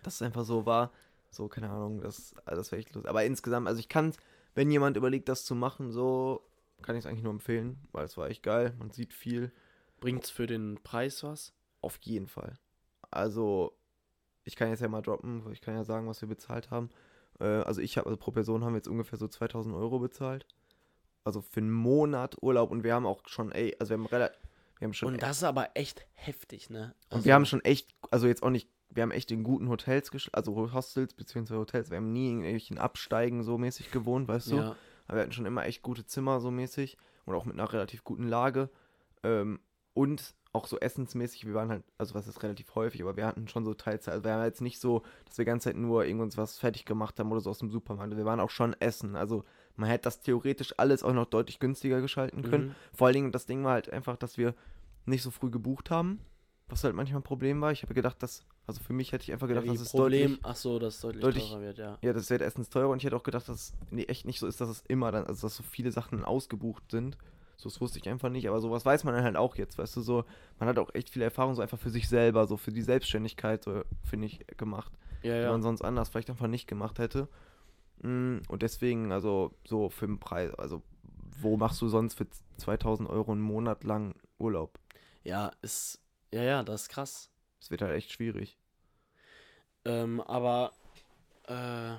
dass 0.02 0.14
es 0.16 0.22
einfach 0.22 0.44
so 0.44 0.64
war. 0.64 0.92
So, 1.34 1.48
keine 1.48 1.70
Ahnung, 1.70 2.00
das, 2.00 2.34
also 2.44 2.60
das 2.60 2.72
wäre 2.72 2.80
echt 2.80 2.94
lustig. 2.94 3.08
Aber 3.08 3.24
insgesamt, 3.24 3.68
also 3.68 3.80
ich 3.80 3.88
kann 3.88 4.14
wenn 4.54 4.70
jemand 4.70 4.96
überlegt, 4.96 5.28
das 5.28 5.44
zu 5.44 5.54
machen, 5.54 5.90
so 5.90 6.48
kann 6.82 6.96
ich 6.96 7.04
es 7.04 7.06
eigentlich 7.06 7.24
nur 7.24 7.32
empfehlen, 7.32 7.78
weil 7.92 8.04
es 8.04 8.16
war 8.16 8.28
echt 8.28 8.42
geil. 8.42 8.74
Man 8.78 8.90
sieht 8.90 9.12
viel. 9.12 9.52
Bringt's 10.00 10.30
für 10.30 10.46
den 10.46 10.78
Preis 10.82 11.22
was? 11.22 11.52
Auf 11.80 11.98
jeden 12.02 12.28
Fall. 12.28 12.58
Also, 13.10 13.76
ich 14.44 14.56
kann 14.56 14.68
jetzt 14.68 14.80
ja 14.80 14.88
mal 14.88 15.02
droppen, 15.02 15.50
ich 15.52 15.60
kann 15.60 15.74
ja 15.74 15.84
sagen, 15.84 16.06
was 16.06 16.20
wir 16.20 16.28
bezahlt 16.28 16.70
haben. 16.70 16.90
Äh, 17.40 17.44
also 17.44 17.80
ich 17.80 17.96
habe, 17.96 18.06
also 18.06 18.16
pro 18.16 18.30
Person 18.30 18.64
haben 18.64 18.72
wir 18.72 18.78
jetzt 18.78 18.88
ungefähr 18.88 19.18
so 19.18 19.28
2000 19.28 19.74
Euro 19.74 19.98
bezahlt. 19.98 20.46
Also 21.24 21.40
für 21.40 21.60
einen 21.60 21.72
Monat 21.72 22.36
Urlaub 22.42 22.70
und 22.70 22.84
wir 22.84 22.94
haben 22.94 23.06
auch 23.06 23.26
schon, 23.26 23.50
ey, 23.50 23.74
also 23.78 23.90
wir 23.90 23.98
haben 23.98 24.06
relativ, 24.06 24.38
wir 24.78 24.86
haben 24.86 24.92
schon, 24.92 25.14
Und 25.14 25.22
das 25.22 25.38
ist 25.38 25.44
aber 25.44 25.70
echt 25.74 26.06
heftig, 26.12 26.68
ne? 26.68 26.94
und 27.08 27.24
wir 27.24 27.32
haben 27.32 27.46
schon 27.46 27.64
echt, 27.64 27.94
also 28.10 28.26
jetzt 28.26 28.42
auch 28.42 28.50
nicht, 28.50 28.68
wir 28.94 29.02
haben 29.02 29.10
echt 29.10 29.30
in 29.30 29.42
guten 29.42 29.68
Hotels, 29.68 30.10
also 30.32 30.72
Hostels 30.72 31.14
beziehungsweise 31.14 31.60
Hotels, 31.60 31.90
wir 31.90 31.96
haben 31.96 32.12
nie 32.12 32.30
in 32.30 32.38
irgendwelchen 32.38 32.78
Absteigen 32.78 33.42
so 33.42 33.58
mäßig 33.58 33.90
gewohnt, 33.90 34.28
weißt 34.28 34.52
du? 34.52 34.56
Ja. 34.56 34.76
Aber 35.06 35.18
wir 35.18 35.22
hatten 35.22 35.32
schon 35.32 35.46
immer 35.46 35.66
echt 35.66 35.82
gute 35.82 36.06
Zimmer 36.06 36.40
so 36.40 36.50
mäßig 36.50 36.96
und 37.26 37.34
auch 37.34 37.44
mit 37.44 37.54
einer 37.54 37.72
relativ 37.72 38.04
guten 38.04 38.28
Lage. 38.28 38.70
Ähm, 39.22 39.60
und 39.92 40.34
auch 40.54 40.66
so 40.66 40.78
essensmäßig, 40.78 41.46
wir 41.46 41.54
waren 41.54 41.68
halt, 41.68 41.82
also 41.98 42.14
was 42.14 42.28
ist 42.28 42.42
relativ 42.42 42.74
häufig, 42.76 43.02
aber 43.02 43.16
wir 43.16 43.26
hatten 43.26 43.48
schon 43.48 43.64
so 43.64 43.74
Teilzeit. 43.74 44.14
Also 44.14 44.24
wir 44.24 44.32
haben 44.32 44.44
jetzt 44.44 44.60
nicht 44.60 44.80
so, 44.80 45.02
dass 45.24 45.36
wir 45.36 45.44
die 45.44 45.50
ganze 45.50 45.70
Zeit 45.70 45.76
nur 45.76 46.04
irgendwas 46.04 46.36
was 46.36 46.58
fertig 46.58 46.84
gemacht 46.84 47.18
haben 47.18 47.32
oder 47.32 47.40
so 47.40 47.50
aus 47.50 47.58
dem 47.58 47.70
Supermarkt. 47.70 48.16
Wir 48.16 48.24
waren 48.24 48.40
auch 48.40 48.50
schon 48.50 48.74
essen. 48.80 49.16
Also 49.16 49.44
man 49.74 49.88
hätte 49.88 50.04
das 50.04 50.20
theoretisch 50.20 50.74
alles 50.78 51.02
auch 51.02 51.12
noch 51.12 51.26
deutlich 51.26 51.58
günstiger 51.58 52.00
geschalten 52.00 52.42
können. 52.42 52.68
Mhm. 52.68 52.74
Vor 52.92 53.08
allen 53.08 53.14
Dingen, 53.14 53.32
das 53.32 53.46
Ding 53.46 53.64
war 53.64 53.72
halt 53.72 53.90
einfach, 53.90 54.16
dass 54.16 54.38
wir 54.38 54.54
nicht 55.06 55.22
so 55.22 55.32
früh 55.32 55.50
gebucht 55.50 55.90
haben. 55.90 56.20
Was 56.68 56.84
halt 56.84 56.94
manchmal 56.94 57.20
ein 57.20 57.24
Problem 57.24 57.60
war. 57.60 57.72
Ich 57.72 57.82
habe 57.82 57.92
gedacht, 57.92 58.22
dass, 58.22 58.46
also 58.66 58.82
für 58.82 58.92
mich 58.92 59.12
hätte 59.12 59.24
ich 59.24 59.32
einfach 59.32 59.46
Ja, 59.48 59.54
gedacht, 59.54 59.64
wie 59.64 59.76
dass 59.76 59.80
es 59.86 59.90
Problem, 59.90 60.32
deutlich 60.32 60.44
ach 60.44 60.56
so, 60.56 60.78
dass 60.78 60.94
es 60.96 61.00
deutlich, 61.00 61.22
deutlich- 61.22 61.48
teurer 61.48 61.60
wird, 61.60 61.78
ja. 61.78 61.98
ja, 62.02 62.12
das 62.12 62.30
wird 62.30 62.42
erstens 62.42 62.68
teurer 62.70 62.88
und 62.90 62.98
ich 62.98 63.04
hätte 63.04 63.16
auch 63.16 63.22
gedacht, 63.22 63.48
dass 63.48 63.74
es 63.92 64.08
echt 64.08 64.24
nicht 64.26 64.38
so 64.40 64.46
ist, 64.46 64.60
dass 64.60 64.68
es 64.68 64.82
immer 64.88 65.12
dann, 65.12 65.24
also 65.26 65.46
dass 65.46 65.56
so 65.56 65.62
viele 65.62 65.92
Sachen 65.92 66.24
ausgebucht 66.24 66.90
sind. 66.90 67.16
So, 67.56 67.68
das 67.68 67.80
wusste 67.80 67.98
ich 68.00 68.08
einfach 68.08 68.30
nicht, 68.30 68.48
aber 68.48 68.60
sowas 68.60 68.84
weiß 68.84 69.04
man 69.04 69.14
dann 69.14 69.22
halt 69.24 69.36
auch 69.36 69.56
jetzt, 69.56 69.78
weißt 69.78 69.96
du, 69.96 70.00
so, 70.02 70.24
man 70.58 70.68
hat 70.68 70.78
auch 70.78 70.92
echt 70.94 71.08
viel 71.08 71.22
Erfahrung 71.22 71.54
so 71.54 71.62
einfach 71.62 71.78
für 71.78 71.90
sich 71.90 72.08
selber, 72.08 72.46
so 72.46 72.56
für 72.56 72.72
die 72.72 72.82
Selbstständigkeit, 72.82 73.62
so, 73.62 73.82
finde 74.02 74.26
ich, 74.26 74.44
gemacht, 74.56 74.92
Ja, 75.22 75.34
die 75.36 75.42
ja. 75.42 75.50
man 75.50 75.62
sonst 75.62 75.82
anders 75.82 76.08
vielleicht 76.08 76.30
einfach 76.30 76.48
nicht 76.48 76.66
gemacht 76.66 76.98
hätte. 76.98 77.28
Mm, 78.02 78.38
Und 78.48 78.62
deswegen, 78.62 79.12
also, 79.12 79.54
so 79.64 79.88
für 79.88 80.06
den 80.06 80.18
Preis, 80.18 80.52
also, 80.54 80.82
wo 81.40 81.56
machst 81.56 81.80
du 81.80 81.88
sonst 81.88 82.14
für 82.14 82.26
2000 82.56 83.08
Euro 83.08 83.32
einen 83.32 83.40
Monat 83.40 83.84
lang 83.84 84.14
Urlaub? 84.38 84.78
Ja, 85.22 85.52
ist, 85.62 86.00
ja, 86.32 86.42
ja, 86.42 86.62
das 86.64 86.82
ist 86.82 86.88
krass. 86.88 87.30
Das 87.64 87.70
wird 87.70 87.80
halt 87.80 87.94
echt 87.94 88.12
schwierig. 88.12 88.58
Ähm, 89.86 90.20
aber, 90.20 90.72
äh, 91.48 91.94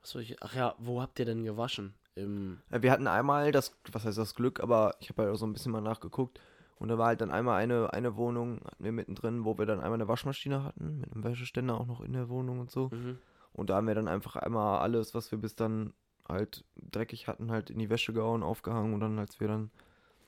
was 0.00 0.10
soll 0.10 0.22
ich, 0.22 0.40
ach 0.40 0.54
ja, 0.54 0.76
wo 0.78 1.02
habt 1.02 1.18
ihr 1.18 1.24
denn 1.24 1.42
gewaschen? 1.42 1.94
Im, 2.14 2.60
Ja, 2.70 2.80
Wir 2.80 2.92
hatten 2.92 3.08
einmal 3.08 3.50
das, 3.50 3.76
was 3.90 4.04
heißt 4.04 4.18
das 4.18 4.36
Glück, 4.36 4.60
aber 4.60 4.94
ich 5.00 5.08
habe 5.08 5.22
halt 5.22 5.34
auch 5.34 5.36
so 5.36 5.48
ein 5.48 5.52
bisschen 5.52 5.72
mal 5.72 5.80
nachgeguckt. 5.80 6.40
Und 6.76 6.90
da 6.90 6.96
war 6.96 7.08
halt 7.08 7.22
dann 7.22 7.32
einmal 7.32 7.60
eine, 7.60 7.92
eine 7.92 8.14
Wohnung, 8.14 8.60
hatten 8.64 8.84
wir 8.84 8.92
mittendrin, 8.92 9.44
wo 9.44 9.58
wir 9.58 9.66
dann 9.66 9.80
einmal 9.80 9.94
eine 9.94 10.06
Waschmaschine 10.06 10.62
hatten, 10.62 11.00
mit 11.00 11.12
einem 11.12 11.24
Wäscheständer 11.24 11.80
auch 11.80 11.86
noch 11.86 12.00
in 12.00 12.12
der 12.12 12.28
Wohnung 12.28 12.60
und 12.60 12.70
so. 12.70 12.90
mhm. 12.92 13.18
Und 13.52 13.70
da 13.70 13.76
haben 13.76 13.88
wir 13.88 13.96
dann 13.96 14.06
einfach 14.06 14.36
einmal 14.36 14.78
alles, 14.78 15.12
was 15.12 15.32
wir 15.32 15.38
bis 15.40 15.56
dann 15.56 15.92
halt 16.28 16.64
dreckig 16.76 17.26
hatten, 17.26 17.50
halt 17.50 17.70
in 17.70 17.80
die 17.80 17.90
Wäsche 17.90 18.12
gehauen, 18.12 18.44
aufgehangen 18.44 18.94
und 18.94 19.00
dann, 19.00 19.18
als 19.18 19.40
wir 19.40 19.48
dann 19.48 19.72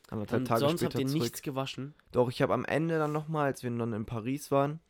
anderthalb 0.09 0.41
Und 0.43 0.47
Tage 0.49 0.61
sonst 0.61 0.83
habt 0.83 0.93
später 0.93 1.01
ihr 1.01 1.07
zurück. 1.07 1.23
nichts 1.23 1.43
gewaschen? 1.43 1.95
Doch, 2.13 2.29
ich 2.31 2.43
habe 2.43 2.55
am 2.55 2.65
Ende 2.65 2.99
dann 2.99 3.13
nochmal, 3.13 3.47
als 3.47 3.63
wir 3.63 3.71
dann 3.71 3.93
in 3.93 4.07
Paris 4.07 4.51
waren, 4.51 4.81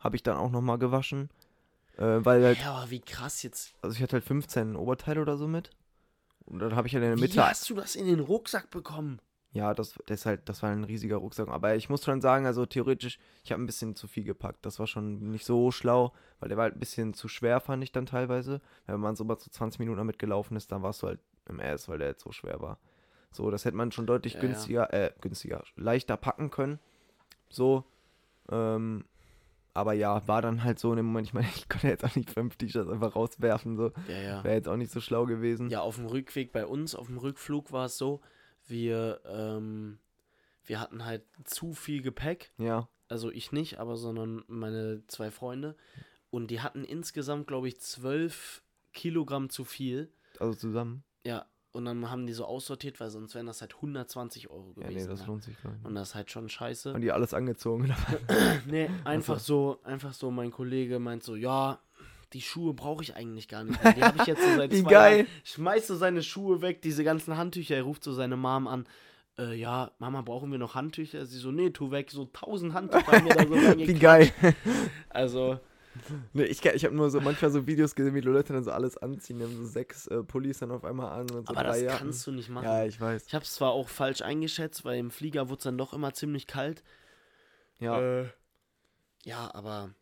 habe 0.00 0.16
ich 0.16 0.22
dann 0.22 0.36
auch 0.36 0.50
nochmal 0.50 0.78
gewaschen. 0.78 1.30
Äh, 1.96 2.24
weil 2.24 2.44
halt, 2.44 2.58
Ja, 2.60 2.74
aber 2.74 2.90
wie 2.90 3.00
krass 3.00 3.42
jetzt. 3.42 3.74
also 3.82 3.96
ich 3.96 4.02
hatte 4.02 4.14
halt 4.14 4.24
15 4.24 4.76
Oberteile 4.76 5.20
oder 5.22 5.36
so 5.36 5.48
mit. 5.48 5.70
Und 6.44 6.58
dann 6.60 6.76
habe 6.76 6.86
ich 6.86 6.94
halt 6.94 7.02
in 7.02 7.10
der 7.10 7.16
Wie 7.16 7.22
Mitte 7.22 7.44
hast 7.44 7.68
du 7.70 7.74
das 7.74 7.96
in 7.96 8.06
den 8.06 8.20
Rucksack 8.20 8.70
bekommen? 8.70 9.20
Ja, 9.52 9.72
das, 9.72 9.94
das, 10.04 10.26
halt, 10.26 10.48
das 10.50 10.62
war 10.62 10.70
ein 10.70 10.84
riesiger 10.84 11.16
Rucksack. 11.16 11.48
Aber 11.48 11.74
ich 11.76 11.88
muss 11.88 12.04
schon 12.04 12.20
sagen, 12.20 12.44
also 12.44 12.66
theoretisch, 12.66 13.18
ich 13.42 13.52
habe 13.52 13.62
ein 13.62 13.66
bisschen 13.66 13.96
zu 13.96 14.06
viel 14.06 14.22
gepackt. 14.24 14.66
Das 14.66 14.78
war 14.78 14.86
schon 14.86 15.30
nicht 15.30 15.46
so 15.46 15.70
schlau, 15.70 16.12
weil 16.38 16.50
der 16.50 16.58
war 16.58 16.64
halt 16.64 16.76
ein 16.76 16.80
bisschen 16.80 17.14
zu 17.14 17.26
schwer, 17.26 17.60
fand 17.60 17.82
ich 17.82 17.90
dann 17.90 18.04
teilweise. 18.04 18.60
Wenn 18.84 19.00
man 19.00 19.16
so 19.16 19.24
mal 19.24 19.38
so 19.40 19.50
20 19.50 19.78
Minuten 19.78 19.96
damit 19.96 20.18
gelaufen 20.18 20.56
ist, 20.56 20.70
dann 20.72 20.82
warst 20.82 21.02
du 21.02 21.06
halt 21.06 21.20
im 21.48 21.58
Ass, 21.58 21.88
weil 21.88 21.98
der 21.98 22.08
jetzt 22.08 22.22
so 22.22 22.32
schwer 22.32 22.60
war. 22.60 22.78
So, 23.32 23.50
das 23.50 23.64
hätte 23.64 23.76
man 23.76 23.92
schon 23.92 24.06
deutlich 24.06 24.34
Ja, 24.34 24.40
ja. 24.40 24.46
günstiger, 24.46 24.92
äh, 24.94 25.12
günstiger, 25.20 25.62
leichter 25.76 26.16
packen 26.16 26.50
können. 26.50 26.78
So, 27.50 27.84
ähm, 28.50 29.04
aber 29.74 29.92
ja, 29.92 30.26
war 30.26 30.40
dann 30.40 30.64
halt 30.64 30.78
so 30.78 30.90
in 30.90 30.96
dem 30.96 31.06
Moment, 31.06 31.26
ich 31.26 31.34
meine, 31.34 31.46
ich 31.54 31.68
konnte 31.68 31.88
jetzt 31.88 32.04
auch 32.04 32.16
nicht 32.16 32.30
fünf 32.30 32.56
T-Shirts 32.56 32.90
einfach 32.90 33.14
rauswerfen, 33.14 33.76
so. 33.76 33.92
Ja, 34.08 34.18
ja. 34.18 34.44
Wäre 34.44 34.54
jetzt 34.54 34.68
auch 34.68 34.76
nicht 34.76 34.90
so 34.90 35.00
schlau 35.00 35.26
gewesen. 35.26 35.68
Ja, 35.68 35.80
auf 35.82 35.96
dem 35.96 36.06
Rückweg 36.06 36.52
bei 36.52 36.64
uns, 36.66 36.94
auf 36.94 37.08
dem 37.08 37.18
Rückflug 37.18 37.72
war 37.72 37.86
es 37.86 37.98
so, 37.98 38.20
wir, 38.66 39.20
ähm, 39.26 39.98
wir 40.64 40.80
hatten 40.80 41.04
halt 41.04 41.22
zu 41.44 41.74
viel 41.74 42.00
Gepäck. 42.02 42.52
Ja, 42.58 42.88
Also 43.08 43.30
ich 43.30 43.52
nicht, 43.52 43.78
aber 43.78 43.96
sondern 43.96 44.44
meine 44.48 45.02
zwei 45.08 45.30
Freunde. 45.30 45.76
Und 46.30 46.50
die 46.50 46.60
hatten 46.60 46.84
insgesamt, 46.84 47.46
glaube 47.46 47.68
ich, 47.68 47.78
zwölf 47.80 48.62
Kilogramm 48.92 49.50
zu 49.50 49.64
viel. 49.64 50.10
also 50.40 50.54
zusammen. 50.54 51.04
Ja, 51.24 51.44
und 51.76 51.84
dann 51.84 52.10
haben 52.10 52.26
die 52.26 52.32
so 52.32 52.44
aussortiert, 52.44 52.98
weil 53.00 53.10
sonst 53.10 53.34
wären 53.34 53.46
das 53.46 53.60
halt 53.60 53.74
120 53.76 54.50
Euro 54.50 54.74
Ja, 54.76 54.88
gewesen. 54.88 55.02
nee, 55.04 55.08
das 55.08 55.20
ne? 55.20 55.26
lohnt 55.26 55.44
sich 55.44 55.62
gar 55.62 55.72
nicht. 55.72 55.84
Und 55.84 55.94
das 55.94 56.08
ist 56.08 56.14
halt 56.14 56.30
schon 56.30 56.48
scheiße. 56.48 56.92
Haben 56.94 57.00
die 57.02 57.12
alles 57.12 57.32
angezogen? 57.34 57.94
Nee, 58.66 58.90
einfach 59.04 59.34
Also. 59.34 59.78
so, 59.78 59.80
einfach 59.84 60.12
so, 60.12 60.30
mein 60.30 60.50
Kollege 60.50 60.98
meint 60.98 61.22
so, 61.22 61.36
ja, 61.36 61.78
die 62.32 62.40
Schuhe 62.40 62.74
brauche 62.74 63.02
ich 63.04 63.14
eigentlich 63.14 63.46
gar 63.46 63.62
nicht 63.62 63.82
mehr. 63.82 63.92
Die 63.92 64.02
habe 64.02 64.18
ich 64.18 64.26
jetzt 64.26 64.42
so 64.42 64.48
seit 64.56 64.72
zwei 64.74 64.90
geil. 64.90 65.16
Jahren. 65.18 65.28
Schmeißt 65.44 65.86
so 65.86 65.94
seine 65.96 66.22
Schuhe 66.22 66.60
weg, 66.60 66.82
diese 66.82 67.04
ganzen 67.04 67.36
Handtücher. 67.36 67.76
Er 67.76 67.82
ruft 67.84 68.02
so 68.02 68.12
seine 68.12 68.36
Mom 68.36 68.66
an. 68.66 68.86
Äh, 69.38 69.54
ja, 69.54 69.92
Mama, 69.98 70.22
brauchen 70.22 70.50
wir 70.50 70.58
noch 70.58 70.74
Handtücher? 70.74 71.24
Sie 71.26 71.38
so, 71.38 71.52
nee, 71.52 71.70
tu 71.70 71.90
weg. 71.92 72.10
So 72.10 72.24
tausend 72.32 72.72
Handtücher 72.74 73.22
Wie 73.78 73.94
geil. 73.94 74.32
Also, 75.10 75.60
Nee, 76.32 76.44
ich 76.44 76.64
ich 76.64 76.84
habe 76.84 76.94
nur 76.94 77.10
so 77.10 77.20
manchmal 77.20 77.50
so 77.50 77.66
Videos 77.66 77.94
gesehen, 77.94 78.14
wie 78.14 78.20
Leute 78.20 78.52
dann 78.52 78.64
so 78.64 78.70
alles 78.72 78.96
anziehen. 78.96 79.38
Die 79.38 79.44
haben 79.44 79.56
so 79.56 79.66
sechs 79.66 80.06
äh, 80.08 80.22
Pullis 80.22 80.58
dann 80.58 80.70
auf 80.70 80.84
einmal 80.84 81.10
an 81.12 81.30
und 81.30 81.46
so 81.48 81.54
aber 81.54 81.62
drei 81.62 81.80
das 81.80 81.80
Jacken. 81.82 81.98
kannst 81.98 82.26
du 82.26 82.32
nicht 82.32 82.48
machen. 82.48 82.64
Ja, 82.64 82.84
ich 82.84 83.00
weiß. 83.00 83.26
Ich 83.26 83.34
habe 83.34 83.44
es 83.44 83.54
zwar 83.54 83.70
auch 83.72 83.88
falsch 83.88 84.22
eingeschätzt, 84.22 84.84
weil 84.84 84.98
im 84.98 85.10
Flieger 85.10 85.48
wurde 85.48 85.58
es 85.58 85.64
dann 85.64 85.78
doch 85.78 85.92
immer 85.92 86.12
ziemlich 86.14 86.46
kalt. 86.46 86.82
Ja, 87.78 88.00
Äh, 88.00 88.28
ja, 89.24 89.52
aber 89.54 89.94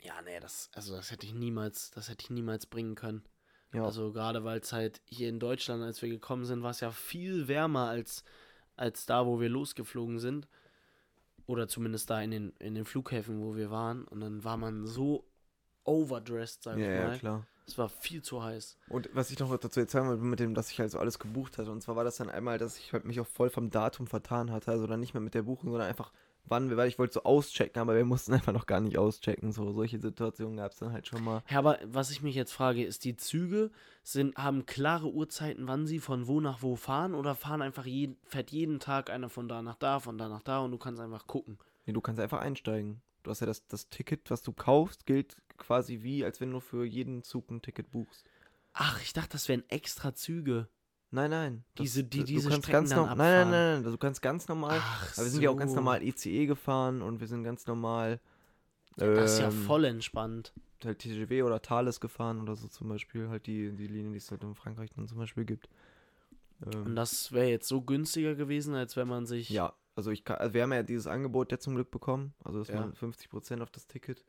ja, 0.00 0.14
nee, 0.22 0.40
das 0.40 0.70
also 0.74 0.94
das 0.96 1.10
hätte 1.10 1.26
ich 1.26 1.34
niemals, 1.34 1.90
das 1.90 2.08
hätte 2.08 2.24
ich 2.24 2.30
niemals 2.30 2.66
bringen 2.66 2.94
können. 2.94 3.24
ja. 3.72 3.84
Also 3.84 4.12
gerade 4.12 4.44
weil 4.44 4.60
es 4.60 4.72
halt 4.72 5.00
hier 5.06 5.28
in 5.28 5.40
Deutschland, 5.40 5.82
als 5.82 6.00
wir 6.02 6.08
gekommen 6.08 6.44
sind, 6.44 6.62
war 6.62 6.70
es 6.70 6.80
ja 6.80 6.90
viel 6.90 7.48
wärmer 7.48 7.88
als 7.88 8.24
als 8.76 9.06
da, 9.06 9.26
wo 9.26 9.40
wir 9.40 9.48
losgeflogen 9.48 10.18
sind. 10.20 10.46
Oder 11.48 11.66
zumindest 11.66 12.10
da 12.10 12.20
in 12.20 12.30
den 12.30 12.52
in 12.58 12.74
den 12.74 12.84
Flughäfen, 12.84 13.40
wo 13.40 13.56
wir 13.56 13.70
waren 13.70 14.04
und 14.04 14.20
dann 14.20 14.44
war 14.44 14.58
man 14.58 14.86
so 14.86 15.24
overdressed, 15.82 16.62
sag 16.62 16.78
ja, 16.78 16.84
ich 16.84 17.00
ja, 17.00 17.08
mal. 17.08 17.18
klar. 17.18 17.46
Es 17.66 17.78
war 17.78 17.88
viel 17.88 18.22
zu 18.22 18.42
heiß. 18.42 18.78
Und 18.88 19.08
was 19.14 19.30
ich 19.30 19.38
noch 19.38 19.54
dazu 19.56 19.80
erzählen 19.80 20.06
wollte, 20.08 20.22
mit 20.22 20.40
dem, 20.40 20.54
dass 20.54 20.70
ich 20.70 20.78
halt 20.78 20.90
so 20.90 20.98
alles 20.98 21.18
gebucht 21.18 21.58
hatte. 21.58 21.70
Und 21.70 21.82
zwar 21.82 21.96
war 21.96 22.04
das 22.04 22.16
dann 22.16 22.30
einmal, 22.30 22.58
dass 22.58 22.78
ich 22.78 22.92
halt 22.92 23.04
mich 23.04 23.18
auch 23.20 23.26
voll 23.26 23.50
vom 23.50 23.70
Datum 23.70 24.06
vertan 24.06 24.50
hatte. 24.50 24.70
Also 24.70 24.86
dann 24.86 25.00
nicht 25.00 25.14
mehr 25.14 25.20
mit 25.22 25.34
der 25.34 25.42
Buchung, 25.42 25.70
sondern 25.70 25.88
einfach, 25.88 26.12
wann 26.48 26.70
wir, 26.70 26.76
weil 26.76 26.88
ich 26.88 26.98
wollte 26.98 27.14
so 27.14 27.22
auschecken, 27.22 27.80
aber 27.80 27.94
wir 27.94 28.04
mussten 28.04 28.32
einfach 28.34 28.52
noch 28.52 28.66
gar 28.66 28.80
nicht 28.80 28.98
auschecken. 28.98 29.52
So, 29.52 29.72
solche 29.72 29.98
Situationen 29.98 30.56
gab 30.56 30.72
es 30.72 30.78
dann 30.78 30.92
halt 30.92 31.06
schon 31.06 31.24
mal. 31.24 31.42
Ja, 31.50 31.58
aber 31.58 31.78
was 31.84 32.10
ich 32.10 32.22
mich 32.22 32.34
jetzt 32.34 32.52
frage, 32.52 32.84
ist, 32.84 33.04
die 33.04 33.16
Züge 33.16 33.70
sind, 34.02 34.36
haben 34.36 34.66
klare 34.66 35.12
Uhrzeiten, 35.12 35.68
wann 35.68 35.86
sie 35.86 35.98
von 35.98 36.26
wo 36.26 36.40
nach 36.40 36.62
wo 36.62 36.76
fahren 36.76 37.14
oder 37.14 37.34
fahren 37.34 37.62
einfach 37.62 37.86
jeden, 37.86 38.16
fährt 38.24 38.50
jeden 38.50 38.80
Tag 38.80 39.10
einer 39.10 39.28
von 39.28 39.48
da 39.48 39.62
nach 39.62 39.76
da, 39.76 40.00
von 40.00 40.18
da 40.18 40.28
nach 40.28 40.42
da 40.42 40.60
und 40.60 40.70
du 40.70 40.78
kannst 40.78 41.00
einfach 41.00 41.26
gucken. 41.26 41.58
Nee, 41.86 41.92
du 41.92 42.00
kannst 42.00 42.20
einfach 42.20 42.40
einsteigen. 42.40 43.00
Du 43.22 43.30
hast 43.30 43.40
ja 43.40 43.46
das, 43.46 43.66
das 43.66 43.88
Ticket, 43.88 44.30
was 44.30 44.42
du 44.42 44.52
kaufst, 44.52 45.06
gilt 45.06 45.36
quasi 45.56 46.02
wie, 46.02 46.24
als 46.24 46.40
wenn 46.40 46.52
du 46.52 46.60
für 46.60 46.84
jeden 46.84 47.22
Zug 47.22 47.50
ein 47.50 47.62
Ticket 47.62 47.90
buchst. 47.90 48.28
Ach, 48.72 49.02
ich 49.02 49.12
dachte, 49.12 49.30
das 49.30 49.48
wären 49.48 49.68
extra 49.68 50.14
Züge. 50.14 50.68
Nein, 51.10 51.30
nein. 51.30 51.64
das- 51.74 51.84
Diese- 51.84 52.04
die 52.04 52.18
du 52.18 52.24
diese 52.24 52.48
kannst 52.50 52.64
Strecken 52.66 52.72
ganz 52.80 52.90
dann 52.90 52.98
norm- 52.98 53.08
Nein, 53.08 53.16
nein, 53.18 53.34
abfahren. 53.34 53.50
nein, 53.50 53.82
nein. 53.82 53.92
Du 53.92 53.98
kannst 53.98 54.20
ganz 54.22 54.48
normal. 54.48 54.78
Ach, 54.80 55.12
Aber 55.16 55.24
wir 55.24 55.30
sind 55.30 55.42
ja 55.42 55.50
auch 55.50 55.56
ganz 55.56 55.70
so. 55.70 55.76
normal 55.76 56.02
ICE 56.02 56.46
gefahren 56.46 57.00
und 57.02 57.20
wir 57.20 57.26
sind 57.26 57.44
ganz 57.44 57.66
normal. 57.66 58.20
Das 58.96 59.34
ist 59.34 59.38
ja 59.40 59.46
ähm, 59.48 59.52
voll 59.64 59.84
entspannt. 59.84 60.52
halt 60.84 60.98
TGW 61.00 61.42
oder 61.42 61.62
Thales 61.62 62.00
gefahren 62.00 62.40
oder 62.40 62.56
so 62.56 62.68
zum 62.68 62.88
Beispiel. 62.88 63.28
Halt 63.28 63.46
die, 63.46 63.70
die 63.72 63.86
Linie, 63.86 64.12
die 64.12 64.18
es 64.18 64.30
halt 64.30 64.42
in 64.42 64.54
Frankreich 64.54 64.90
dann 64.94 65.08
zum 65.08 65.18
Beispiel 65.18 65.44
gibt. 65.44 65.68
Und 66.60 66.74
Ähm, 66.88 66.94
das 66.96 67.32
wäre 67.32 67.48
jetzt 67.48 67.68
so 67.68 67.80
günstiger 67.82 68.34
gewesen, 68.34 68.74
als 68.74 68.96
wenn 68.96 69.08
man 69.08 69.24
sich. 69.26 69.48
ja, 69.50 69.72
also 69.94 70.10
ich 70.10 70.24
kann, 70.24 70.36
also 70.38 70.52
wir 70.54 70.62
haben 70.62 70.72
ja 70.72 70.82
dieses 70.82 71.06
Angebot 71.06 71.50
ja 71.52 71.58
zum 71.58 71.74
Glück 71.74 71.90
bekommen. 71.90 72.34
Also 72.44 72.58
das 72.58 72.68
Ja. 72.68 72.76
waren 72.80 72.92
50% 72.92 73.62
auf 73.62 73.70
das 73.70 73.86
Ticket. 73.86 74.24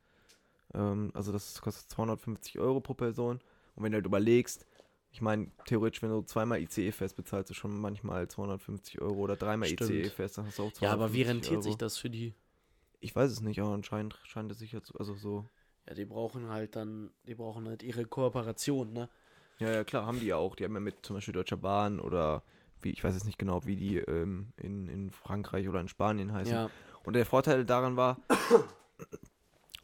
Ähm, 0.74 1.12
also 1.16 1.32
das 1.32 1.60
kostet 1.62 1.90
250 1.90 2.60
Euro 2.60 2.80
pro 2.80 2.94
Person. 2.94 3.40
Und 3.76 3.84
wenn 3.84 3.92
du 3.92 3.98
halt 3.98 4.06
überlegst, 4.06 4.66
ich 5.12 5.22
meine, 5.22 5.52
theoretisch, 5.66 6.02
wenn 6.02 6.10
du 6.10 6.22
zweimal 6.22 6.60
ICE 6.62 6.92
fährst, 6.92 7.16
bezahlst 7.16 7.50
du 7.50 7.54
schon 7.54 7.80
manchmal 7.80 8.28
250 8.28 9.02
Euro 9.02 9.20
oder 9.22 9.36
dreimal 9.36 9.70
Stimmt. 9.70 9.92
ICE 9.92 10.10
fährst, 10.10 10.38
dann 10.38 10.46
hast 10.46 10.60
du 10.60 10.64
auch 10.64 10.74
250 10.74 10.84
Ja, 10.84 10.94
aber 10.94 11.14
wie 11.14 11.22
rentiert 11.24 11.60
Euro. 11.60 11.64
sich 11.64 11.78
das 11.78 11.98
für 11.98 12.10
die? 12.10 12.34
Ich 13.02 13.14
weiß 13.14 13.30
es 13.30 13.42
nicht, 13.42 13.60
aber 13.60 13.74
anscheinend 13.74 14.18
scheint 14.24 14.52
es 14.54 14.60
sicher 14.60 14.82
zu, 14.82 14.96
also 14.98 15.14
so. 15.14 15.46
Ja, 15.88 15.94
die 15.94 16.06
brauchen 16.06 16.48
halt 16.50 16.76
dann, 16.78 17.12
die 17.24 17.36
brauchen 17.36 17.68
halt 17.68 17.84
ihre 17.84 18.06
Kooperation, 18.06 18.94
ne? 18.94 19.10
Ja, 19.60 19.70
ja, 19.72 19.84
klar, 19.84 20.06
haben 20.06 20.20
die 20.20 20.28
ja 20.28 20.38
auch. 20.38 20.56
Die 20.56 20.64
haben 20.64 20.74
ja 20.74 20.80
mit 20.80 21.06
zum 21.06 21.16
Beispiel 21.16 21.34
Deutscher 21.34 21.58
Bahn 21.58 22.00
oder 22.00 22.44
wie, 22.82 22.92
ich 22.92 23.04
weiß 23.04 23.14
jetzt 23.14 23.26
nicht 23.26 23.38
genau, 23.38 23.66
wie 23.66 23.76
die 23.76 23.98
ähm, 23.98 24.54
in, 24.58 24.88
in 24.88 25.10
Frankreich 25.12 25.68
oder 25.68 25.82
in 25.82 25.90
Spanien 25.90 26.32
heißen. 26.32 26.58
Ja, 26.58 26.72
Und 27.04 27.14
der 27.14 27.26
Vorteil 27.26 27.66
daran 27.66 27.98
war, 27.98 28.20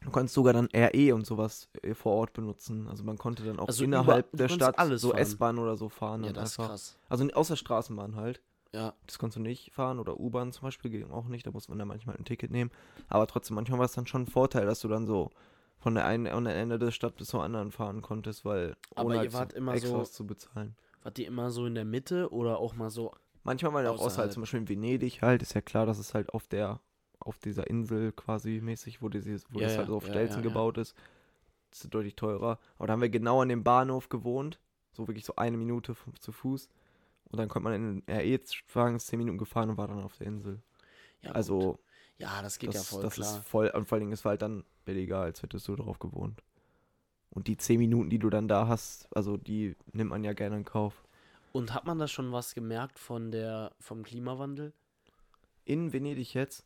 du 0.06 0.12
konntest 0.12 0.36
sogar 0.36 0.54
dann 0.54 0.70
RE 0.74 1.14
und 1.14 1.26
sowas 1.26 1.68
äh, 1.82 1.94
vor 1.94 2.14
Ort 2.14 2.34
benutzen. 2.34 2.88
Also 2.88 3.04
man 3.04 3.18
konnte 3.18 3.44
dann 3.44 3.60
auch 3.60 3.68
Also 3.68 3.84
innerhalb 3.84 4.28
über- 4.30 4.38
der 4.38 4.50
Stadt 4.50 4.76
so. 5.00 5.14
S-Bahn 5.14 5.58
oder 5.60 5.76
so 5.76 5.90
fahren. 5.90 6.24
ja 6.24 6.30
und 6.30 6.38
das 6.38 6.52
ist 6.52 6.60
einfach. 6.60 6.72
krass. 6.72 6.98
Also 7.10 7.28
außer 7.32 7.56
Straßenbahn 7.58 8.16
halt. 8.16 8.42
Ja, 8.74 8.94
Das 9.08 9.18
konntest 9.20 9.38
du 9.38 9.42
nicht 9.42 9.72
fahren 9.72 10.00
oder 10.00 10.20
U-Bahn 10.20 10.52
zum 10.52 10.64
Beispiel 10.64 10.92
ging 10.92 11.10
auch 11.10 11.28
nicht. 11.28 11.48
Da 11.48 11.52
muss 11.52 11.70
man 11.70 11.80
dann 11.80 11.88
manchmal 11.88 12.18
ein 12.18 12.26
Ticket 12.26 12.52
nehmen. 12.52 12.72
Aber 13.08 13.26
trotzdem, 13.26 13.56
manchmal 13.56 13.80
war 13.80 13.86
es 13.86 13.94
dann 13.94 14.06
schon 14.06 14.24
ein 14.24 14.28
Vorteil, 14.28 14.66
dass 14.66 14.82
du 14.82 14.90
dann 14.90 15.06
so 15.08 15.32
von 15.78 15.96
der 15.96 16.06
einen 16.06 16.28
an 16.28 16.44
der 16.44 16.56
Ende 16.56 16.78
der 16.78 16.92
Stadt 16.92 17.16
bis 17.16 17.30
zur 17.30 17.42
anderen 17.44 17.72
fahren 17.72 18.02
konntest, 18.02 18.44
weil 18.44 18.76
Aber 18.96 19.08
ohne 19.08 19.24
ihr 19.24 19.32
wart 19.34 19.54
immer 19.54 19.74
extra 19.76 20.04
so- 20.04 20.12
zu 20.12 20.28
bezahlen. 20.28 20.76
wart 21.04 21.16
die 21.16 21.24
immer 21.26 21.52
so 21.52 21.66
in 21.66 21.76
der 21.76 21.86
Mitte 21.86 22.32
oder 22.34 22.58
auch 22.60 22.76
mal 22.76 22.90
so? 22.90 23.14
Manchmal 23.44 23.74
waren 23.74 23.86
ja 23.86 23.92
auch 23.92 24.00
Außerhalb. 24.02 24.32
zum 24.34 24.42
Beispiel 24.42 24.60
in 24.62 24.68
Venedig 24.70 25.22
halt, 25.22 25.42
ist 25.42 25.54
ja 25.54 25.62
klar, 25.62 25.86
dass 25.86 25.98
es 26.00 26.14
halt 26.14 26.34
auf 26.34 26.48
der, 26.48 26.82
auf 27.26 27.40
dieser 27.40 27.68
Insel 27.68 28.12
quasi 28.14 28.62
mäßig, 28.62 29.02
wo, 29.02 29.10
dieses, 29.10 29.46
wo 29.50 29.60
Ja, 29.60 29.68
das 29.68 29.78
halt 29.78 29.88
so 29.88 29.98
auf 29.98 30.06
Stelzen 30.06 30.42
gebaut 30.42 30.78
ist. 30.78 30.96
Das 31.72 31.84
ist 31.84 31.94
deutlich 31.94 32.16
teurer. 32.16 32.60
Aber 32.78 32.88
da 32.88 32.94
haben 32.94 33.02
wir 33.02 33.10
genau 33.10 33.42
an 33.42 33.50
dem 33.50 33.64
Bahnhof 33.64 34.08
gewohnt, 34.08 34.60
so 34.94 35.08
wirklich 35.08 35.26
so 35.26 35.36
eine 35.36 35.58
Minute 35.58 35.96
zu 36.20 36.32
Fuß. 36.32 36.70
Und 37.26 37.40
dann 37.40 37.50
konnte 37.50 37.64
man 37.64 37.74
in 37.74 38.02
den 38.02 38.16
RE-Wagen, 38.16 38.96
ist 38.96 39.08
10 39.08 39.18
Minuten 39.20 39.38
gefahren 39.38 39.72
und 39.72 39.78
war 39.78 39.88
dann 39.88 40.02
auf 40.02 40.16
der 40.18 40.28
Insel. 40.28 40.62
Ja, 41.22 41.30
gut. 41.30 41.36
also, 41.36 41.80
ja, 42.18 42.42
das 42.42 42.60
geht 42.60 42.70
das, 42.70 42.76
ja 42.76 42.82
voll 42.84 43.02
das 43.04 43.16
klar. 43.16 43.38
ist 43.40 43.48
voll, 43.48 43.68
und 43.70 43.88
vor 43.88 43.96
allen 43.96 44.02
Dingen, 44.02 44.14
es 44.14 44.24
war 44.24 44.30
halt 44.30 44.44
dann 44.44 44.64
billiger, 44.86 45.20
als 45.20 45.42
hättest 45.42 45.68
du 45.68 45.76
drauf 45.76 46.00
gewohnt. 46.00 46.42
Und 47.32 47.48
die 47.48 47.58
10 47.58 47.80
Minuten, 47.80 48.10
die 48.10 48.20
du 48.20 48.30
dann 48.30 48.48
da 48.48 48.68
hast, 48.68 49.14
also 49.16 49.36
die 49.36 49.76
nimmt 49.92 50.12
man 50.12 50.24
ja 50.24 50.34
gerne 50.34 50.58
in 50.58 50.64
Kauf. 50.64 51.04
Und 51.52 51.74
hat 51.74 51.86
man 51.86 51.98
da 51.98 52.08
schon 52.08 52.32
was 52.32 52.54
gemerkt 52.54 53.00
von 53.00 53.32
der 53.32 53.74
vom 53.80 54.04
Klimawandel? 54.04 54.72
In 55.66 55.92
Venedig 55.92 56.34
jetzt? 56.34 56.66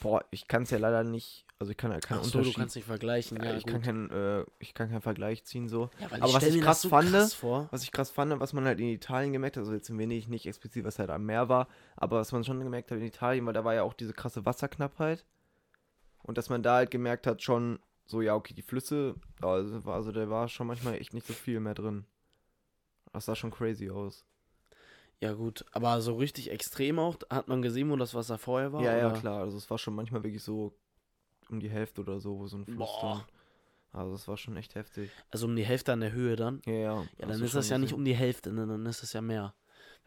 Boah, 0.00 0.24
ich 0.30 0.48
kann 0.48 0.62
es 0.64 0.70
ja 0.70 0.78
leider 0.78 1.04
nicht, 1.04 1.44
also 1.58 1.70
ich 1.70 1.76
kann 1.76 1.92
ja 1.92 2.00
keinen 2.00 2.18
Ach 2.20 2.24
so, 2.24 2.30
du 2.32 2.38
Unterschied. 2.38 2.56
kannst 2.58 2.76
nicht 2.76 2.84
vergleichen. 2.86 3.36
ja, 3.38 3.50
Ja, 3.50 3.56
ich, 3.56 3.64
gut. 3.64 3.72
kann 3.72 3.82
keinen, 3.82 4.10
äh, 4.10 4.44
ich 4.58 4.74
kann 4.74 4.88
keinen 4.90 5.00
Vergleich 5.02 5.44
ziehen 5.44 5.68
so. 5.68 5.90
ja, 6.00 6.06
aber 6.12 6.32
was 6.32 6.42
stell 6.42 6.56
ich 6.56 6.62
krass 6.62 6.82
so 6.82 6.88
fand, 6.88 7.10
krass. 7.10 7.36
Was 7.70 7.82
ich 7.84 7.92
krass 7.92 8.10
fand, 8.10 8.38
was 8.40 8.52
man 8.52 8.64
halt 8.64 8.80
in 8.80 8.88
Italien 8.88 9.32
gemerkt 9.32 9.56
hat, 9.56 9.62
also 9.62 9.72
jetzt 9.72 9.88
in 9.90 9.98
Venedig 9.98 10.28
nicht 10.28 10.46
explizit, 10.46 10.84
was 10.84 10.98
halt 10.98 11.10
am 11.10 11.24
Meer 11.24 11.48
war, 11.48 11.68
aber 11.96 12.18
was 12.18 12.32
man 12.32 12.42
schon 12.44 12.58
gemerkt 12.58 12.90
hat 12.90 12.98
in 12.98 13.04
Italien, 13.04 13.46
weil 13.46 13.52
da 13.52 13.64
war 13.64 13.74
ja 13.74 13.82
auch 13.82 13.94
diese 13.94 14.12
krasse 14.12 14.44
Wasserknappheit. 14.44 15.24
Und 16.24 16.38
dass 16.38 16.48
man 16.50 16.62
da 16.62 16.76
halt 16.76 16.90
gemerkt 16.90 17.26
hat, 17.26 17.42
schon 17.42 17.78
so, 18.06 18.20
ja, 18.20 18.34
okay, 18.34 18.54
die 18.54 18.62
Flüsse, 18.62 19.14
also, 19.40 19.90
also 19.90 20.12
da 20.12 20.28
war 20.28 20.48
schon 20.48 20.66
manchmal 20.66 20.94
echt 20.94 21.14
nicht 21.14 21.26
so 21.26 21.32
viel 21.32 21.60
mehr 21.60 21.74
drin. 21.74 22.04
Das 23.12 23.26
sah 23.26 23.34
schon 23.36 23.50
crazy 23.50 23.90
aus. 23.90 24.24
Ja 25.22 25.34
gut, 25.34 25.64
aber 25.70 26.00
so 26.00 26.16
richtig 26.16 26.50
extrem 26.50 26.98
auch, 26.98 27.16
hat 27.30 27.46
man 27.46 27.62
gesehen, 27.62 27.88
wo 27.90 27.96
das 27.96 28.12
Wasser 28.12 28.38
vorher 28.38 28.72
war? 28.72 28.82
ja, 28.82 28.96
ja, 28.96 29.10
oder? 29.10 29.20
klar. 29.20 29.40
Also 29.40 29.56
es 29.56 29.70
war 29.70 29.78
schon 29.78 29.94
manchmal 29.94 30.24
wirklich 30.24 30.42
so 30.42 30.74
um 31.48 31.60
die 31.60 31.70
Hälfte 31.70 32.00
oder 32.00 32.18
so, 32.18 32.40
wo 32.40 32.46
so 32.48 32.56
ein 32.58 32.66
Fluss 32.66 32.98
Boah. 32.98 33.26
dann. 33.92 34.00
Also 34.00 34.14
es 34.14 34.26
war 34.26 34.36
schon 34.36 34.56
echt 34.56 34.74
heftig. 34.74 35.10
Also 35.30 35.46
um 35.46 35.54
die 35.54 35.64
Hälfte 35.64 35.92
an 35.92 36.00
der 36.00 36.12
Höhe 36.12 36.34
dann? 36.34 36.60
Ja, 36.66 36.72
ja. 36.72 36.94
Ja, 37.18 37.28
hast 37.28 37.40
dann 37.40 37.42
ist 37.42 37.54
das 37.54 37.68
ja 37.68 37.78
nicht 37.78 37.92
um 37.92 38.04
die 38.04 38.16
Hälfte, 38.16 38.52
ne? 38.52 38.66
dann 38.66 38.84
ist 38.86 39.02
es 39.04 39.12
ja 39.12 39.20
mehr. 39.20 39.54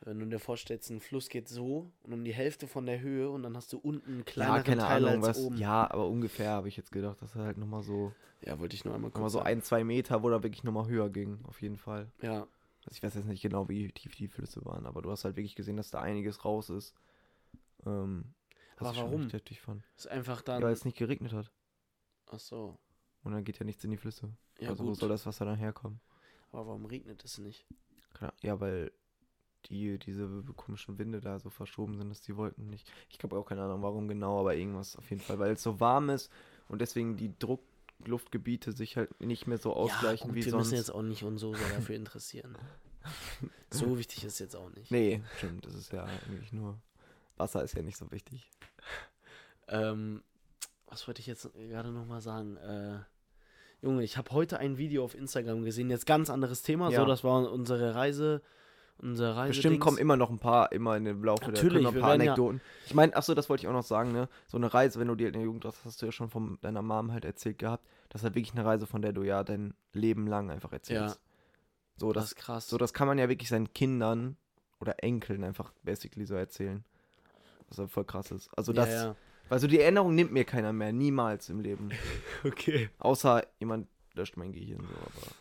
Wenn 0.02 0.20
du 0.20 0.26
dir 0.26 0.40
vorstellst, 0.40 0.90
ein 0.90 1.00
Fluss 1.00 1.30
geht 1.30 1.48
so 1.48 1.92
und 2.04 2.14
um 2.14 2.24
die 2.26 2.34
Hälfte 2.34 2.68
von 2.68 2.86
der 2.86 3.00
Höhe 3.00 3.30
und 3.30 3.44
dann 3.44 3.56
hast 3.56 3.72
du 3.72 3.78
unten 3.78 4.12
einen 4.12 4.26
Ja, 4.26 4.26
kleineren 4.26 4.64
keine 4.64 4.82
Teil 4.82 5.06
Ahnung, 5.06 5.24
als 5.24 5.38
was. 5.38 5.46
oben. 5.46 5.58
Ja, 5.58 5.90
aber 5.90 6.08
ungefähr 6.10 6.50
habe 6.50 6.68
ich 6.68 6.76
jetzt 6.78 6.92
gedacht, 6.92 7.22
dass 7.22 7.36
er 7.36 7.44
halt 7.44 7.58
nochmal 7.58 7.84
so, 7.84 8.12
Ja, 8.46 8.60
wollte 8.60 8.76
ich 8.76 8.84
nur 8.84 8.94
einmal 8.94 9.10
noch 9.10 9.16
mal 9.16 9.22
kurz 9.22 9.34
so 9.34 9.40
ein, 9.40 9.62
zwei 9.62 9.84
Meter, 9.84 10.24
wo 10.24 10.30
da 10.30 10.44
wirklich 10.44 10.64
nochmal 10.64 10.88
höher 10.88 11.10
ging, 11.10 11.40
auf 11.48 11.62
jeden 11.62 11.78
Fall. 11.78 12.08
Ja, 12.22 12.48
Also 12.86 12.98
ich 12.98 13.04
weiß 13.04 13.16
jetzt 13.16 13.26
nicht 13.28 13.42
genau, 13.42 13.68
wie 13.70 13.92
tief 13.92 14.16
die 14.16 14.28
Flüsse 14.28 14.64
waren, 14.66 14.86
aber 14.86 15.02
du 15.02 15.12
hast 15.12 15.26
halt 15.26 15.36
wirklich 15.38 15.56
gesehen, 15.56 15.78
dass 15.78 15.92
da 15.92 16.02
einiges 16.02 16.46
raus 16.46 16.70
ist. 16.70 16.94
Ähm, 17.86 18.34
was 18.80 18.88
Aber 18.88 18.92
ich 18.92 18.98
schon 18.98 19.12
warum? 19.12 19.22
echt 19.22 19.34
heftig 19.34 19.62
fand. 19.62 19.84
ist 19.98 20.08
einfach 20.08 20.42
Ja, 20.56 20.60
dann. 20.60 20.64
weil 20.64 20.74
es 20.74 20.86
nicht 20.86 20.98
geregnet 20.98 21.34
hat. 21.34 21.52
Ach 22.28 22.40
so. 22.40 22.80
Und 23.24 23.34
dann 23.34 23.44
geht 23.44 23.60
ja 23.60 23.66
nichts 23.66 23.84
in 23.84 23.92
die 23.92 23.98
Flüsse. 23.98 24.32
Ja, 24.60 24.70
also 24.70 24.86
wo 24.86 24.90
gut. 24.90 24.96
soll 24.96 25.10
das 25.10 25.26
Wasser 25.26 25.44
dann 25.46 25.58
herkommen? 25.58 26.00
Aber 26.52 26.66
warum 26.66 26.86
regnet 26.88 27.24
es 27.24 27.38
nicht? 27.38 27.68
Ja, 28.42 28.60
weil 28.60 28.92
die, 29.68 30.00
diese 30.00 30.44
komischen 30.56 30.98
Winde 31.00 31.22
da 31.22 31.40
so 31.40 31.50
verschoben 31.50 31.98
sind, 31.98 32.10
dass 32.10 32.22
die 32.22 32.38
Wolken 32.38 32.70
nicht. 32.70 32.92
Ich 33.10 33.22
habe 33.24 33.38
auch 33.38 33.46
keine 33.46 33.64
Ahnung, 33.64 33.82
warum 33.84 34.08
genau, 34.08 34.40
aber 34.42 34.56
irgendwas 34.56 34.96
auf 34.98 35.10
jeden 35.10 35.22
Fall. 35.24 35.40
Weil 35.40 35.54
es 35.54 35.64
so 35.64 35.80
warm 35.80 36.10
ist 36.10 36.32
und 36.70 36.82
deswegen 36.82 37.18
die 37.18 37.38
Druckluftgebiete 38.00 38.72
sich 38.72 38.98
halt 38.98 39.20
nicht 39.22 39.48
mehr 39.48 39.58
so 39.58 39.74
ausgleichen 39.74 40.28
ja, 40.28 40.34
gut, 40.34 40.36
wie 40.36 40.46
wir 40.46 40.52
sonst. 40.52 40.68
müssen 40.68 40.76
jetzt 40.76 40.92
auch 40.92 41.02
nicht 41.02 41.24
uns 41.24 41.42
so 41.42 41.54
sehr 41.54 41.70
dafür 41.70 41.96
interessieren. 41.96 42.58
so 43.70 43.98
wichtig 43.98 44.24
ist 44.24 44.40
jetzt 44.40 44.56
auch 44.56 44.70
nicht. 44.72 44.92
Nee, 44.92 45.22
stimmt, 45.38 45.66
das 45.66 45.76
ist 45.76 45.92
ja 45.92 46.04
eigentlich 46.04 46.52
nur. 46.54 46.80
Wasser 47.38 47.64
ist 47.64 47.76
ja 47.76 47.82
nicht 47.82 47.98
so 47.98 48.10
wichtig. 48.12 48.50
Ähm, 49.68 50.24
was 50.88 51.08
wollte 51.08 51.20
ich 51.20 51.28
jetzt 51.28 51.52
gerade 51.54 51.92
nochmal 51.92 52.22
sagen? 52.22 52.58
Äh, 52.58 53.00
Junge, 53.82 54.04
ich 54.04 54.18
habe 54.18 54.32
heute 54.32 54.58
ein 54.60 54.78
Video 54.78 55.04
auf 55.04 55.16
Instagram 55.16 55.64
gesehen, 55.64 55.90
jetzt 55.90 56.06
ganz 56.06 56.30
anderes 56.30 56.62
Thema. 56.62 56.90
Ja. 56.92 57.02
So, 57.02 57.06
das 57.06 57.24
war 57.24 57.52
unsere 57.52 57.94
Reise. 57.94 58.42
Unsere 58.98 59.36
Reise. 59.36 59.50
Bestimmt 59.50 59.80
kommen 59.82 59.98
immer 59.98 60.16
noch 60.16 60.30
ein 60.30 60.40
paar, 60.40 60.72
immer 60.72 60.96
in 60.96 61.04
dem 61.06 61.24
Laufe 61.24 61.46
Natürlich, 61.46 61.84
der 61.84 61.94
wir 61.94 61.98
ein 61.98 62.02
paar 62.02 62.10
werden 62.12 62.22
ja- 62.22 62.32
Anekdoten. 62.34 62.62
Ich 62.86 62.94
meine, 62.94 63.16
achso, 63.16 63.34
das 63.36 63.50
wollte 63.50 63.64
ich 63.64 63.68
auch 63.68 63.74
noch 63.74 63.84
sagen, 63.84 64.12
ne? 64.14 64.30
So 64.48 64.58
eine 64.58 64.74
Reise, 64.74 65.00
wenn 65.00 65.08
du 65.10 65.16
dir 65.16 65.28
in 65.28 65.34
der 65.34 65.42
Jugend 65.44 65.66
hast, 65.66 65.84
hast 65.86 66.02
du 66.02 66.06
ja 66.06 66.12
schon 66.12 66.30
von 66.30 66.58
deiner 66.62 66.82
Mom 66.82 67.12
halt 67.12 67.26
erzählt 67.26 67.60
gehabt. 67.60 67.86
Das 68.10 68.22
ist 68.22 68.24
halt 68.24 68.36
wirklich 68.36 68.56
eine 68.56 68.66
Reise, 68.66 68.88
von 68.88 69.02
der 69.02 69.12
du 69.14 69.24
ja 69.24 69.44
dein 69.44 69.74
Leben 69.94 70.28
lang 70.28 70.50
einfach 70.50 70.72
erzählst. 70.72 71.20
So, 71.98 72.14
Das 72.14 72.24
das, 72.24 72.32
ist 72.32 72.36
krass. 72.38 72.68
so, 72.70 72.78
das 72.78 72.94
kann 72.94 73.08
man 73.08 73.18
ja 73.18 73.28
wirklich 73.30 73.50
seinen 73.50 73.74
Kindern 73.74 74.38
oder 74.80 75.04
Enkeln 75.04 75.44
einfach 75.44 75.72
basically 75.84 76.26
so 76.26 76.36
erzählen. 76.36 76.84
Was 77.70 77.78
halt 77.80 77.92
voll 77.92 78.06
krass 78.06 78.32
ist. 78.32 78.50
Also 78.58 78.74
das, 78.74 78.90
ja, 78.90 79.16
weil 79.50 79.60
so 79.60 79.68
die 79.68 79.80
Erinnerung 79.80 80.14
nimmt 80.16 80.32
mir 80.32 80.46
keiner 80.46 80.72
mehr, 80.74 80.92
niemals 80.94 81.50
im 81.50 81.60
Leben. 81.60 81.90
ja. 81.92 81.98
Okay. 82.50 82.90
Außer 83.00 83.44
jemand 83.60 83.88
löscht 84.14 84.38
mein 84.38 84.52
Gehirn 84.52 84.82
so, 84.82 84.96
aber. 84.96 85.36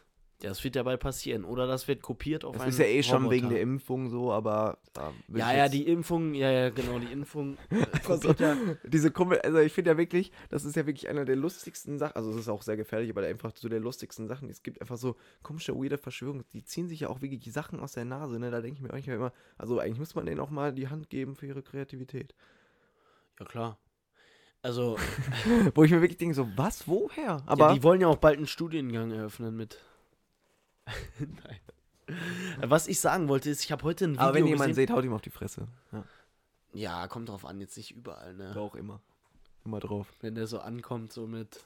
Das 0.48 0.62
wird 0.62 0.76
ja 0.76 0.83
bald 0.83 1.00
passieren. 1.00 1.44
Oder 1.44 1.66
das 1.66 1.88
wird 1.88 2.02
kopiert 2.02 2.44
auf 2.44 2.52
Das 2.52 2.62
einen 2.62 2.70
ist 2.70 2.78
ja 2.78 2.85
eh 2.85 3.02
schon 3.02 3.30
wegen 3.30 3.48
der 3.48 3.61
Impfung 3.61 4.09
so, 4.09 4.33
aber. 4.33 4.78
Ja, 5.35 5.52
ja, 5.52 5.68
die 5.68 5.87
Impfung, 5.87 6.35
ja, 6.35 6.50
ja, 6.50 6.70
genau, 6.70 6.98
die 6.98 7.12
Impfung. 7.12 7.57
Einfach 7.70 8.20
so, 8.20 8.28
kopiert 8.28 8.40
ja, 8.40 8.57
diese 8.85 9.11
Kumpel, 9.11 9.40
also 9.40 9.59
ich 9.59 9.72
finde 9.72 9.90
ja 9.92 9.98
wirklich, 9.98 10.33
das 10.50 10.64
ist 10.64 10.76
ja 10.76 10.87
wirklich 10.87 11.09
einer 11.09 11.24
der 11.24 11.37
lustigsten 11.37 11.98
Sachen, 11.98 12.16
also 12.16 12.30
es 12.30 12.37
ist 12.37 12.48
auch 12.48 12.62
sehr 12.62 12.76
gefährlich, 12.76 13.11
aber 13.11 13.22
einfach 13.22 13.52
so 13.54 13.68
der 13.68 13.80
lustigsten 13.80 14.28
Sachen. 14.28 14.48
Es 14.50 14.62
gibt 14.62 14.80
einfach 14.80 14.96
so 14.96 15.16
komische, 15.42 15.74
weirde 15.74 15.98
Verschwörungen, 15.98 16.44
die 16.52 16.64
ziehen 16.64 16.88
sich 16.88 17.00
ja 17.00 17.09
auch 17.09 17.22
wirklich 17.22 17.52
Sachen 17.52 17.80
aus 17.80 17.92
der 17.92 18.04
Nase, 18.04 18.38
ne? 18.38 18.50
Da 18.50 18.61
denke 18.61 18.76
ich 18.76 18.83
mir 18.83 18.92
eigentlich 18.92 19.09
immer, 19.09 19.33
also 19.59 19.79
eigentlich 19.79 19.98
muss 19.98 20.14
man 20.14 20.27
denen 20.27 20.40
auch 20.40 20.50
mal 20.50 20.73
die 20.73 20.88
Hand 20.88 21.10
geben 21.10 21.37
für 21.37 21.46
ihre 21.46 21.62
Kreativität. 21.62 22.35
ja, 23.40 23.46
klar. 23.46 23.79
Also, 24.62 24.96
Wo 25.75 25.85
ich 25.85 25.90
mir 25.90 26.00
wirklich 26.00 26.16
denke, 26.16 26.35
so, 26.35 26.48
was, 26.56 26.88
woher? 26.88 27.42
aber 27.44 27.50
Aber 27.52 27.68
ja, 27.68 27.75
die 27.75 27.83
wollen 27.83 28.00
ja 28.00 28.08
auch 28.08 28.16
bald 28.16 28.38
einen 28.38 28.46
Studiengang 28.46 29.10
eröffnen 29.10 29.54
mit. 29.54 29.79
Nein. 31.18 31.60
Was 32.68 32.87
ich 32.87 33.00
sagen 33.00 33.28
wollte, 33.28 33.50
ist, 33.50 33.64
ich 33.64 33.72
habe 33.72 33.82
heute 33.85 34.04
ein 34.04 34.12
Video 34.12 34.22
aber 34.22 34.35
wenn 34.35 34.46
jemand 34.46 34.74
seht, 34.74 34.90
haut 34.90 35.04
ihm 35.04 35.12
auf 35.14 35.22
die 35.22 35.30
Fresse. 35.30 35.68
Ja, 35.92 36.04
Ja, 36.72 37.08
kommt 37.08 37.28
drauf 37.28 37.44
an, 37.44 37.60
jetzt 37.60 37.76
nicht 37.76 37.92
überall, 37.92 38.35
ne? 38.35 38.54
auch 38.56 38.74
immer. 38.74 39.00
Immer 39.64 39.80
drauf. 39.80 40.06
Wenn 40.20 40.35
der 40.35 40.46
so 40.46 40.58
ankommt, 40.58 41.12
so 41.12 41.26
mit. 41.26 41.64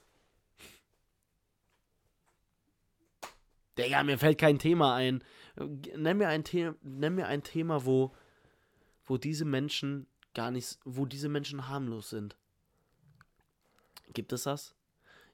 Digga, 3.76 4.02
mir 4.04 4.18
fällt 4.18 4.38
kein 4.38 4.58
Thema 4.58 4.94
ein. 4.94 5.22
Nenn 5.56 6.18
mir 6.18 6.28
ein, 6.28 6.44
The 6.44 6.72
nenn 6.82 7.14
mir 7.14 7.26
ein 7.26 7.42
Thema, 7.42 7.84
wo, 7.84 8.14
wo 9.04 9.16
diese 9.18 9.44
Menschen 9.44 10.06
gar 10.34 10.50
nicht, 10.50 10.78
wo 10.84 11.06
diese 11.06 11.28
Menschen 11.28 11.68
harmlos 11.68 12.10
sind. 12.10 12.36
Gibt 14.12 14.32
es 14.32 14.44
das? 14.44 14.74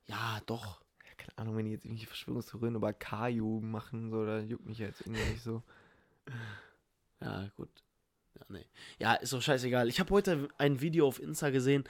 Ja, 0.07 0.41
doch. 0.47 0.81
Keine 1.17 1.39
Ahnung, 1.39 1.57
wenn 1.57 1.67
die 1.67 1.73
jetzt 1.73 1.85
irgendwelche 1.85 2.07
Verschwörungstheorien 2.07 2.75
über 2.75 2.93
Kaju 2.93 3.61
machen, 3.61 4.11
so, 4.11 4.25
da 4.25 4.41
juckt 4.41 4.67
mich 4.67 4.79
jetzt 4.79 5.01
irgendwie 5.03 5.33
nicht 5.33 5.43
so. 5.43 5.63
Ja, 7.21 7.49
gut. 7.57 7.71
Ja, 8.35 8.45
nee. 8.49 8.67
Ja, 8.99 9.15
ist 9.15 9.33
doch 9.33 9.41
scheißegal. 9.41 9.89
Ich 9.89 9.99
habe 9.99 10.11
heute 10.13 10.49
ein 10.59 10.81
Video 10.83 11.07
auf 11.07 11.21
Insta 11.21 11.49
gesehen. 11.51 11.85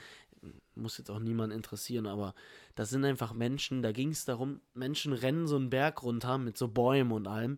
Muss 0.75 0.97
jetzt 0.97 1.09
auch 1.09 1.19
niemand 1.19 1.51
interessieren, 1.51 2.05
aber 2.07 2.35
das 2.75 2.89
sind 2.89 3.03
einfach 3.03 3.33
Menschen, 3.33 3.81
da 3.81 3.91
ging 3.91 4.11
es 4.11 4.25
darum, 4.25 4.61
Menschen 4.73 5.11
rennen 5.13 5.47
so 5.47 5.55
einen 5.55 5.69
Berg 5.69 6.03
runter 6.03 6.37
mit 6.37 6.57
so 6.57 6.67
Bäumen 6.67 7.11
und 7.11 7.27
allem. 7.27 7.57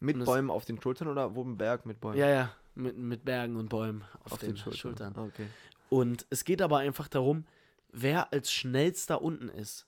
Mit 0.00 0.16
Und 0.16 0.24
Bäumen 0.24 0.50
auf 0.50 0.64
den 0.64 0.80
Schultern 0.80 1.08
oder 1.08 1.34
wo 1.34 1.42
im 1.42 1.56
Berg 1.56 1.86
mit 1.86 2.00
Bäumen? 2.00 2.18
Ja, 2.18 2.28
ja, 2.28 2.56
mit, 2.74 2.96
mit 2.96 3.24
Bergen 3.24 3.56
und 3.56 3.68
Bäumen 3.68 4.02
auf, 4.24 4.38
den, 4.38 4.56
Schultern. 4.56 5.14
Ah, 5.16 5.22
Okay. 5.22 5.46
Und 5.90 6.26
es 6.30 6.44
geht 6.44 6.62
aber 6.62 6.78
einfach 6.78 7.06
darum, 7.06 7.44
wer 7.92 8.32
als 8.32 8.50
schnellster 8.50 9.20
unten 9.20 9.50
ist. 9.50 9.86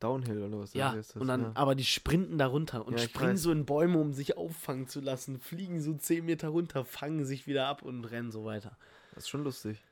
Downhill 0.00 0.42
oder 0.42 0.58
was 0.58 0.74
Ja, 0.74 0.92
ist 0.92 1.14
das? 1.14 1.22
und 1.22 1.28
dann, 1.28 1.42
ja. 1.42 1.52
aber 1.54 1.74
die 1.74 1.84
sprinten 1.84 2.36
da 2.36 2.46
runter 2.46 2.84
und 2.86 2.98
Ja, 3.00 3.06
springen 3.06 3.32
weiß. 3.32 3.42
so 3.42 3.50
in 3.52 3.64
Bäume, 3.64 3.98
um 3.98 4.12
sich 4.12 4.36
auffangen 4.36 4.88
zu 4.88 5.00
lassen, 5.00 5.38
fliegen 5.40 5.80
so 5.80 5.94
10 5.94 6.24
Meter 6.24 6.48
runter, 6.48 6.84
fangen 6.84 7.24
sich 7.24 7.46
wieder 7.46 7.66
ab 7.66 7.80
und 7.82 8.04
rennen 8.04 8.30
so 8.30 8.44
weiter. 8.44 8.76
Das 9.14 9.24
ist 9.24 9.28
schon 9.30 9.42
lustig. 9.44 9.82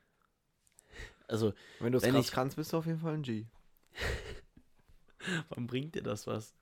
Also, 1.26 1.54
Wenn 1.80 1.92
du 1.92 1.98
es 1.98 2.04
krass 2.04 2.26
ich- 2.26 2.32
kannst, 2.32 2.56
bist 2.56 2.72
du 2.74 2.76
auf 2.76 2.86
jeden 2.86 2.98
Fall 2.98 3.14
ein 3.14 3.22
G. 3.22 3.46
wann 5.48 5.66
bringt 5.66 5.94
dir 5.94 6.02
das 6.02 6.26
was? 6.26 6.54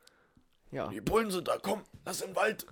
Ja. 0.71 0.89
Die 0.89 1.01
Bullen 1.01 1.31
sind 1.31 1.49
da, 1.49 1.59
komm, 1.61 1.83
lass 2.05 2.21
den 2.21 2.35
Wald. 2.37 2.65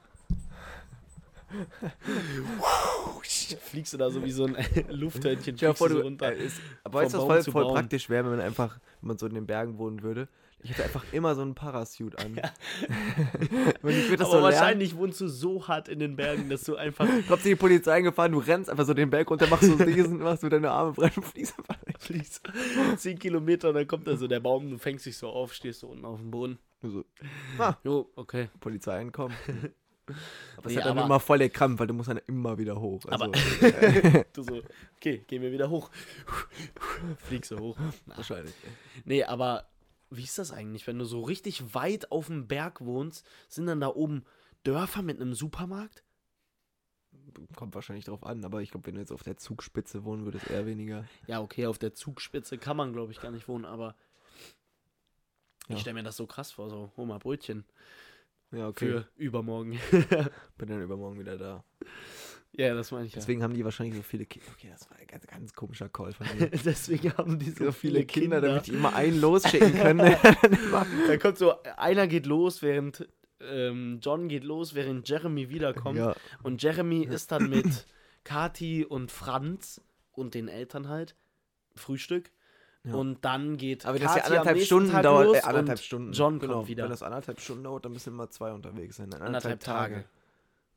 Fliegst 3.60 3.92
du 3.92 3.96
da 3.98 4.10
so 4.10 4.24
wie 4.24 4.30
so 4.30 4.44
ein 4.46 4.56
Lufthörnchen, 4.90 5.56
fliegst 5.56 5.78
vor, 5.78 5.88
du 5.88 5.96
du, 5.96 6.02
runter. 6.02 6.32
äh, 6.32 6.44
ist, 6.46 6.60
aber 6.84 7.00
weißt 7.00 7.14
du, 7.14 7.18
was 7.18 7.26
voll, 7.26 7.42
voll 7.52 7.64
Baum. 7.64 7.74
praktisch 7.74 8.08
wäre, 8.10 8.24
wenn 8.24 8.32
man 8.38 8.40
einfach, 8.40 8.78
wenn 9.00 9.08
man 9.08 9.18
so 9.18 9.26
in 9.26 9.34
den 9.34 9.46
Bergen 9.46 9.78
wohnen 9.78 10.02
würde? 10.02 10.28
Ich 10.62 10.70
hätte 10.70 10.84
einfach 10.84 11.04
immer 11.12 11.34
so 11.34 11.40
einen 11.40 11.54
Parasuit 11.54 12.18
an. 12.22 12.38
Das 13.82 13.82
Aber 13.82 13.92
so 13.92 14.14
lernen. 14.14 14.42
wahrscheinlich 14.42 14.94
wohnst 14.96 15.20
du 15.22 15.28
so 15.28 15.66
hart 15.66 15.88
in 15.88 16.00
den 16.00 16.16
Bergen, 16.16 16.50
dass 16.50 16.64
du 16.64 16.76
einfach 16.76 17.06
Kommt 17.28 17.44
die 17.46 17.56
Polizei 17.56 17.94
eingefahren, 17.94 18.32
du 18.32 18.38
rennst 18.40 18.68
einfach 18.68 18.84
so 18.84 18.92
den 18.92 19.08
Berg 19.08 19.30
runter, 19.30 19.46
machst 19.46 19.64
so 19.66 19.76
diesen, 19.82 20.18
machst 20.18 20.42
du 20.42 20.50
deine 20.50 20.70
Arme 20.70 20.92
breit 20.92 21.16
und 21.16 21.24
fliegst 21.24 21.54
einfach 21.58 21.76
fliegst 21.98 22.42
10 22.98 23.18
Kilometer 23.18 23.70
und 23.70 23.76
dann 23.76 23.86
kommt 23.86 24.06
da 24.06 24.16
so 24.16 24.26
der 24.28 24.40
Baum, 24.40 24.68
du 24.70 24.76
fängst 24.78 25.06
dich 25.06 25.16
so 25.16 25.30
auf, 25.30 25.54
stehst 25.54 25.80
so 25.80 25.88
unten 25.88 26.04
auf 26.04 26.18
dem 26.20 26.30
Boden. 26.30 26.58
So, 26.82 27.04
ah, 27.58 27.74
Jo, 27.84 28.10
okay. 28.16 28.50
Polizei 28.60 28.98
einkommen. 28.98 29.34
Aber 30.56 30.66
es 30.66 30.72
Nee, 30.72 30.78
hat 30.78 30.86
dann 30.86 30.98
aber- 30.98 31.06
immer 31.06 31.20
voll 31.20 31.38
der 31.38 31.50
Krampf, 31.50 31.80
weil 31.80 31.86
du 31.86 31.94
musst 31.94 32.08
dann 32.08 32.20
immer 32.26 32.58
wieder 32.58 32.80
hoch. 32.80 33.04
Also, 33.06 33.24
Aber- 33.24 33.32
Du 34.32 34.42
so, 34.42 34.62
okay, 34.96 35.24
gehen 35.26 35.42
wir 35.42 35.52
wieder 35.52 35.70
hoch. 35.70 35.90
Fliegst 37.18 37.50
du 37.50 37.58
hoch. 37.58 37.76
wahrscheinlich. 38.06 38.54
Nee, 39.04 39.24
aber 39.24 39.66
wie 40.10 40.24
ist 40.24 40.38
das 40.38 40.52
eigentlich, 40.52 40.86
wenn 40.86 40.98
du 40.98 41.04
so 41.04 41.22
richtig 41.22 41.74
weit 41.74 42.10
auf 42.10 42.26
dem 42.26 42.46
Berg 42.48 42.80
wohnst, 42.84 43.26
sind 43.48 43.66
dann 43.66 43.80
da 43.80 43.88
oben 43.88 44.24
Dörfer 44.64 45.02
mit 45.02 45.20
einem 45.20 45.34
Supermarkt? 45.34 46.02
Kommt 47.54 47.74
wahrscheinlich 47.76 48.04
drauf 48.06 48.24
an, 48.24 48.44
aber 48.44 48.60
ich 48.60 48.70
glaube, 48.72 48.86
wenn 48.86 48.94
du 48.94 49.00
jetzt 49.00 49.12
auf 49.12 49.22
der 49.22 49.36
Zugspitze 49.36 50.04
wohnen 50.04 50.24
würdest, 50.24 50.50
eher 50.50 50.66
weniger. 50.66 51.04
Ja, 51.28 51.40
okay, 51.40 51.66
auf 51.66 51.78
der 51.78 51.94
Zugspitze 51.94 52.58
kann 52.58 52.76
man, 52.76 52.92
glaube 52.92 53.12
ich, 53.12 53.20
gar 53.20 53.30
nicht 53.30 53.46
wohnen, 53.46 53.64
aber 53.64 53.94
Ja. 55.68 55.76
ich 55.76 55.80
stelle 55.82 55.94
mir 55.94 56.02
das 56.02 56.16
so 56.16 56.26
krass 56.26 56.50
vor, 56.50 56.68
so, 56.70 56.90
hol 56.96 57.06
mal 57.06 57.18
Brötchen 57.18 57.64
Ja, 58.52 58.68
okay. 58.68 58.86
für 58.86 59.08
übermorgen. 59.16 59.78
Bin 60.58 60.68
dann 60.68 60.82
übermorgen 60.82 61.18
wieder 61.20 61.36
da. 61.38 61.64
ja, 62.52 62.74
das 62.74 62.90
meine 62.90 63.06
ich 63.06 63.12
ja. 63.12 63.20
Deswegen 63.20 63.42
haben 63.42 63.54
die 63.54 63.64
wahrscheinlich 63.64 63.96
so 63.96 64.02
viele 64.02 64.26
Kinder. 64.26 64.48
Okay, 64.56 64.68
das 64.70 64.90
war 64.90 64.98
ein 64.98 65.06
ganz, 65.06 65.26
ganz 65.26 65.54
komischer 65.54 65.88
Call 65.88 66.12
von 66.12 66.26
mir. 66.36 66.48
Deswegen 66.64 67.12
haben 67.16 67.38
die 67.38 67.50
so, 67.50 67.66
so 67.66 67.72
viele 67.72 68.04
Kinder, 68.04 68.40
Kinder. 68.40 68.40
damit 68.40 68.66
die 68.66 68.72
immer 68.72 68.94
einen 68.94 69.20
losschicken 69.20 69.72
können. 69.80 70.16
Da 71.06 71.16
kommt 71.18 71.38
so, 71.38 71.62
einer 71.76 72.08
geht 72.08 72.26
los, 72.26 72.60
während 72.62 73.08
ähm, 73.40 74.00
John 74.02 74.28
geht 74.28 74.44
los, 74.44 74.74
während 74.74 75.08
Jeremy 75.08 75.48
wiederkommt. 75.48 75.98
ja, 75.98 76.14
Und 76.42 76.62
Jeremy 76.62 77.04
ist 77.04 77.30
dann 77.32 77.48
mit 77.48 77.86
Kati 78.24 78.84
und 78.84 79.10
Franz 79.12 79.80
und 80.12 80.34
den 80.34 80.48
Eltern 80.48 80.88
halt 80.88 81.14
Frühstück. 81.74 82.30
Ja. 82.84 82.94
Und 82.94 83.24
dann 83.24 83.58
geht 83.58 83.84
aber 83.84 83.98
das 83.98 84.16
ja 84.16 84.22
anderthalb 84.24 84.58
Stunden 84.60 84.90
Tag 84.90 85.02
dauert, 85.02 85.36
äh, 85.36 85.40
anderthalb 85.40 85.78
und 85.78 85.84
Stunden. 85.84 86.12
John 86.12 86.38
genau, 86.38 86.54
kommt 86.54 86.68
wieder. 86.68 86.84
Wenn 86.84 86.90
das 86.90 87.02
anderthalb 87.02 87.38
Stunden 87.40 87.64
dauert, 87.64 87.84
dann 87.84 87.92
müssen 87.92 88.14
immer 88.14 88.30
zwei 88.30 88.52
unterwegs 88.52 88.96
sein. 88.96 89.04
Anderthalb, 89.12 89.26
Anderthalb 89.26 89.60
Tage. 89.60 90.04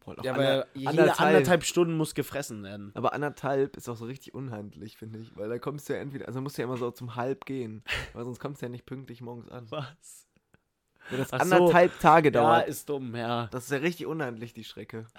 Boah, 0.04 0.16
noch 0.18 0.24
Ja, 0.26 0.34
aber 0.34 0.68
jede 0.74 0.90
anderthalb. 0.90 1.28
anderthalb 1.30 1.64
Stunden 1.64 1.96
muss 1.96 2.14
gefressen 2.14 2.62
werden. 2.64 2.92
Aber 2.94 3.14
anderthalb 3.14 3.78
ist 3.78 3.88
auch 3.88 3.96
so 3.96 4.04
richtig 4.04 4.34
unhandlich, 4.34 4.98
finde 4.98 5.20
ich. 5.20 5.36
Weil 5.38 5.48
da 5.48 5.60
kommst 5.60 5.88
du 5.88 5.94
ja 5.94 6.00
entweder, 6.00 6.28
also 6.28 6.42
musst 6.42 6.58
du 6.58 6.62
ja 6.62 6.68
immer 6.68 6.76
so 6.76 6.92
zum 6.92 7.16
Halb 7.16 7.46
gehen. 7.46 7.84
Weil 8.14 8.26
sonst 8.26 8.40
kommst 8.40 8.62
du 8.62 8.66
ja 8.66 8.70
nicht 8.70 8.86
pünktlich 8.86 9.22
morgens 9.22 9.50
an. 9.50 9.66
Was? 9.72 10.28
Wenn 11.10 11.20
das 11.20 11.32
Ach 11.32 11.44
so. 11.46 11.56
anderthalb 11.56 11.98
Tage 12.00 12.28
Ja, 12.30 12.32
dauert, 12.32 12.68
ist 12.68 12.90
dumm, 12.90 13.16
ja. 13.16 13.48
das 13.48 13.66
ist 13.66 13.72
ja 13.72 13.78
richtig 13.78 14.06
unhandlich, 14.08 14.54
die 14.54 14.64
Strecke. 14.66 15.08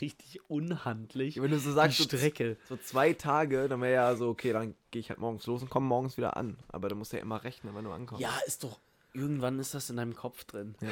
Richtig 0.00 0.40
unhandlich. 0.48 1.40
Wenn 1.40 1.50
du 1.50 1.58
so 1.58 1.70
Die 1.70 1.74
sagst, 1.74 1.98
so, 1.98 2.04
Strecke. 2.04 2.56
so 2.68 2.76
zwei 2.76 3.12
Tage, 3.12 3.68
dann 3.68 3.80
wäre 3.80 3.94
ja 3.94 4.16
so, 4.16 4.28
okay, 4.28 4.52
dann 4.52 4.74
gehe 4.90 5.00
ich 5.00 5.10
halt 5.10 5.18
morgens 5.18 5.46
los 5.46 5.62
und 5.62 5.70
komme 5.70 5.86
morgens 5.86 6.16
wieder 6.16 6.36
an. 6.36 6.58
Aber 6.68 6.88
du 6.88 6.94
musst 6.94 7.12
ja 7.12 7.18
immer 7.20 7.42
rechnen, 7.44 7.74
wenn 7.74 7.84
du 7.84 7.92
ankommst. 7.92 8.20
Ja, 8.22 8.32
ist 8.46 8.64
doch. 8.64 8.80
Irgendwann 9.14 9.58
ist 9.58 9.74
das 9.74 9.90
in 9.90 9.96
deinem 9.96 10.14
Kopf 10.14 10.44
drin. 10.44 10.76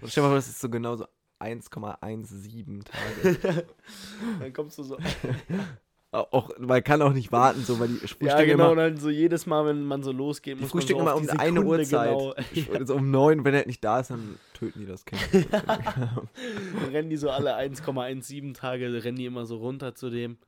Und 0.00 0.10
stell 0.10 0.22
dir 0.22 0.28
mal 0.28 0.28
vor, 0.28 0.36
das 0.36 0.48
ist 0.48 0.60
so 0.60 0.70
genau 0.70 0.96
so 0.96 1.06
1,17 1.38 2.82
Tage. 2.84 3.66
Dann 4.40 4.52
kommst 4.52 4.78
du 4.78 4.82
so. 4.84 4.96
auch, 6.16 6.50
man 6.58 6.82
kann 6.82 7.02
auch 7.02 7.12
nicht 7.12 7.32
warten, 7.32 7.62
so, 7.62 7.78
weil 7.80 7.88
die 7.88 7.94
frühstücken 7.94 8.26
ja, 8.26 8.44
genau. 8.44 8.66
Und 8.66 8.72
immer, 8.72 8.90
dann 8.90 8.98
so 8.98 9.10
jedes 9.10 9.46
Mal, 9.46 9.66
wenn 9.66 9.84
man 9.84 10.02
so 10.02 10.12
losgeht, 10.12 10.56
die 10.58 10.62
muss 10.62 10.70
frühstücken 10.70 11.04
man 11.04 11.14
so 11.14 11.20
immer 11.20 11.30
um 11.30 11.36
die 11.36 11.38
eine 11.38 11.62
Uhrzeit. 11.62 12.08
Genau. 12.54 12.86
So 12.86 12.94
um 12.96 13.10
neun, 13.10 13.44
wenn 13.44 13.54
er 13.54 13.66
nicht 13.66 13.82
da 13.82 14.00
ist, 14.00 14.10
dann 14.10 14.38
töten 14.54 14.80
die 14.80 14.86
das 14.86 15.04
Kind. 15.04 15.20
Dann 15.50 16.28
rennen 16.92 17.10
die 17.10 17.16
so 17.16 17.30
alle 17.30 17.56
1,17 17.56 18.54
Tage, 18.54 19.04
rennen 19.04 19.16
die 19.16 19.26
immer 19.26 19.46
so 19.46 19.56
runter 19.56 19.94
zu 19.94 20.10
dem, 20.10 20.38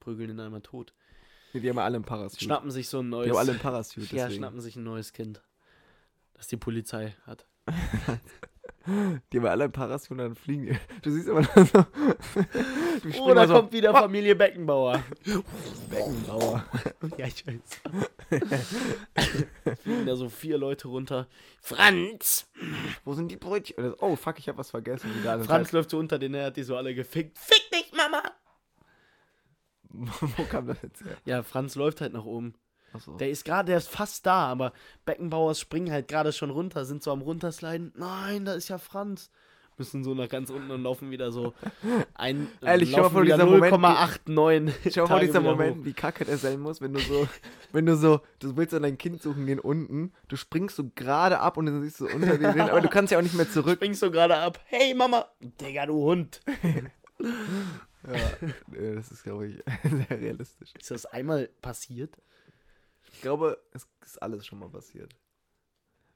prügeln 0.00 0.30
ihn 0.30 0.40
einmal 0.40 0.60
tot. 0.60 0.92
Nee, 1.52 1.60
die 1.60 1.70
haben 1.70 1.78
alle 1.78 1.96
einen 1.96 2.04
Parasuit. 2.04 2.42
Schnappen 2.42 2.70
sich 2.70 2.88
so 2.88 2.98
ein 2.98 3.06
die 3.06 3.10
neues. 3.10 3.30
haben 3.30 3.38
alle 3.38 3.50
einen 3.52 3.60
Parasuit, 3.60 4.12
ja, 4.12 4.24
deswegen. 4.24 4.40
schnappen 4.40 4.60
sich 4.60 4.76
ein 4.76 4.84
neues 4.84 5.12
Kind. 5.12 5.42
Das 6.34 6.46
die 6.48 6.56
Polizei 6.56 7.16
hat. 7.26 7.46
Die 9.32 9.36
haben 9.38 9.46
alle 9.46 9.64
einen 9.64 9.72
Parasuit 9.72 10.12
und 10.12 10.18
dann 10.18 10.34
fliegen. 10.34 10.78
Du 11.02 11.10
siehst 11.10 11.28
immer 11.28 11.42
so. 11.42 11.62
du 11.64 13.20
Oh, 13.20 13.34
da 13.34 13.46
so, 13.46 13.54
kommt 13.54 13.72
wieder 13.72 13.92
Familie 13.92 14.34
Beckenbauer. 14.34 15.02
Beckenbauer. 15.90 16.64
ja, 17.18 17.26
ich 17.26 17.46
weiß. 17.46 17.80
Fliegen 19.82 20.06
da 20.06 20.16
so 20.16 20.28
vier 20.28 20.56
Leute 20.58 20.88
runter. 20.88 21.28
Franz! 21.60 22.50
Wo 23.04 23.12
sind 23.12 23.30
die 23.30 23.36
Brötchen? 23.36 23.94
Oh, 24.00 24.16
fuck, 24.16 24.38
ich 24.38 24.48
hab 24.48 24.56
was 24.56 24.70
vergessen. 24.70 25.10
Franz 25.44 25.72
läuft 25.72 25.90
so 25.90 25.98
unter 25.98 26.18
den, 26.18 26.34
er 26.34 26.46
hat 26.46 26.56
die 26.56 26.62
so 26.62 26.76
alle 26.76 26.94
gefickt. 26.94 27.38
Fick 27.38 27.70
dich, 27.70 27.92
Mama! 27.96 28.22
Wo 29.90 30.44
kam 30.44 30.66
das 30.66 30.80
jetzt 30.82 31.04
her? 31.04 31.16
Ja, 31.24 31.42
Franz 31.42 31.74
läuft 31.74 32.00
halt 32.00 32.12
nach 32.12 32.24
oben. 32.24 32.54
Achso. 32.92 33.16
Der 33.16 33.30
ist 33.30 33.44
gerade, 33.44 33.66
der 33.66 33.78
ist 33.78 33.88
fast 33.88 34.24
da, 34.26 34.46
aber 34.46 34.72
Beckenbauers 35.04 35.60
springen 35.60 35.92
halt 35.92 36.08
gerade 36.08 36.32
schon 36.32 36.50
runter, 36.50 36.84
sind 36.84 37.02
so 37.02 37.12
am 37.12 37.22
runtersliden. 37.22 37.92
Nein, 37.96 38.44
da 38.44 38.54
ist 38.54 38.68
ja 38.68 38.78
Franz. 38.78 39.30
Müssen 39.76 40.02
so 40.02 40.12
nach 40.12 40.28
ganz 40.28 40.50
unten 40.50 40.72
und 40.72 40.82
laufen 40.82 41.12
wieder 41.12 41.30
so 41.30 41.54
ein. 42.14 42.48
Ehrlich, 42.62 42.90
laufen 42.90 43.12
vor, 43.12 43.22
wieder 43.22 43.36
dieser 43.36 43.46
Moment, 43.46 43.74
0,89. 43.74 43.76
Schau 43.76 44.90
dir 44.90 45.00
mal 45.02 45.06
vor, 45.06 45.06
Tage 45.06 45.26
dieser 45.26 45.40
Moment, 45.40 45.76
hoch. 45.78 45.84
wie 45.84 45.92
kacke 45.92 46.24
der 46.24 46.36
sein 46.36 46.58
muss, 46.58 46.80
wenn 46.80 46.94
du 46.94 46.98
so, 46.98 47.28
wenn 47.72 47.86
du 47.86 47.94
so, 47.94 48.20
du 48.40 48.56
willst 48.56 48.74
an 48.74 48.82
dein 48.82 48.98
Kind 48.98 49.22
suchen 49.22 49.46
gehen 49.46 49.60
unten, 49.60 50.12
du 50.26 50.34
springst 50.34 50.74
so 50.74 50.90
gerade 50.96 51.38
ab 51.38 51.56
und 51.58 51.66
dann 51.66 51.80
siehst 51.82 52.00
du 52.00 52.08
so 52.08 52.14
unter 52.14 52.38
dir, 52.38 52.48
aber 52.72 52.80
du 52.80 52.88
kannst 52.88 53.12
ja 53.12 53.18
auch 53.18 53.22
nicht 53.22 53.34
mehr 53.36 53.48
zurück. 53.48 53.76
Springst 53.76 54.00
so 54.00 54.10
gerade 54.10 54.36
ab. 54.36 54.58
Hey 54.64 54.94
Mama! 54.94 55.26
Digga, 55.40 55.86
du 55.86 55.94
Hund! 56.02 56.40
Ja, 58.06 58.94
das 58.94 59.10
ist, 59.10 59.24
glaube 59.24 59.48
ich, 59.48 59.56
sehr 60.08 60.20
realistisch. 60.20 60.72
Ist 60.78 60.90
das 60.90 61.06
einmal 61.06 61.48
passiert? 61.60 62.16
Ich 63.18 63.22
glaube, 63.22 63.60
es 63.72 63.84
ist 64.04 64.22
alles 64.22 64.46
schon 64.46 64.60
mal 64.60 64.68
passiert. 64.68 65.12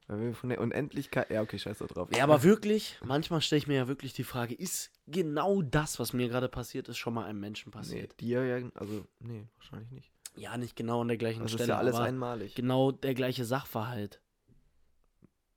Weil 0.07 0.21
wir 0.21 0.33
von 0.33 0.47
der 0.47 0.61
Unendlichkeit, 0.61 1.29
ja, 1.31 1.41
okay, 1.41 1.59
scheiß 1.59 1.79
da 1.79 1.85
drauf. 1.85 2.07
Ja, 2.15 2.23
aber 2.23 2.43
wirklich, 2.43 2.97
manchmal 3.03 3.41
stelle 3.41 3.57
ich 3.57 3.67
mir 3.67 3.75
ja 3.75 3.87
wirklich 3.89 4.13
die 4.13 4.23
Frage, 4.23 4.53
ist 4.55 4.89
genau 5.05 5.61
das, 5.61 5.99
was 5.99 6.13
mir 6.13 6.29
gerade 6.29 6.47
passiert 6.47 6.87
ist, 6.87 6.97
schon 6.97 7.13
mal 7.13 7.25
einem 7.25 7.41
Menschen 7.41 7.71
Nee, 7.71 7.77
passiert? 7.77 8.19
dir 8.21 8.45
ja, 8.45 8.69
also, 8.75 9.05
nee, 9.19 9.45
wahrscheinlich 9.57 9.91
nicht. 9.91 10.11
Ja, 10.37 10.57
nicht 10.57 10.77
genau 10.77 11.01
an 11.01 11.09
der 11.09 11.17
gleichen 11.17 11.41
Das 11.41 11.51
Stelle, 11.51 11.63
ist 11.63 11.69
ja 11.69 11.77
alles 11.77 11.95
einmalig. 11.97 12.55
genau 12.55 12.91
der 12.93 13.15
gleiche 13.15 13.43
Sachverhalt. 13.43 14.21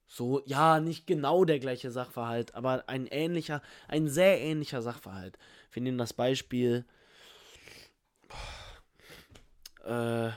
So, 0.08 0.42
ja, 0.46 0.80
nicht 0.80 1.06
genau 1.06 1.44
der 1.44 1.60
gleiche 1.60 1.92
Sachverhalt, 1.92 2.56
aber 2.56 2.88
ein 2.88 3.06
ähnlicher, 3.06 3.62
ein 3.86 4.08
sehr 4.08 4.40
ähnlicher 4.40 4.82
Sachverhalt. 4.82 5.38
Wir 5.70 5.82
nehmen 5.82 5.98
das 5.98 6.12
Beispiel. 6.12 6.84
Äh. 9.84 10.30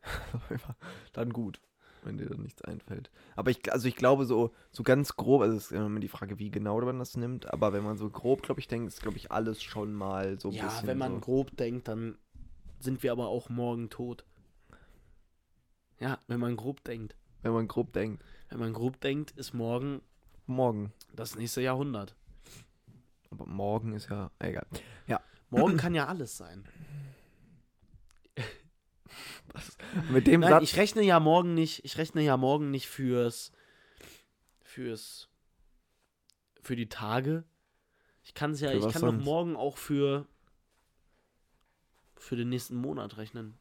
dann 1.13 1.33
gut, 1.33 1.59
wenn 2.03 2.17
dir 2.17 2.27
dann 2.27 2.41
nichts 2.41 2.61
einfällt. 2.61 3.09
Aber 3.35 3.51
ich, 3.51 3.71
also 3.71 3.87
ich 3.87 3.95
glaube 3.95 4.25
so, 4.25 4.53
so 4.71 4.83
ganz 4.83 5.15
grob, 5.15 5.41
also 5.41 5.57
es 5.57 5.65
ist 5.65 5.71
immer 5.71 5.99
die 5.99 6.07
Frage, 6.07 6.39
wie 6.39 6.49
genau 6.49 6.79
man 6.79 6.99
das 6.99 7.17
nimmt, 7.17 7.51
aber 7.51 7.73
wenn 7.73 7.83
man 7.83 7.97
so 7.97 8.09
grob, 8.09 8.41
glaube 8.43 8.61
ich, 8.61 8.67
denkt, 8.67 8.87
ist, 8.87 9.01
glaube 9.01 9.17
ich, 9.17 9.31
alles 9.31 9.61
schon 9.61 9.93
mal 9.93 10.39
so 10.39 10.49
ein 10.49 10.55
ja, 10.55 10.65
bisschen 10.65 10.87
wenn 10.87 10.97
man 10.97 11.15
so. 11.15 11.19
grob 11.19 11.57
denkt, 11.57 11.89
dann 11.89 12.17
sind 12.79 13.03
wir 13.03 13.11
aber 13.11 13.27
auch 13.27 13.49
morgen 13.49 13.89
tot. 13.89 14.25
Ja, 16.03 16.19
wenn 16.27 16.41
man 16.41 16.57
grob 16.57 16.83
denkt. 16.83 17.15
Wenn 17.43 17.53
man 17.53 17.67
grob 17.67 17.93
denkt. 17.93 18.21
Wenn 18.49 18.59
man 18.59 18.73
grob 18.73 18.99
denkt, 18.99 19.31
ist 19.31 19.53
morgen 19.53 20.01
Morgen. 20.45 20.91
das 21.13 21.35
nächste 21.35 21.61
Jahrhundert. 21.61 22.13
Aber 23.29 23.45
morgen 23.45 23.93
ist 23.93 24.09
ja, 24.09 24.29
egal. 24.39 24.67
Morgen 25.49 25.77
kann 25.77 25.93
ja 25.93 26.07
alles 26.07 26.35
sein. 26.35 26.67
Mit 30.09 30.25
dem 30.25 30.39
Nein, 30.41 30.49
Satz, 30.49 30.63
ich 30.63 30.77
rechne 30.77 31.03
ja 31.03 31.19
morgen 31.19 31.53
nicht, 31.53 31.85
ich 31.85 31.97
rechne 31.99 32.21
ja 32.23 32.37
morgen 32.37 32.71
nicht 32.71 32.87
fürs 32.87 33.51
fürs 34.63 35.29
für 36.59 36.75
die 36.75 36.89
Tage. 36.89 37.43
Ich 38.23 38.33
kann 38.33 38.51
es 38.51 38.61
ja, 38.61 38.71
Für 38.71 38.77
ich 38.77 38.83
was 38.83 38.93
kann 38.93 39.01
doch 39.03 39.09
sonst? 39.09 39.25
morgen 39.25 39.55
auch 39.55 39.77
für 39.77 40.25
für 42.15 42.35
den 42.35 42.49
nächsten 42.49 42.75
Monat 42.77 43.17
rechnen. 43.17 43.53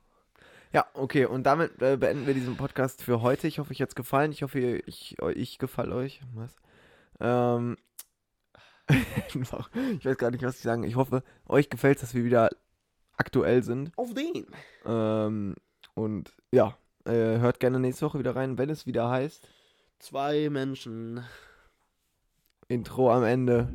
Ja, 0.73 0.87
okay, 0.95 1.27
und 1.27 1.45
damit 1.45 1.83
äh, 1.83 1.97
beenden 1.99 2.27
wir 2.27 2.35
diesen 2.35 2.57
Podcast 2.57 3.03
für 3.03 3.21
heute. 3.21 3.47
Ich 3.47 3.59
hoffe, 3.59 3.73
euch 3.73 3.83
hat's 3.83 3.95
gefallen. 3.95 4.33
Ich 4.33 4.43
hoffe, 4.43 4.59
ihr- 4.59 4.89
ich, 4.89 5.17
ich 5.35 5.59
gefall 5.59 5.93
euch. 5.93 6.23
Was? 6.35 6.57
Ähm, 7.21 7.77
ich 9.29 10.05
weiß 10.07 10.17
gar 10.17 10.31
nicht, 10.31 10.43
was 10.43 10.57
ich 10.57 10.63
sagen. 10.63 10.85
Ich 10.85 10.97
hoffe, 10.97 11.23
euch 11.47 11.69
gefällt 11.69 12.03
dass 12.03 12.15
wir 12.15 12.25
wieder 12.25 12.49
aktuell 13.17 13.63
sind. 13.63 13.93
Auf 13.97 14.15
den. 14.15 14.47
Ähm, 14.87 15.57
und 15.95 16.35
ja, 16.53 16.77
äh, 17.05 17.39
hört 17.39 17.61
gerne 17.61 17.79
nächste 17.79 18.07
Woche 18.07 18.19
wieder 18.19 18.35
rein, 18.35 18.57
wenn 18.57 18.71
es 18.71 18.87
wieder 18.87 19.11
heißt. 19.11 19.47
Zwei 19.99 20.49
Menschen. 20.51 21.23
Intro 22.69 23.13
am 23.13 23.25
Ende. 23.25 23.69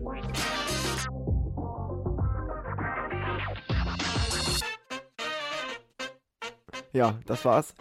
Ja, 6.98 7.20
das 7.26 7.46
war's. 7.46 7.76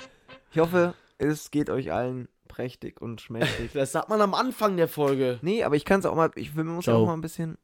Ich 0.52 0.58
hoffe, 0.58 0.94
es 1.18 1.50
geht 1.50 1.70
euch 1.70 1.90
allen 1.92 2.28
prächtig 2.48 3.00
und 3.00 3.20
schmächtig. 3.20 3.70
Das 3.74 3.92
sagt 3.92 4.08
man 4.08 4.20
am 4.20 4.34
Anfang 4.34 4.76
der 4.76 4.88
Folge. 4.88 5.38
nee, 5.42 5.64
aber 5.64 5.74
ich 5.76 5.84
kann 5.84 6.00
es 6.00 6.06
auch 6.06 6.14
mal, 6.14 6.30
ich 6.34 6.54
will- 6.54 6.64
muss 6.64 6.84
Ciao. 6.84 7.02
auch 7.02 7.06
mal 7.06 7.14
ein 7.14 7.20
bisschen 7.22 7.56